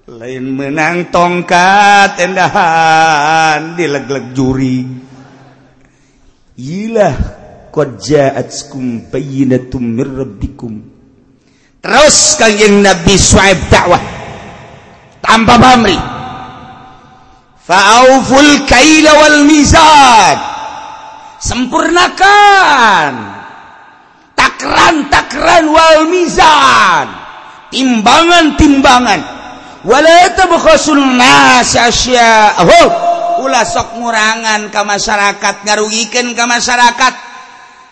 lain 0.10 0.58
menang 0.58 1.14
tongkat 1.14 2.18
tendahan 2.18 3.78
dilegleg 3.78 4.34
juri. 4.34 4.82
Yilah 6.58 7.14
qad 7.70 8.02
ja'atkum 8.02 9.14
bayyinatum 9.14 9.84
mir 9.86 10.10
rabbikum. 10.10 10.82
Terus 11.82 12.34
kanjeng 12.42 12.82
nabi 12.82 13.14
suaib 13.14 13.62
dakwah. 13.70 14.02
Tanpa 15.22 15.62
pamri 15.62 15.98
fa'auful 17.62 18.66
kaila 18.66 19.12
wal 19.22 19.40
mizan. 19.46 20.38
Sempurnakan. 21.46 23.14
Takran 24.34 25.14
takran 25.14 25.70
wal 25.70 26.10
mizan. 26.10 27.06
Timbangan 27.70 28.58
timbangan 28.58 29.41
ula 33.42 33.66
sok 33.66 33.98
murangan 33.98 34.70
ke 34.70 34.82
masyarakat 34.86 35.56
ngarugikan 35.66 36.38
ke 36.38 36.44
masyarakat. 36.46 37.14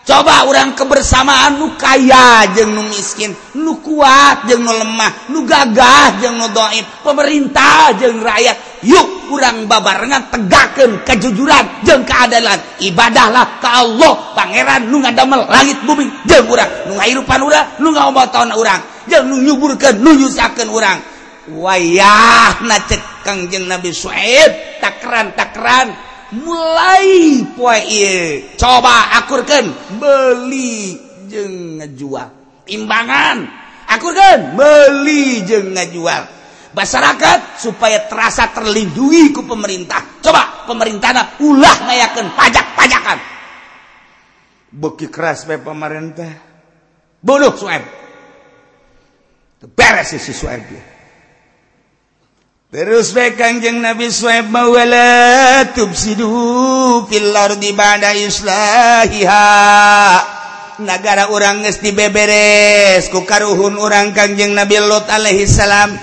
Coba 0.00 0.48
orang 0.48 0.72
kebersamaan 0.74 1.60
nu 1.60 1.76
kaya 1.76 2.48
jeng 2.56 2.72
nu 2.72 2.82
miskin 2.88 3.36
nu 3.58 3.78
kuat 3.84 4.48
jeng 4.48 4.64
nu 4.64 4.72
lemah 4.72 5.28
nu 5.28 5.42
gagah 5.42 6.22
jeng 6.22 6.38
nu 6.38 6.46
doib. 6.54 6.86
Pemerintah 7.04 7.92
jeng 7.98 8.22
rakyat 8.22 8.80
yuk 8.86 9.28
kurang 9.28 9.66
babarengan 9.66 10.30
tegakan 10.30 11.04
kejujuran 11.04 11.84
jeng 11.84 12.06
keadalan 12.06 12.58
ibadahlah 12.80 13.60
ke 13.60 13.68
Allah 13.68 14.14
pangeran 14.38 14.88
nu 14.88 15.02
ngadamel 15.02 15.46
langit 15.50 15.78
bumi. 15.82 16.06
Jeng 16.24 16.46
urang 16.46 16.70
nu 16.86 16.94
ngairupan 16.94 17.40
urang 17.42 17.66
nu 17.82 17.90
ngaobatan 17.92 18.54
urang. 18.56 18.80
Jeng 19.10 19.26
nu 19.26 19.42
nyuburkan 19.42 20.00
nu 20.00 20.14
nyusakan 20.16 20.70
urang. 20.70 21.09
Wayah 21.48 22.60
na 22.68 22.76
cekangjeng 22.84 23.64
Nabi 23.64 23.96
Suib 23.96 24.80
takran 24.84 25.32
takran 25.32 25.96
mulai 26.36 27.40
coba 28.60 29.16
akurkan 29.24 29.72
beli 29.96 31.00
jeng 31.32 31.80
ngejual 31.80 32.28
timbangan 32.68 33.48
akurkan 33.88 34.58
beli 34.58 35.40
jeng 35.48 35.72
ngejual 35.72 36.22
masyarakat 36.70 37.58
supaya 37.58 38.06
terasa 38.06 38.54
terlindungi 38.54 39.34
ke 39.34 39.42
pemerintah. 39.42 40.22
Coba 40.22 40.70
pemerintah 40.70 41.42
ulah 41.42 41.76
ngayakan 41.82 42.30
pajak-pajakan. 42.38 43.18
Beki 44.70 45.10
keras 45.10 45.50
pemerintah. 45.50 46.30
Bodoh 47.18 47.50
Suib 47.58 47.82
beres 49.68 50.16
si 50.16 50.32
Suib 50.32 50.62
dia 50.72 50.84
terus 52.70 53.10
baik 53.10 53.34
Kanjeng 53.34 53.82
Nabi 53.82 54.14
Suhaib 54.14 54.46
mawala 54.46 55.66
tubsidu 55.74 57.02
fil 57.10 57.34
ardi 57.34 57.74
ba'da 57.74 58.14
islahiha. 58.14 59.50
Negara 60.80 61.28
orang 61.34 61.66
geus 61.66 61.82
dibeberes 61.82 63.10
ku 63.12 63.26
karuhun 63.26 63.74
orang 63.76 64.14
Kanjeng 64.14 64.54
Nabi 64.54 64.78
Lot 64.80 65.10
alaihi 65.10 65.50
salam. 65.50 65.98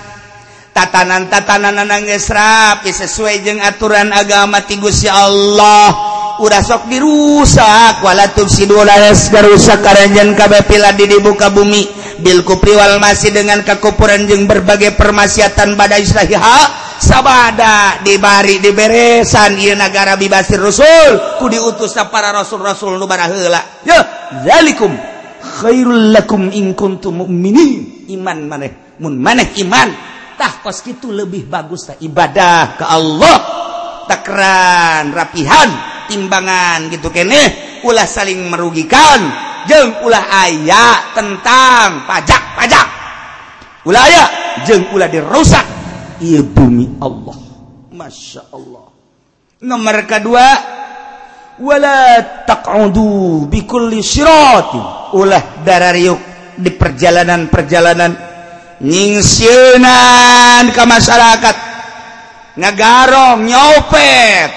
Tatanan-tatanan 0.76 1.88
geus 2.04 2.28
rapi 2.30 2.92
sesuai 2.92 3.42
jeung 3.42 3.64
aturan 3.64 4.12
agama 4.12 4.60
ti 4.62 4.76
Gusti 4.76 5.08
Allah. 5.08 5.90
Udah 6.38 6.62
sok 6.62 6.86
dirusak 6.86 7.98
wala 8.04 8.30
tubsidu 8.30 8.78
la 8.86 9.10
rusak 9.10 9.82
karanjan 9.82 10.38
kabeh 10.38 10.62
pila 10.70 10.94
di 10.94 11.10
buka 11.18 11.50
bumi. 11.50 11.97
Bilkupriwal 12.18 12.98
masih 12.98 13.30
dengan 13.30 13.62
kekupuran 13.62 14.26
jeung 14.26 14.50
berbagai 14.50 14.98
permaksiatan 14.98 15.78
badai 15.78 16.02
Israha 16.02 16.66
sabada 16.98 18.02
dibari 18.02 18.58
diberesan 18.58 19.54
Ieu 19.54 19.78
negara 19.78 20.18
bibasir 20.18 20.58
Rasul 20.58 21.38
ku 21.38 21.46
diutusna 21.46 22.10
para 22.10 22.34
rasul-rasul 22.34 22.98
nu 22.98 23.06
baraheula 23.06 23.86
ya 23.86 24.02
zalikum 24.42 24.90
khairul 25.62 26.10
lakum 26.10 26.50
in 26.50 26.74
kuntum 26.74 27.24
mu'minin. 27.24 28.10
Iman 28.10 28.38
maneh 28.50 28.98
mun 28.98 29.14
maneh 29.18 29.54
iman. 29.62 29.88
Tah 30.38 30.62
kos 30.62 30.86
kitu 30.86 31.10
lebih 31.10 31.50
bagus 31.50 31.90
tah 31.90 31.98
ibadah 31.98 32.78
ke 32.78 32.84
Allah. 32.86 33.38
Takran 34.08 35.12
rapihan 35.12 35.68
timbangan 36.08 36.88
gitu 36.88 37.12
kene 37.12 37.40
ulah 37.84 38.08
saling 38.08 38.48
merugikan. 38.48 39.47
jeng 39.68 40.00
ulah 40.02 40.24
aya 40.32 41.12
tentang 41.12 42.08
pajak 42.08 42.42
pajak. 42.56 42.86
Ulah 43.84 44.02
aya 44.08 44.24
jeng 44.64 44.88
ulah 44.90 45.06
dirusak. 45.06 45.62
Ieu 46.24 46.42
bumi 46.42 46.98
Allah. 46.98 47.38
Masya 47.94 48.50
Allah. 48.50 48.90
Nomor 49.62 49.96
kedua 50.08 50.46
wala 51.62 52.18
taq'udu 52.48 53.46
bikulli 53.46 54.02
siratin. 54.02 55.14
Ulah 55.14 55.62
darariuk 55.62 56.18
di 56.58 56.74
perjalanan-perjalanan. 56.74 58.12
Ningseunan 58.82 60.70
ke 60.70 60.82
masyarakat. 60.82 61.56
Ngagarong 62.58 63.46
nyopet. 63.46 64.50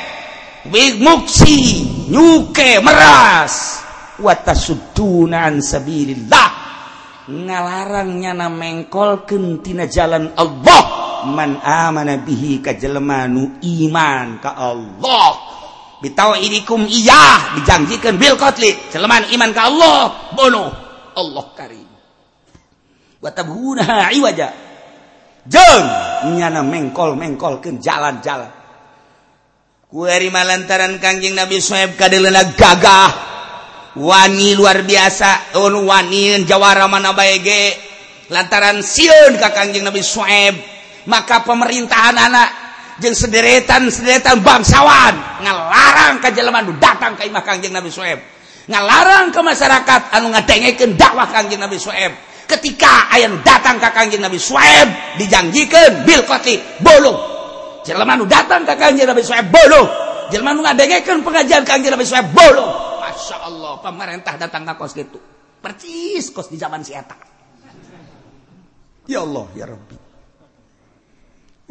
Wig 0.70 1.02
muksi 1.02 1.86
nyuke 2.10 2.82
meras. 2.86 3.71
watasudunaan 4.22 5.60
sabilillah. 5.60 6.50
Ngalarangnya 7.26 8.38
na 8.38 8.48
mengkol 8.48 9.26
kentina 9.26 9.90
jalan 9.90 10.32
Allah. 10.38 10.84
Man 11.22 11.62
amana 11.62 12.18
bihi 12.18 12.62
kajelemanu 12.66 13.62
iman 13.62 14.42
ka 14.42 14.58
Allah. 14.58 15.30
Bitawaidikum 16.02 16.90
iya 16.90 17.54
dijanjikan 17.62 18.18
bil 18.18 18.34
qatli 18.38 18.74
jeleman 18.90 19.30
iman 19.38 19.50
ka 19.54 19.62
Allah. 19.70 20.00
Bono 20.34 20.66
Allah 21.14 21.46
karim. 21.54 21.90
Watabhuna 23.22 24.10
iwaja. 24.18 24.50
Jeung 25.46 25.86
nyana 26.38 26.66
mengkol-mengkolkeun 26.66 27.78
jalan-jalan. 27.78 28.50
Kuari 29.90 30.30
malantaran 30.34 30.98
kanjing 30.98 31.38
Nabi 31.38 31.62
Suhaib 31.62 31.98
kadeleuna 32.02 32.50
gagah. 32.58 33.31
wani 33.98 34.56
luar 34.56 34.88
biasa 34.88 35.60
un 35.60 35.74
wanin 35.84 36.48
jawara 36.48 36.88
mana 36.88 37.12
baige 37.12 37.76
lantaran 38.32 38.80
siun 38.80 39.36
ka 39.36 39.52
kanjeng 39.52 39.84
Nabi 39.84 40.00
Su'aib 40.00 40.56
maka 41.12 41.44
pemerintahan 41.44 42.16
anak 42.16 42.50
jeung 43.04 43.18
sederetan-sederetan 43.18 44.40
bangsawan 44.40 45.44
ngalarang 45.44 46.24
ka 46.24 46.32
jelema 46.32 46.64
nu 46.64 46.78
datang 46.80 47.20
ka 47.20 47.28
imah 47.28 47.44
kanjeng 47.44 47.76
Nabi 47.76 47.92
Su'aib 47.92 48.20
ngalarang 48.72 49.36
ke 49.36 49.42
masyarakat 49.44 50.02
anu 50.16 50.32
ngadengekeun 50.32 50.96
dakwah 50.96 51.28
kanjeng 51.28 51.60
Nabi 51.60 51.76
Su'aib 51.76 52.16
ketika 52.48 53.12
ayam 53.12 53.44
datang 53.44 53.76
ka 53.76 53.92
kanjeng 53.92 54.24
Nabi 54.24 54.40
Su'aib 54.40 55.20
dijanjikeun 55.20 56.08
bil 56.08 56.24
koti 56.24 56.56
bolong 56.80 57.20
jelema 57.84 58.16
nu 58.16 58.24
datang 58.24 58.64
ka 58.64 58.80
kanjeng 58.80 59.12
Nabi 59.12 59.20
Su'aib 59.20 59.52
bolong 59.52 59.88
jelema 60.32 60.56
nu 60.56 60.64
ngadengekeun 60.64 61.20
pengajian 61.28 61.68
kanjeng 61.68 61.92
Nabi 61.92 62.08
Su'aib 62.08 62.32
bolong 62.32 62.91
Masya 63.02 63.38
Allah 63.42 63.82
pemerintah 63.82 64.38
datang 64.38 64.62
ke 64.62 64.74
kos 64.78 64.94
gitu. 64.94 65.18
Percis 65.58 66.30
kos 66.30 66.54
di 66.54 66.62
zaman 66.62 66.86
si 66.86 66.94
Eta. 66.94 67.18
Ya 69.10 69.26
Allah 69.26 69.50
ya 69.58 69.66
Rabbi. 69.66 69.98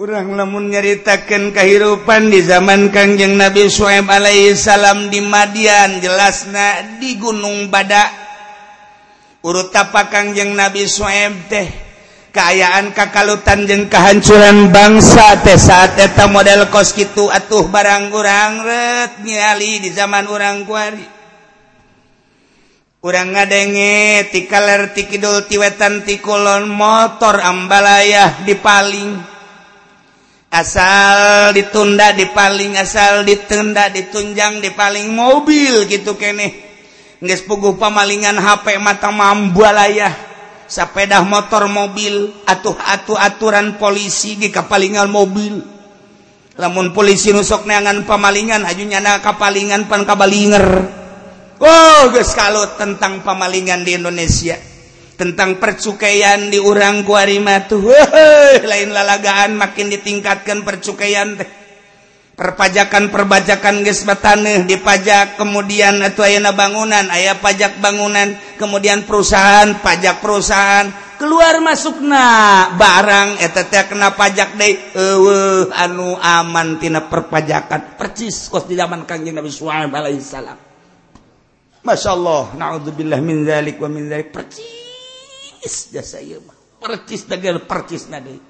Urang 0.01 0.33
lamun 0.33 0.73
nyeritakan 0.73 1.53
kehidupan 1.53 2.33
di 2.33 2.41
zaman 2.41 2.89
kangjeng 2.89 3.37
Nabi 3.37 3.69
Suhaib 3.69 4.09
alaihissalam 4.09 5.13
di 5.13 5.21
Madian 5.21 6.01
jelasna 6.01 6.99
di 6.99 7.21
Gunung 7.21 7.69
Badak 7.69 8.09
urut 9.45 9.69
apa 9.77 10.09
kangjeng 10.09 10.57
Nabi 10.57 10.89
Suhaib 10.89 11.53
teh 11.53 11.69
keayaan 12.33 12.97
kakalutan 12.97 13.69
jeng 13.69 13.93
kehancuran 13.93 14.73
bangsa 14.73 15.37
teh 15.45 15.61
saat 15.61 16.01
eta 16.01 16.33
model 16.33 16.73
kos 16.73 16.97
gitu 16.97 17.29
atuh 17.29 17.69
barang 17.69 18.09
urang 18.15 18.65
ret 18.65 19.21
nyali 19.21 19.85
di 19.85 19.93
zaman 19.93 20.25
urang 20.33 20.65
kuari. 20.65 21.20
urang 23.01 23.33
ngadenge 23.33 24.29
tikaler 24.29 24.93
tikidul 24.93 25.49
tiwetan 25.49 26.05
tikulon 26.05 26.69
motor 26.69 27.41
ambalayah 27.41 28.45
dipaling 28.45 29.17
asal 30.53 31.49
ditunda 31.57 32.13
dipaling 32.13 32.77
asal 32.77 33.25
ditenda 33.25 33.89
ditunjang 33.89 34.61
dipaling 34.61 35.09
mobil 35.09 35.89
gitu 35.89 36.19
kene. 36.21 36.69
Nggak 37.21 37.45
puguh 37.45 37.77
pamalingan 37.77 38.37
HP 38.37 38.81
mata 38.81 39.13
mambalayah 39.13 40.13
sepeda 40.69 41.21
motor 41.25 41.69
mobil 41.69 42.33
atuh 42.49 42.77
atuh 42.77 43.17
aturan 43.17 43.81
polisi 43.81 44.37
di 44.37 44.53
kapalingan 44.53 45.09
mobil. 45.09 45.61
Lamun 46.61 46.93
polisi 46.93 47.33
nusok 47.33 47.65
neangan 47.65 48.05
pamalingan 48.05 48.69
ajunya 48.69 49.01
na 49.01 49.25
kapalingan 49.25 49.89
pan 49.89 50.05
kabalinger 50.05 51.00
Oh 51.61 52.09
kalau 52.33 52.65
tentang 52.81 53.21
pemalingan 53.21 53.85
di 53.85 53.93
Indonesia. 53.93 54.57
Tentang 55.21 55.61
percukaian 55.61 56.49
di 56.49 56.57
urang 56.57 57.05
kuarima 57.05 57.69
tuh. 57.69 57.93
Lain 58.71 58.89
lalagaan 58.97 59.61
makin 59.61 59.93
ditingkatkan 59.93 60.65
percukaian 60.65 61.37
teh. 61.37 61.45
Perpajakan 62.33 63.13
perbajakan 63.13 63.85
geus 63.85 64.09
bataneuh 64.09 64.65
dipajak 64.65 65.37
kemudian 65.37 66.01
atuh 66.01 66.25
ayeuna 66.25 66.57
bangunan 66.57 67.05
aya 67.13 67.37
pajak 67.37 67.85
bangunan 67.85 68.33
kemudian 68.57 69.05
perusahaan 69.05 69.77
pajak 69.85 70.25
perusahaan. 70.25 70.89
Keluar 71.21 71.61
masukna 71.61 72.25
barang 72.81 73.45
eta 73.45 73.69
teh 73.69 73.85
kena 73.85 74.17
pajak 74.17 74.57
deui 74.57 74.73
eueuh 74.97 75.69
anu 75.77 76.17
aman 76.17 76.81
tina 76.81 77.05
perpajakan. 77.05 78.01
Percis 78.01 78.49
kos 78.49 78.65
di 78.65 78.73
zaman 78.73 79.05
Kanjeng 79.05 79.37
Nabi 79.37 79.53
sallallahu 79.53 79.93
alaihi 79.93 80.25
wasallam 80.25 80.70
Masya 81.81 82.11
Allah 82.13 82.53
naudzubillah 82.57 83.21
min 83.25 83.49
zalik 83.49 83.81
wa 83.81 83.89
min 83.89 84.09
zalik. 84.09 84.33
Percis 84.33 85.93
jasa 85.93 86.21
ieu 86.21 86.41
mah. 86.45 86.57
Percis 86.81 87.29
dagel, 87.29 87.65
percis 87.65 88.09
deui. 88.09 88.41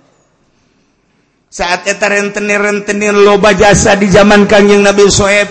saat 1.50 1.82
eta 1.90 2.06
rentenir-rentenir 2.06 3.10
loba 3.10 3.50
jasa 3.50 3.98
di 3.98 4.06
zaman 4.06 4.46
Kanjeng 4.46 4.86
Nabi 4.86 5.10
Soeb 5.10 5.50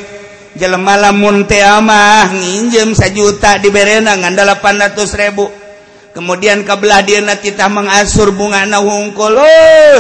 jelema 0.55 0.95
lamun 0.95 1.43
munte 1.43 1.59
amah, 1.59 2.31
nginjem 2.31 2.95
sajuta 2.95 3.59
di 3.59 3.67
na 3.99 4.15
ngan 4.15 4.33
800 4.35 4.95
ribu. 5.19 5.45
kemudian 6.15 6.65
kabelah 6.65 7.03
dina 7.05 7.37
kita 7.37 7.67
mengasur 7.67 8.33
bunga 8.33 8.65
naungkul 8.65 9.37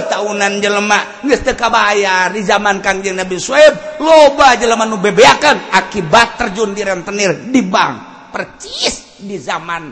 tahunan 0.07 0.63
jelemak 0.63 1.25
kabaar 1.53 2.31
di 2.33 2.41
zaman 2.45 2.79
Kangjeng 2.79 3.19
Nabi 3.19 3.37
Sueb 3.37 3.99
loba 4.01 4.55
jeleman 4.55 4.95
bebeakan 4.97 5.73
akibat 5.75 6.39
terjun 6.39 6.71
di 6.73 6.81
rentenir 6.85 7.49
di 7.49 7.61
bank. 7.65 8.29
Percis 8.29 9.17
di 9.25 9.41
zaman 9.41 9.89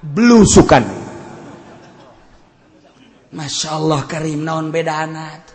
belusukan 0.00 0.84
Masya 3.34 3.68
Allah 3.74 4.00
Karim 4.06 4.46
naon 4.46 4.70
beda 4.70 4.94
anak 5.04 5.53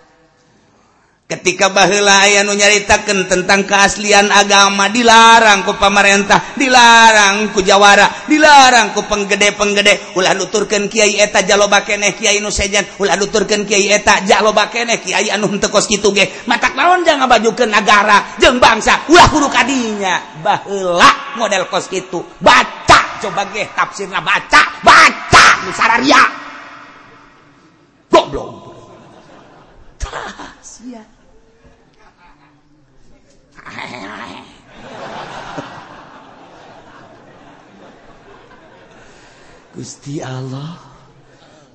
ketika 1.30 1.70
bahla 1.70 2.26
aya 2.26 2.42
nu 2.42 2.58
nyaritakan 2.58 3.30
tentang 3.30 3.62
keaslian 3.70 4.34
agama 4.34 4.90
dilarang 4.90 5.62
ku 5.62 5.78
pamarentah 5.78 6.58
dilarang 6.58 7.54
ku 7.54 7.62
Jawara 7.62 8.26
dilarang 8.26 8.98
ku 8.98 9.06
penggede-penggede. 9.06 10.18
Ulah 10.18 10.34
luturkan 10.34 10.90
Kyai 10.90 11.22
eta 11.22 11.46
jaloba 11.46 11.86
keneh 11.86 12.18
Kyai 12.18 12.42
nu 12.42 12.50
sejen. 12.50 12.82
Ulah 12.98 13.14
luturkan 13.14 13.62
Kyai 13.62 13.94
eta 13.94 14.26
jaloba 14.26 14.74
keneh 14.74 14.98
Kyai 14.98 15.30
anu 15.30 15.54
henteu 15.54 15.70
kos 15.70 15.86
kitu 15.86 16.10
ge. 16.18 16.26
Matak 16.50 16.74
naon 16.74 17.06
jangan 17.06 17.30
ngabajukeun 17.30 17.70
negara 17.70 18.34
jeung 18.42 18.58
bangsa? 18.58 19.06
Ulah 19.06 19.30
huru 19.30 19.54
kadinya. 19.54 20.42
Baheula 20.42 21.38
model 21.38 21.70
kos 21.70 21.86
kitu. 21.94 22.26
Baca 22.42 23.22
coba 23.22 23.46
ge 23.54 23.70
tafsirna 23.78 24.18
baca 24.18 24.82
baca 24.82 25.46
nu 25.62 25.72
sararia. 25.78 26.22
Goblok. 28.10 28.50
Sia. 30.66 31.19
Gusti 39.78 40.18
Allah 40.20 40.76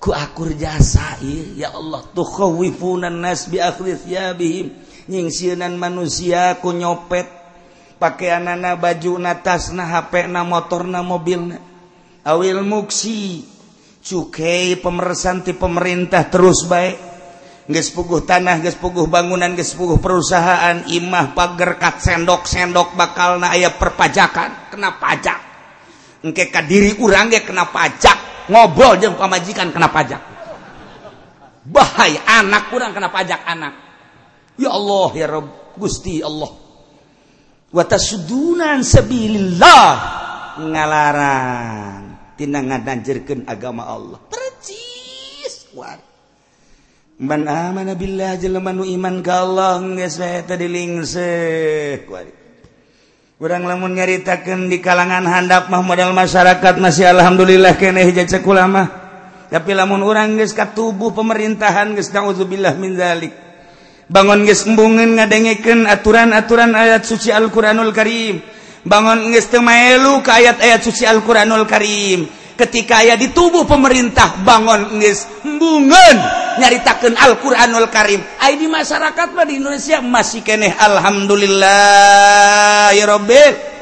kuakur 0.03 0.53
jasa 0.59 1.17
ya 1.57 1.73
Allah 1.73 2.05
tuhkhowifunan 2.13 3.23
nas 3.23 3.49
bi 3.49 3.63
akhlifyabihim 3.63 4.75
nyingsieunan 5.09 5.79
manusia 5.79 6.59
ku 6.61 6.75
nyopet. 6.75 7.47
Pakaianana 7.95 8.75
bajuna 8.77 9.39
tasna 9.41 9.87
HP-na 9.87 10.43
motorna 10.45 11.01
mobilna 11.01 11.57
awil 12.27 12.61
muksi. 12.67 13.47
Cukai 14.05 14.77
pemeresan 14.77 15.41
ti 15.41 15.57
pemerintah 15.57 16.29
terus 16.29 16.69
baik 16.69 17.14
gespuguh 17.65 18.29
tanah 18.29 18.61
gespuguh 18.61 19.09
bangunan 19.09 19.57
gespuguh 19.57 19.97
perusahaan 19.97 20.85
imah 20.85 21.33
pagerkat 21.33 22.01
sendok 22.01 22.45
sendok 22.45 22.93
bakal 22.97 23.41
na 23.41 23.57
ayah 23.57 23.73
perpajakan. 23.73 24.69
Kena 24.69 25.01
pajak. 25.01 25.39
Engke 26.25 26.49
kadiri 26.53 26.97
urang 27.01 27.33
ge 27.33 27.45
kena 27.45 27.69
pajak. 27.69 28.49
Ngobrol 28.53 29.01
jeung 29.01 29.17
pamajikan 29.17 29.73
kena 29.73 29.89
pajak. 29.89 30.21
Bahaya 31.65 32.21
anak 32.45 32.69
kurang 32.69 32.93
kena 32.93 33.09
pajak 33.09 33.41
anak. 33.49 33.73
Ya 34.61 34.69
Allah 34.69 35.09
ya 35.17 35.27
Rob 35.29 35.49
Gusti 35.81 36.21
Allah. 36.21 36.53
Watasudunan 37.73 38.85
sabilillah. 38.85 39.89
Ngalarang 40.55 42.03
tina 42.37 42.61
ngadanjerkeun 42.63 43.49
agama 43.49 43.89
Allah. 43.89 44.21
Percis 44.31 45.73
kuat 45.75 46.14
Man 47.15 47.47
amana 47.47 47.95
billah 47.95 48.35
jelema 48.43 48.75
nu 48.75 48.83
iman 48.83 49.23
ka 49.23 49.47
Allah 49.47 49.79
geus 49.95 50.19
wae 50.19 50.43
teu 50.43 50.59
dilingseuk. 50.59 52.11
Urang 53.39 53.63
lamun 53.71 53.95
nyaritakeun 53.95 54.67
di 54.67 54.83
kalangan 54.83 55.23
handap 55.23 55.71
mah 55.71 55.79
modal 55.79 56.11
masyarakat 56.11 56.75
masih 56.83 57.15
alhamdulillah 57.15 57.79
keneh 57.79 58.11
jejak 58.11 58.43
ulama. 58.43 58.91
Tapi 59.47 59.71
lamun 59.79 60.03
urang 60.03 60.35
geus 60.35 60.51
ka 60.59 60.75
tubuh 60.75 61.15
pemerintahan 61.15 61.95
geus 61.95 62.11
naudzubillah 62.11 62.75
min 62.83 62.99
zalik. 62.99 63.31
Bangun 64.11 64.43
geus 64.43 64.67
embungeun 64.67 65.15
ngadengikeun 65.15 65.87
aturan-aturan 65.87 66.75
ayat 66.75 67.07
suci 67.07 67.31
Al-Qur'anul 67.31 67.95
Karim. 67.95 68.43
Bangun 68.83 69.31
geus 69.31 69.47
teu 69.47 69.63
maelu 69.63 70.19
ka 70.19 70.43
ayat-ayat 70.43 70.83
suci 70.83 71.07
Al-Qur'anul 71.07 71.63
Karim. 71.71 72.27
ketika 72.55 73.03
aya 73.03 73.19
di 73.19 73.35
tubuh 73.35 73.67
pemerintah 73.67 74.39
bangun 74.43 74.99
bungun 75.59 76.17
nyaritakan 76.59 77.15
Alquranul 77.19 77.91
Karim. 77.91 78.23
ID 78.23 78.71
masyarakat 78.71 79.35
mah 79.35 79.47
di 79.47 79.59
Indonesia 79.59 79.99
masih 79.99 80.47
keneh 80.47 80.71
Alhamdulillah 80.75 82.95
ya 82.95 83.05
Robbil 83.11 83.75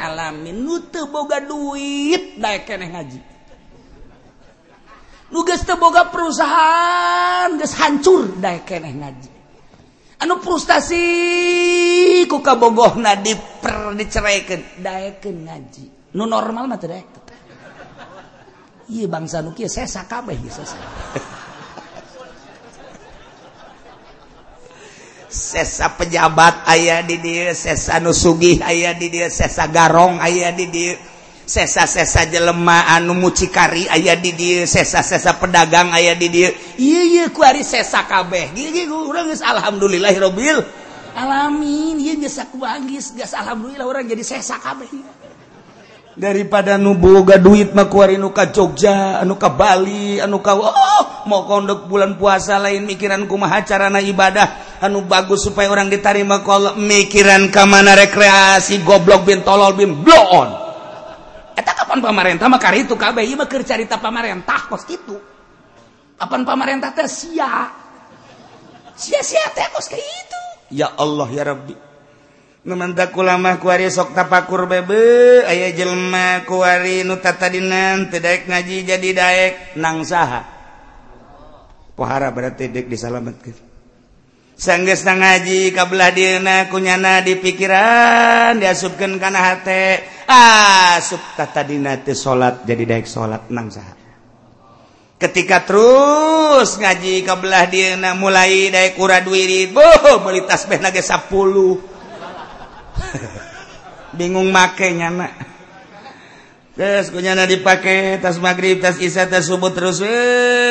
alamin. 0.00 0.64
Nute 0.64 1.04
boga 1.08 1.44
duit 1.44 2.40
naik 2.40 2.64
keneh 2.64 2.88
ngaji. 2.88 3.20
Nu 5.30 5.46
geus 5.46 5.62
teu 5.62 5.78
boga 5.78 6.10
perusahaan 6.10 7.54
geus 7.54 7.76
hancur 7.78 8.40
daek 8.40 8.66
keneh 8.66 8.94
ngaji. 8.96 9.30
Anu 10.20 10.42
frustasi 10.42 11.04
ku 12.28 12.44
kabogohna 12.44 13.16
diper 13.20 13.94
diceraikeun 13.94 14.82
daekeun 14.82 15.36
ngaji. 15.46 15.84
Nu 16.16 16.26
normal 16.26 16.66
mah 16.66 16.80
teu 16.80 16.90
daek 16.90 17.19
Iya 18.90 19.06
bangsa 19.06 19.38
nu 19.38 19.54
kieu 19.54 19.70
sesa 19.70 20.02
kabeh 20.10 20.34
sesa. 20.50 20.74
sesa 25.30 25.94
pejabat 25.94 26.66
ayah 26.66 27.06
di 27.06 27.22
dia, 27.22 27.54
sesa 27.54 28.02
nu 28.02 28.10
sugih 28.10 28.58
aya 28.66 28.90
di 28.98 29.06
dia, 29.14 29.30
sesa 29.30 29.70
garong 29.70 30.18
ayah 30.18 30.50
di 30.50 30.66
dia, 30.66 30.98
sesa-sesa 31.46 32.26
jelema 32.26 32.90
anu 32.90 33.14
mucikari 33.14 33.86
ayah 33.86 34.18
di 34.18 34.34
dia, 34.34 34.66
sesa-sesa 34.66 35.38
pedagang 35.38 35.94
ayah 35.94 36.18
di 36.18 36.28
dia. 36.30 36.50
Iya 36.74 37.02
iya 37.06 37.24
ku 37.30 37.46
ari 37.46 37.62
sesa 37.62 38.10
kabeh. 38.10 38.50
Gigi 38.58 38.90
urang 38.90 39.30
geus 39.30 39.42
alhamdulillahirabbil 39.42 40.58
alamin. 41.14 41.98
Ieu 42.02 42.18
geus 42.18 42.38
aku 42.42 42.58
geus 42.90 43.34
alhamdulillah 43.34 43.86
orang 43.86 44.10
jadi 44.10 44.26
sesa 44.26 44.58
kabeh. 44.58 44.90
Daripada 46.20 46.76
nuboga 46.76 47.40
duit 47.40 47.72
makuuka 47.72 48.52
Jogja 48.52 49.24
anuuka 49.24 49.48
Bali 49.48 50.20
anuuka 50.20 50.52
oh, 50.52 51.24
mau 51.24 51.48
kondok 51.48 51.88
bulan 51.88 52.20
puasa 52.20 52.60
lain 52.60 52.84
mikiranku 52.84 53.32
maha 53.40 53.64
carana 53.64 54.04
ibadah. 54.04 54.68
Anu 54.84 55.04
bagus 55.04 55.44
supaya 55.44 55.68
orang 55.72 55.88
ditarima 55.92 56.40
kalau 56.44 56.76
mikiran 56.76 57.48
ke 57.52 57.64
mana 57.64 57.96
rekreasi 57.96 58.80
goblok 58.84 59.24
bin 59.28 59.40
tolol 59.44 59.72
bin 59.76 60.04
bloon. 60.04 60.48
Kapan 61.60 62.06
pemerintah 62.06 62.46
makar 62.46 62.76
itu 62.78 62.94
KB 62.94 63.18
cerita 63.66 63.98
pemerintah 63.98 64.70
kos 64.70 64.86
itu 64.86 65.18
kapan 66.20 66.44
pemerintah 66.44 66.92
sia? 67.08 67.72
Sia-sia 68.94 69.48
itu. 69.96 70.40
Ya 70.70 70.92
Allah 70.94 71.28
ya 71.32 71.56
numantaku 72.60 73.24
lama 73.24 73.56
kuari 73.56 73.88
sok 73.88 74.12
tapakur 74.12 74.68
bebe 74.68 75.40
aya 75.48 75.72
jelma 75.72 76.44
kuari 76.44 77.08
nu 77.08 77.16
tatadinan 77.16 78.12
teu 78.12 78.20
daek 78.20 78.44
ngaji 78.48 78.76
jadi 78.84 79.10
daek 79.16 79.52
nang 79.80 80.04
saha. 80.04 80.44
Pohara 81.96 82.32
berarti 82.32 82.68
dek 82.68 82.88
disalamatkan 82.88 83.70
sanggeus 84.60 85.08
nang 85.08 85.24
ngaji 85.24 85.72
kabelah 85.72 86.12
dieuna 86.12 86.68
kunyana 86.68 87.24
di 87.24 87.40
pikiran 87.40 88.60
diasupkeun 88.60 89.16
kana 89.16 89.40
hate. 89.40 90.04
Ah, 90.30 91.00
Asup 91.00 91.18
tatadina 91.34 91.96
teh 92.04 92.14
salat 92.14 92.62
jadi 92.68 92.84
daek 92.84 93.08
salat 93.08 93.48
nang 93.48 93.72
saha. 93.72 93.96
Ketika 95.16 95.64
terus 95.64 96.76
ngaji 96.76 97.24
kabelah 97.24 97.64
dieuna 97.72 98.12
mulai 98.12 98.68
daek 98.68 99.00
kuradwirid 99.00 99.72
boh 99.72 100.20
beli 100.20 100.44
tasbih 100.44 100.76
nage 100.76 101.00
10 101.00 101.89
bingung 104.18 104.50
makainya 104.50 105.10
nyana. 105.10 105.28
Dipakai 107.44 108.22
tas 108.22 108.40
magrib 108.40 108.80
tas 108.80 108.96
isya 108.96 109.28
tas 109.28 109.44
subuh 109.44 109.74
terus 109.74 110.00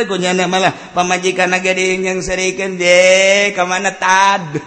nyana 0.09 0.49
malah 0.49 0.73
pemajikan 0.95 1.53
gading 1.61 2.07
yang 2.07 2.19
serikan 2.25 2.79
de 2.79 3.53
ke 3.53 3.63
mana 3.67 3.93
tad? 3.93 4.41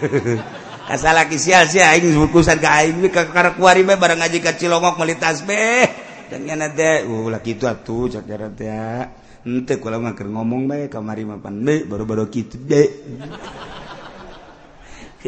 Be 3.87 3.95
barang 3.97 4.19
ngaji 4.19 4.39
kecilongok 4.45 4.99
melitas 4.99 5.47
be 5.47 5.89
dan 6.29 6.45
nyana 6.45 6.75
teh 6.75 7.07
uh 7.07 7.27
lah 7.31 7.41
kitu 7.41 7.71
atuh 7.71 8.13
cak 8.13 8.29
jarak 8.29 8.59
ya. 8.61 9.09
Ente 9.43 9.83
kalau 9.83 9.99
ngomong 10.31 10.71
bae 10.71 10.87
kamari 10.87 11.27
mapan 11.27 11.65
be 11.65 11.83
baru-baru 11.87 12.31
kitu 12.31 12.61
deh 12.63 12.89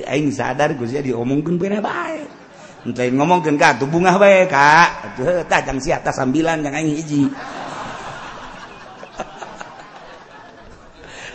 aing 0.03 0.35
sadar 0.35 0.75
Gus 0.75 0.91
ya 0.91 1.05
diomongkeun 1.05 1.55
bener 1.55 1.79
bae. 1.79 2.27
Entah 2.83 3.07
ngomongkeun 3.07 3.55
ka 3.55 3.79
atuh 3.79 3.87
bungah 3.87 4.19
bae 4.19 4.51
ka. 4.51 5.15
Atuh 5.15 5.47
tah 5.47 5.63
jang 5.63 5.79
si 5.79 5.95
atas 5.95 6.19
sambilan 6.19 6.67
jang 6.67 6.75
aing 6.75 6.91
hiji. 6.99 7.31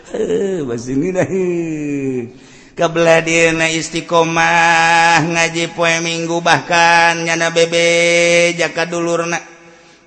Bas 0.68 0.84
ini 0.89 1.14
dah 1.14 1.30
kebeladir 2.80 3.60
na 3.60 3.68
istiqomah 3.68 5.20
ngaji 5.28 5.76
poe 5.76 5.99
minggu 5.99 6.39
bahkan 6.39 7.28
nyana 7.28 7.51
bebe 7.51 8.55
jaka 8.55 8.88
dulur 8.88 9.28
nak 9.28 9.59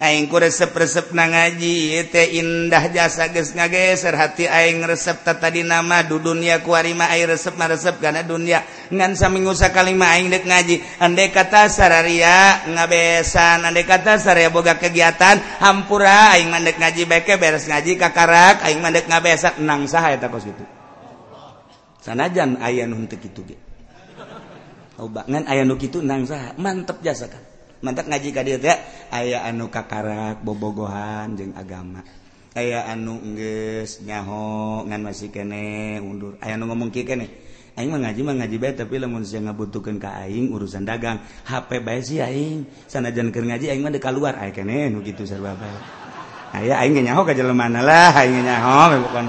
aing 0.02 0.26
ku 0.26 0.34
resep-resep 0.42 1.14
na 1.14 1.30
ngaji 1.30 2.10
teh 2.10 2.42
indah 2.42 2.90
jasa 2.90 3.30
geus 3.30 3.54
ngageser. 3.54 4.18
Hati 4.18 4.50
aing 4.50 4.82
resep 4.82 5.22
ta 5.22 5.38
tadi 5.38 5.62
nama 5.62 6.02
du 6.02 6.18
dunia 6.18 6.58
ku 6.66 6.74
air 6.74 6.90
mah 6.90 7.14
aing 7.14 7.30
resep 7.30 7.54
maresep 7.54 8.02
kana 8.02 8.26
dunia. 8.26 8.66
Ngan 8.90 9.14
saminggu 9.14 9.54
sakali 9.54 9.94
mah 9.94 10.18
aing 10.18 10.34
deuk 10.34 10.42
ngaji 10.42 10.98
ande 10.98 11.30
kata 11.30 11.70
sararia 11.70 12.66
ngabesan 12.66 13.62
ande 13.62 13.86
kata 13.86 14.18
saraya 14.18 14.50
boga 14.50 14.74
kegiatan 14.74 15.38
hampura 15.62 16.34
aing 16.34 16.50
mandek 16.50 16.82
ngaji 16.82 17.06
beke 17.06 17.38
beres 17.38 17.70
ngaji 17.70 17.94
kakarak 17.94 18.66
aing 18.66 18.82
mandek 18.82 19.06
ngabesan. 19.06 19.62
Nang 19.62 19.86
saha 19.86 20.18
eta 20.18 20.26
kos 20.26 20.42
kitu? 20.42 20.66
Sanajan 22.02 22.58
aya 22.58 22.90
nu 22.90 22.98
henteu 22.98 23.22
kitu 23.22 23.46
ge? 23.46 23.56
Ngan 24.98 25.46
aya 25.46 25.62
nu 25.62 25.78
kitu 25.78 26.02
nang 26.02 26.26
saha? 26.26 26.58
Mantep 26.58 26.98
jasa 26.98 27.30
kan 27.30 27.51
mantap 27.82 28.06
ngaji 28.06 28.28
ka 28.30 28.46
dieu 28.46 28.62
teh 28.62 28.78
aya 29.10 29.42
anu 29.44 29.68
kakarak 29.68 30.40
bobogohan 30.40 31.34
jeung 31.34 31.52
agama. 31.58 32.06
Aya 32.54 32.86
anu 32.86 33.18
geus 33.34 34.00
nyaho 34.06 34.86
ngan 34.86 35.02
masih 35.02 35.34
kene 35.34 35.98
undur. 35.98 36.38
Aya 36.38 36.54
anu 36.54 36.70
ngomong 36.70 36.94
kieu 36.94 37.04
kene 37.04 37.52
aing 37.72 37.88
mah 37.88 38.00
ngaji 38.04 38.20
mah 38.20 38.36
ngaji 38.36 38.56
bae 38.60 38.72
tapi 38.76 39.00
lamun 39.00 39.24
sia 39.24 39.40
ngabutuhkeun 39.40 39.96
ka 39.96 40.20
aing 40.20 40.52
urusan 40.52 40.84
dagang 40.84 41.24
HP 41.48 41.80
bae 41.82 42.00
sih 42.04 42.20
aing. 42.20 42.68
Sanajan 42.86 43.34
keur 43.34 43.48
ngaji 43.48 43.72
aing 43.72 43.82
mah 43.82 43.90
deuk 43.90 44.06
luar 44.14 44.38
aya 44.38 44.52
kene 44.54 44.92
nu 44.92 45.00
kitu 45.00 45.24
sarua 45.24 45.56
bae. 45.56 45.76
Aya 46.52 46.78
aing 46.84 46.92
ge 46.92 47.02
nyaho 47.02 47.24
ka 47.24 47.32
jelema 47.32 47.66
lah 47.72 48.12
aing 48.12 48.44
nyaho 48.44 49.00
bukan 49.10 49.24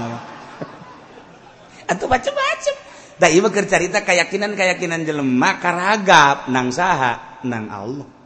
atuh 1.90 2.08
macem-macem. 2.08 2.76
Da 3.14 3.30
ieu 3.30 3.46
keur 3.46 3.64
carita 3.70 4.02
keyakinan-keyakinan 4.04 5.06
jelema 5.08 5.56
karagap 5.62 6.50
nang 6.52 6.68
saha 6.68 7.40
nang 7.46 7.72
Allah. 7.72 8.23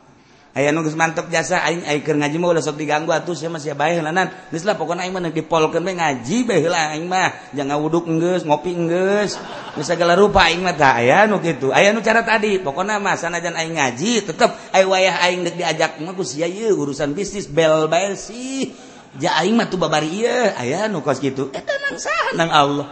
aya 0.58 0.74
nu 0.74 0.82
geus 0.82 0.98
mantep 0.98 1.30
jasa 1.30 1.62
aing 1.62 1.86
aing 1.86 2.02
keur 2.02 2.18
ngaji 2.18 2.34
mah 2.42 2.50
ulah 2.50 2.58
sok 2.58 2.82
diganggu 2.82 3.14
atuh 3.14 3.30
sia 3.38 3.46
mah 3.46 3.62
sia 3.62 3.78
bae 3.78 3.94
heulanan. 3.94 4.26
Geus 4.50 4.66
lah 4.66 4.74
pokona 4.74 5.06
aing 5.06 5.14
mah 5.14 5.22
neuk 5.22 5.38
dipolkeun 5.38 5.86
we 5.86 5.94
ngaji 5.94 6.36
bae 6.42 6.58
heula 6.58 6.98
aing 6.98 7.06
mah. 7.06 7.54
Jangan 7.54 7.78
wuduk 7.78 8.10
enggeus 8.10 8.42
ngopi 8.42 8.74
enggeus 8.74 9.38
geus 9.78 9.86
segala 9.86 10.18
rupa 10.18 10.50
aing 10.50 10.66
mah 10.66 10.74
tah. 10.74 10.98
Aya 10.98 11.30
nu 11.30 11.38
kitu 11.38 11.70
aya 11.70 11.94
nu 11.94 12.02
cara 12.02 12.26
tadi. 12.26 12.58
Pokona 12.58 12.98
mah 12.98 13.14
sanajan 13.14 13.54
aing 13.54 13.78
ngaji 13.78 14.34
tetep 14.34 14.50
aya 14.74 14.82
wayah 14.82 15.16
aing 15.30 15.46
deuk 15.46 15.54
diajak 15.62 16.02
mah 16.02 16.18
ku 16.18 16.26
sia 16.26 16.50
ieu 16.50 16.74
urusan 16.74 17.14
bisnis 17.14 17.46
bel 17.46 17.86
bae 17.86 18.18
sih. 18.18 18.74
Ja 19.22 19.38
aing 19.38 19.54
mah 19.54 19.70
tuh 19.70 19.78
babari 19.78 20.10
ieu. 20.26 20.58
Aya 20.58 20.90
nu 20.90 21.06
kos 21.06 21.22
kitu 21.22 21.54
eta 21.54 21.74
nang 21.86 22.02
saha 22.02 22.34
nang 22.34 22.50
Allah. 22.50 22.86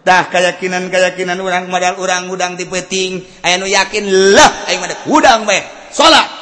Dah 0.00 0.32
keyakinan 0.32 0.88
keyakinan 0.88 1.36
orang 1.44 1.68
modal 1.68 2.00
orang 2.00 2.32
udang 2.32 2.56
di 2.56 2.64
peting 2.64 3.20
aya 3.44 3.60
nu 3.60 3.68
yakin 3.68 4.32
lah 4.32 4.64
aing 4.72 4.80
mah 4.80 4.88
udang 5.12 5.44
bae. 5.44 5.60
Salat 5.92 6.35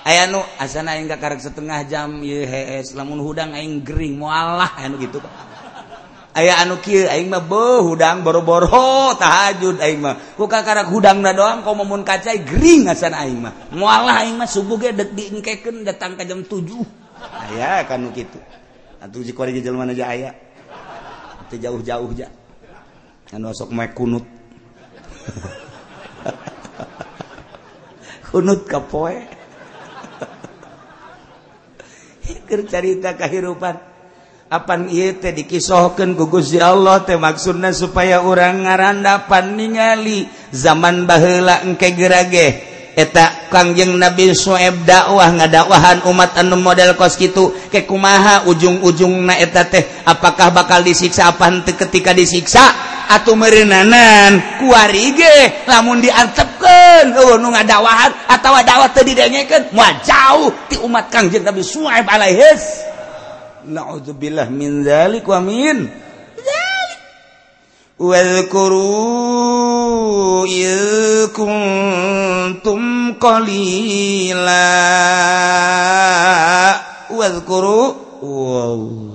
Eh, 0.00 0.16
aya 0.16 0.32
nu 0.32 0.40
asana 0.56 0.96
aing 0.96 1.12
kakarek 1.12 1.44
setengah 1.44 1.84
jam 1.84 2.24
ieu 2.24 2.48
hees 2.48 2.96
lamun 2.96 3.20
hudang 3.20 3.52
aing 3.52 3.84
gering 3.84 4.16
moalah 4.16 4.72
anu 4.80 4.96
gitu. 4.96 5.20
Aya 6.32 6.56
anu 6.64 6.80
kieu 6.80 7.04
aing 7.04 7.28
mah 7.28 7.44
beuh 7.44 7.84
hudang 7.84 8.24
boro-boro 8.24 9.12
tahajud 9.20 9.76
aing 9.76 10.00
mah. 10.00 10.16
Ku 10.40 10.48
kakarek 10.48 10.88
hudangna 10.88 11.36
doang 11.36 11.60
kau 11.60 11.76
mun 11.76 12.00
kacai 12.00 12.40
gering 12.48 12.88
asana 12.88 13.28
aing 13.28 13.44
mah. 13.44 13.52
Moalah 13.76 14.24
aing 14.24 14.40
mah 14.40 14.48
subuh 14.48 14.80
ge 14.80 14.96
deuk 14.96 15.12
diengkekeun 15.12 15.84
datang 15.84 16.16
ka 16.16 16.24
jam 16.24 16.48
7 16.48 16.64
aya 17.52 17.84
kanu 17.84 18.08
kitu. 18.16 18.40
Atuh 19.04 19.20
jeung 19.20 19.52
ge 19.52 19.60
jelema 19.60 19.84
aja 19.84 20.08
aya. 20.08 20.32
Teu 21.52 21.60
jauh-jauh 21.60 22.08
ja. 22.16 22.32
Anu 23.36 23.52
sok 23.52 23.68
mae 23.76 23.92
kunut. 23.92 24.24
Kunut 28.30 28.62
ka 28.70 28.78
poe. 28.78 29.39
cerita 32.66 33.16
kehidupan. 33.16 33.90
Apaan 34.50 34.90
teh 34.90 35.30
dikisohkan 35.30 36.18
gugus 36.18 36.50
di 36.50 36.58
Allah 36.58 37.06
temaksudna 37.06 37.70
supaya 37.70 38.26
orang 38.26 38.66
ngarandapan 38.66 39.54
ningali 39.54 40.26
zaman 40.50 41.06
bahela 41.06 41.62
engke 41.62 41.94
gerage. 41.94 42.66
Eta 42.98 43.46
Kangjeng 43.46 43.94
Nabi 43.94 44.34
Sueb 44.34 44.82
dakwah 44.82 45.30
ngadakwahan 45.30 46.02
umat 46.10 46.34
anu 46.34 46.58
model 46.58 46.98
kos 46.98 47.14
gitu 47.14 47.54
ke 47.70 47.86
kumaha 47.86 48.50
ujung-ujung 48.50 49.30
na 49.30 49.38
eta 49.38 49.70
teh 49.70 49.86
apakah 50.02 50.50
bakal 50.50 50.82
disiksa 50.82 51.30
apa 51.30 51.62
ketika 51.70 52.10
disiksa? 52.10 52.89
atau 53.10 53.34
merenanan. 53.34 54.62
Kuarige 54.62 55.66
lamun 55.66 55.98
diantepkan 55.98 57.10
oh, 57.18 57.34
nu 57.42 57.50
ngadawahan 57.50 58.30
atau 58.30 58.54
dawat 58.62 58.94
tadi 58.94 59.18
dengekan 59.18 59.74
mau 59.74 59.90
jauh 60.06 60.54
ti 60.70 60.78
umat 60.78 61.10
kangjeng 61.10 61.42
Nabi 61.42 61.66
Suhaib 61.66 62.06
alaihis 62.06 62.86
na'udzubillah 63.66 64.48
min 64.48 64.84
zalik 64.86 65.26
wa 65.28 65.40
min 65.42 65.90
zalik 66.38 67.00
wadhkuru 68.00 68.88
idh 70.48 71.28
kuntum 71.34 72.82
qalila. 73.20 74.68
Wadhkuru 77.10 77.82
wow 78.22 79.09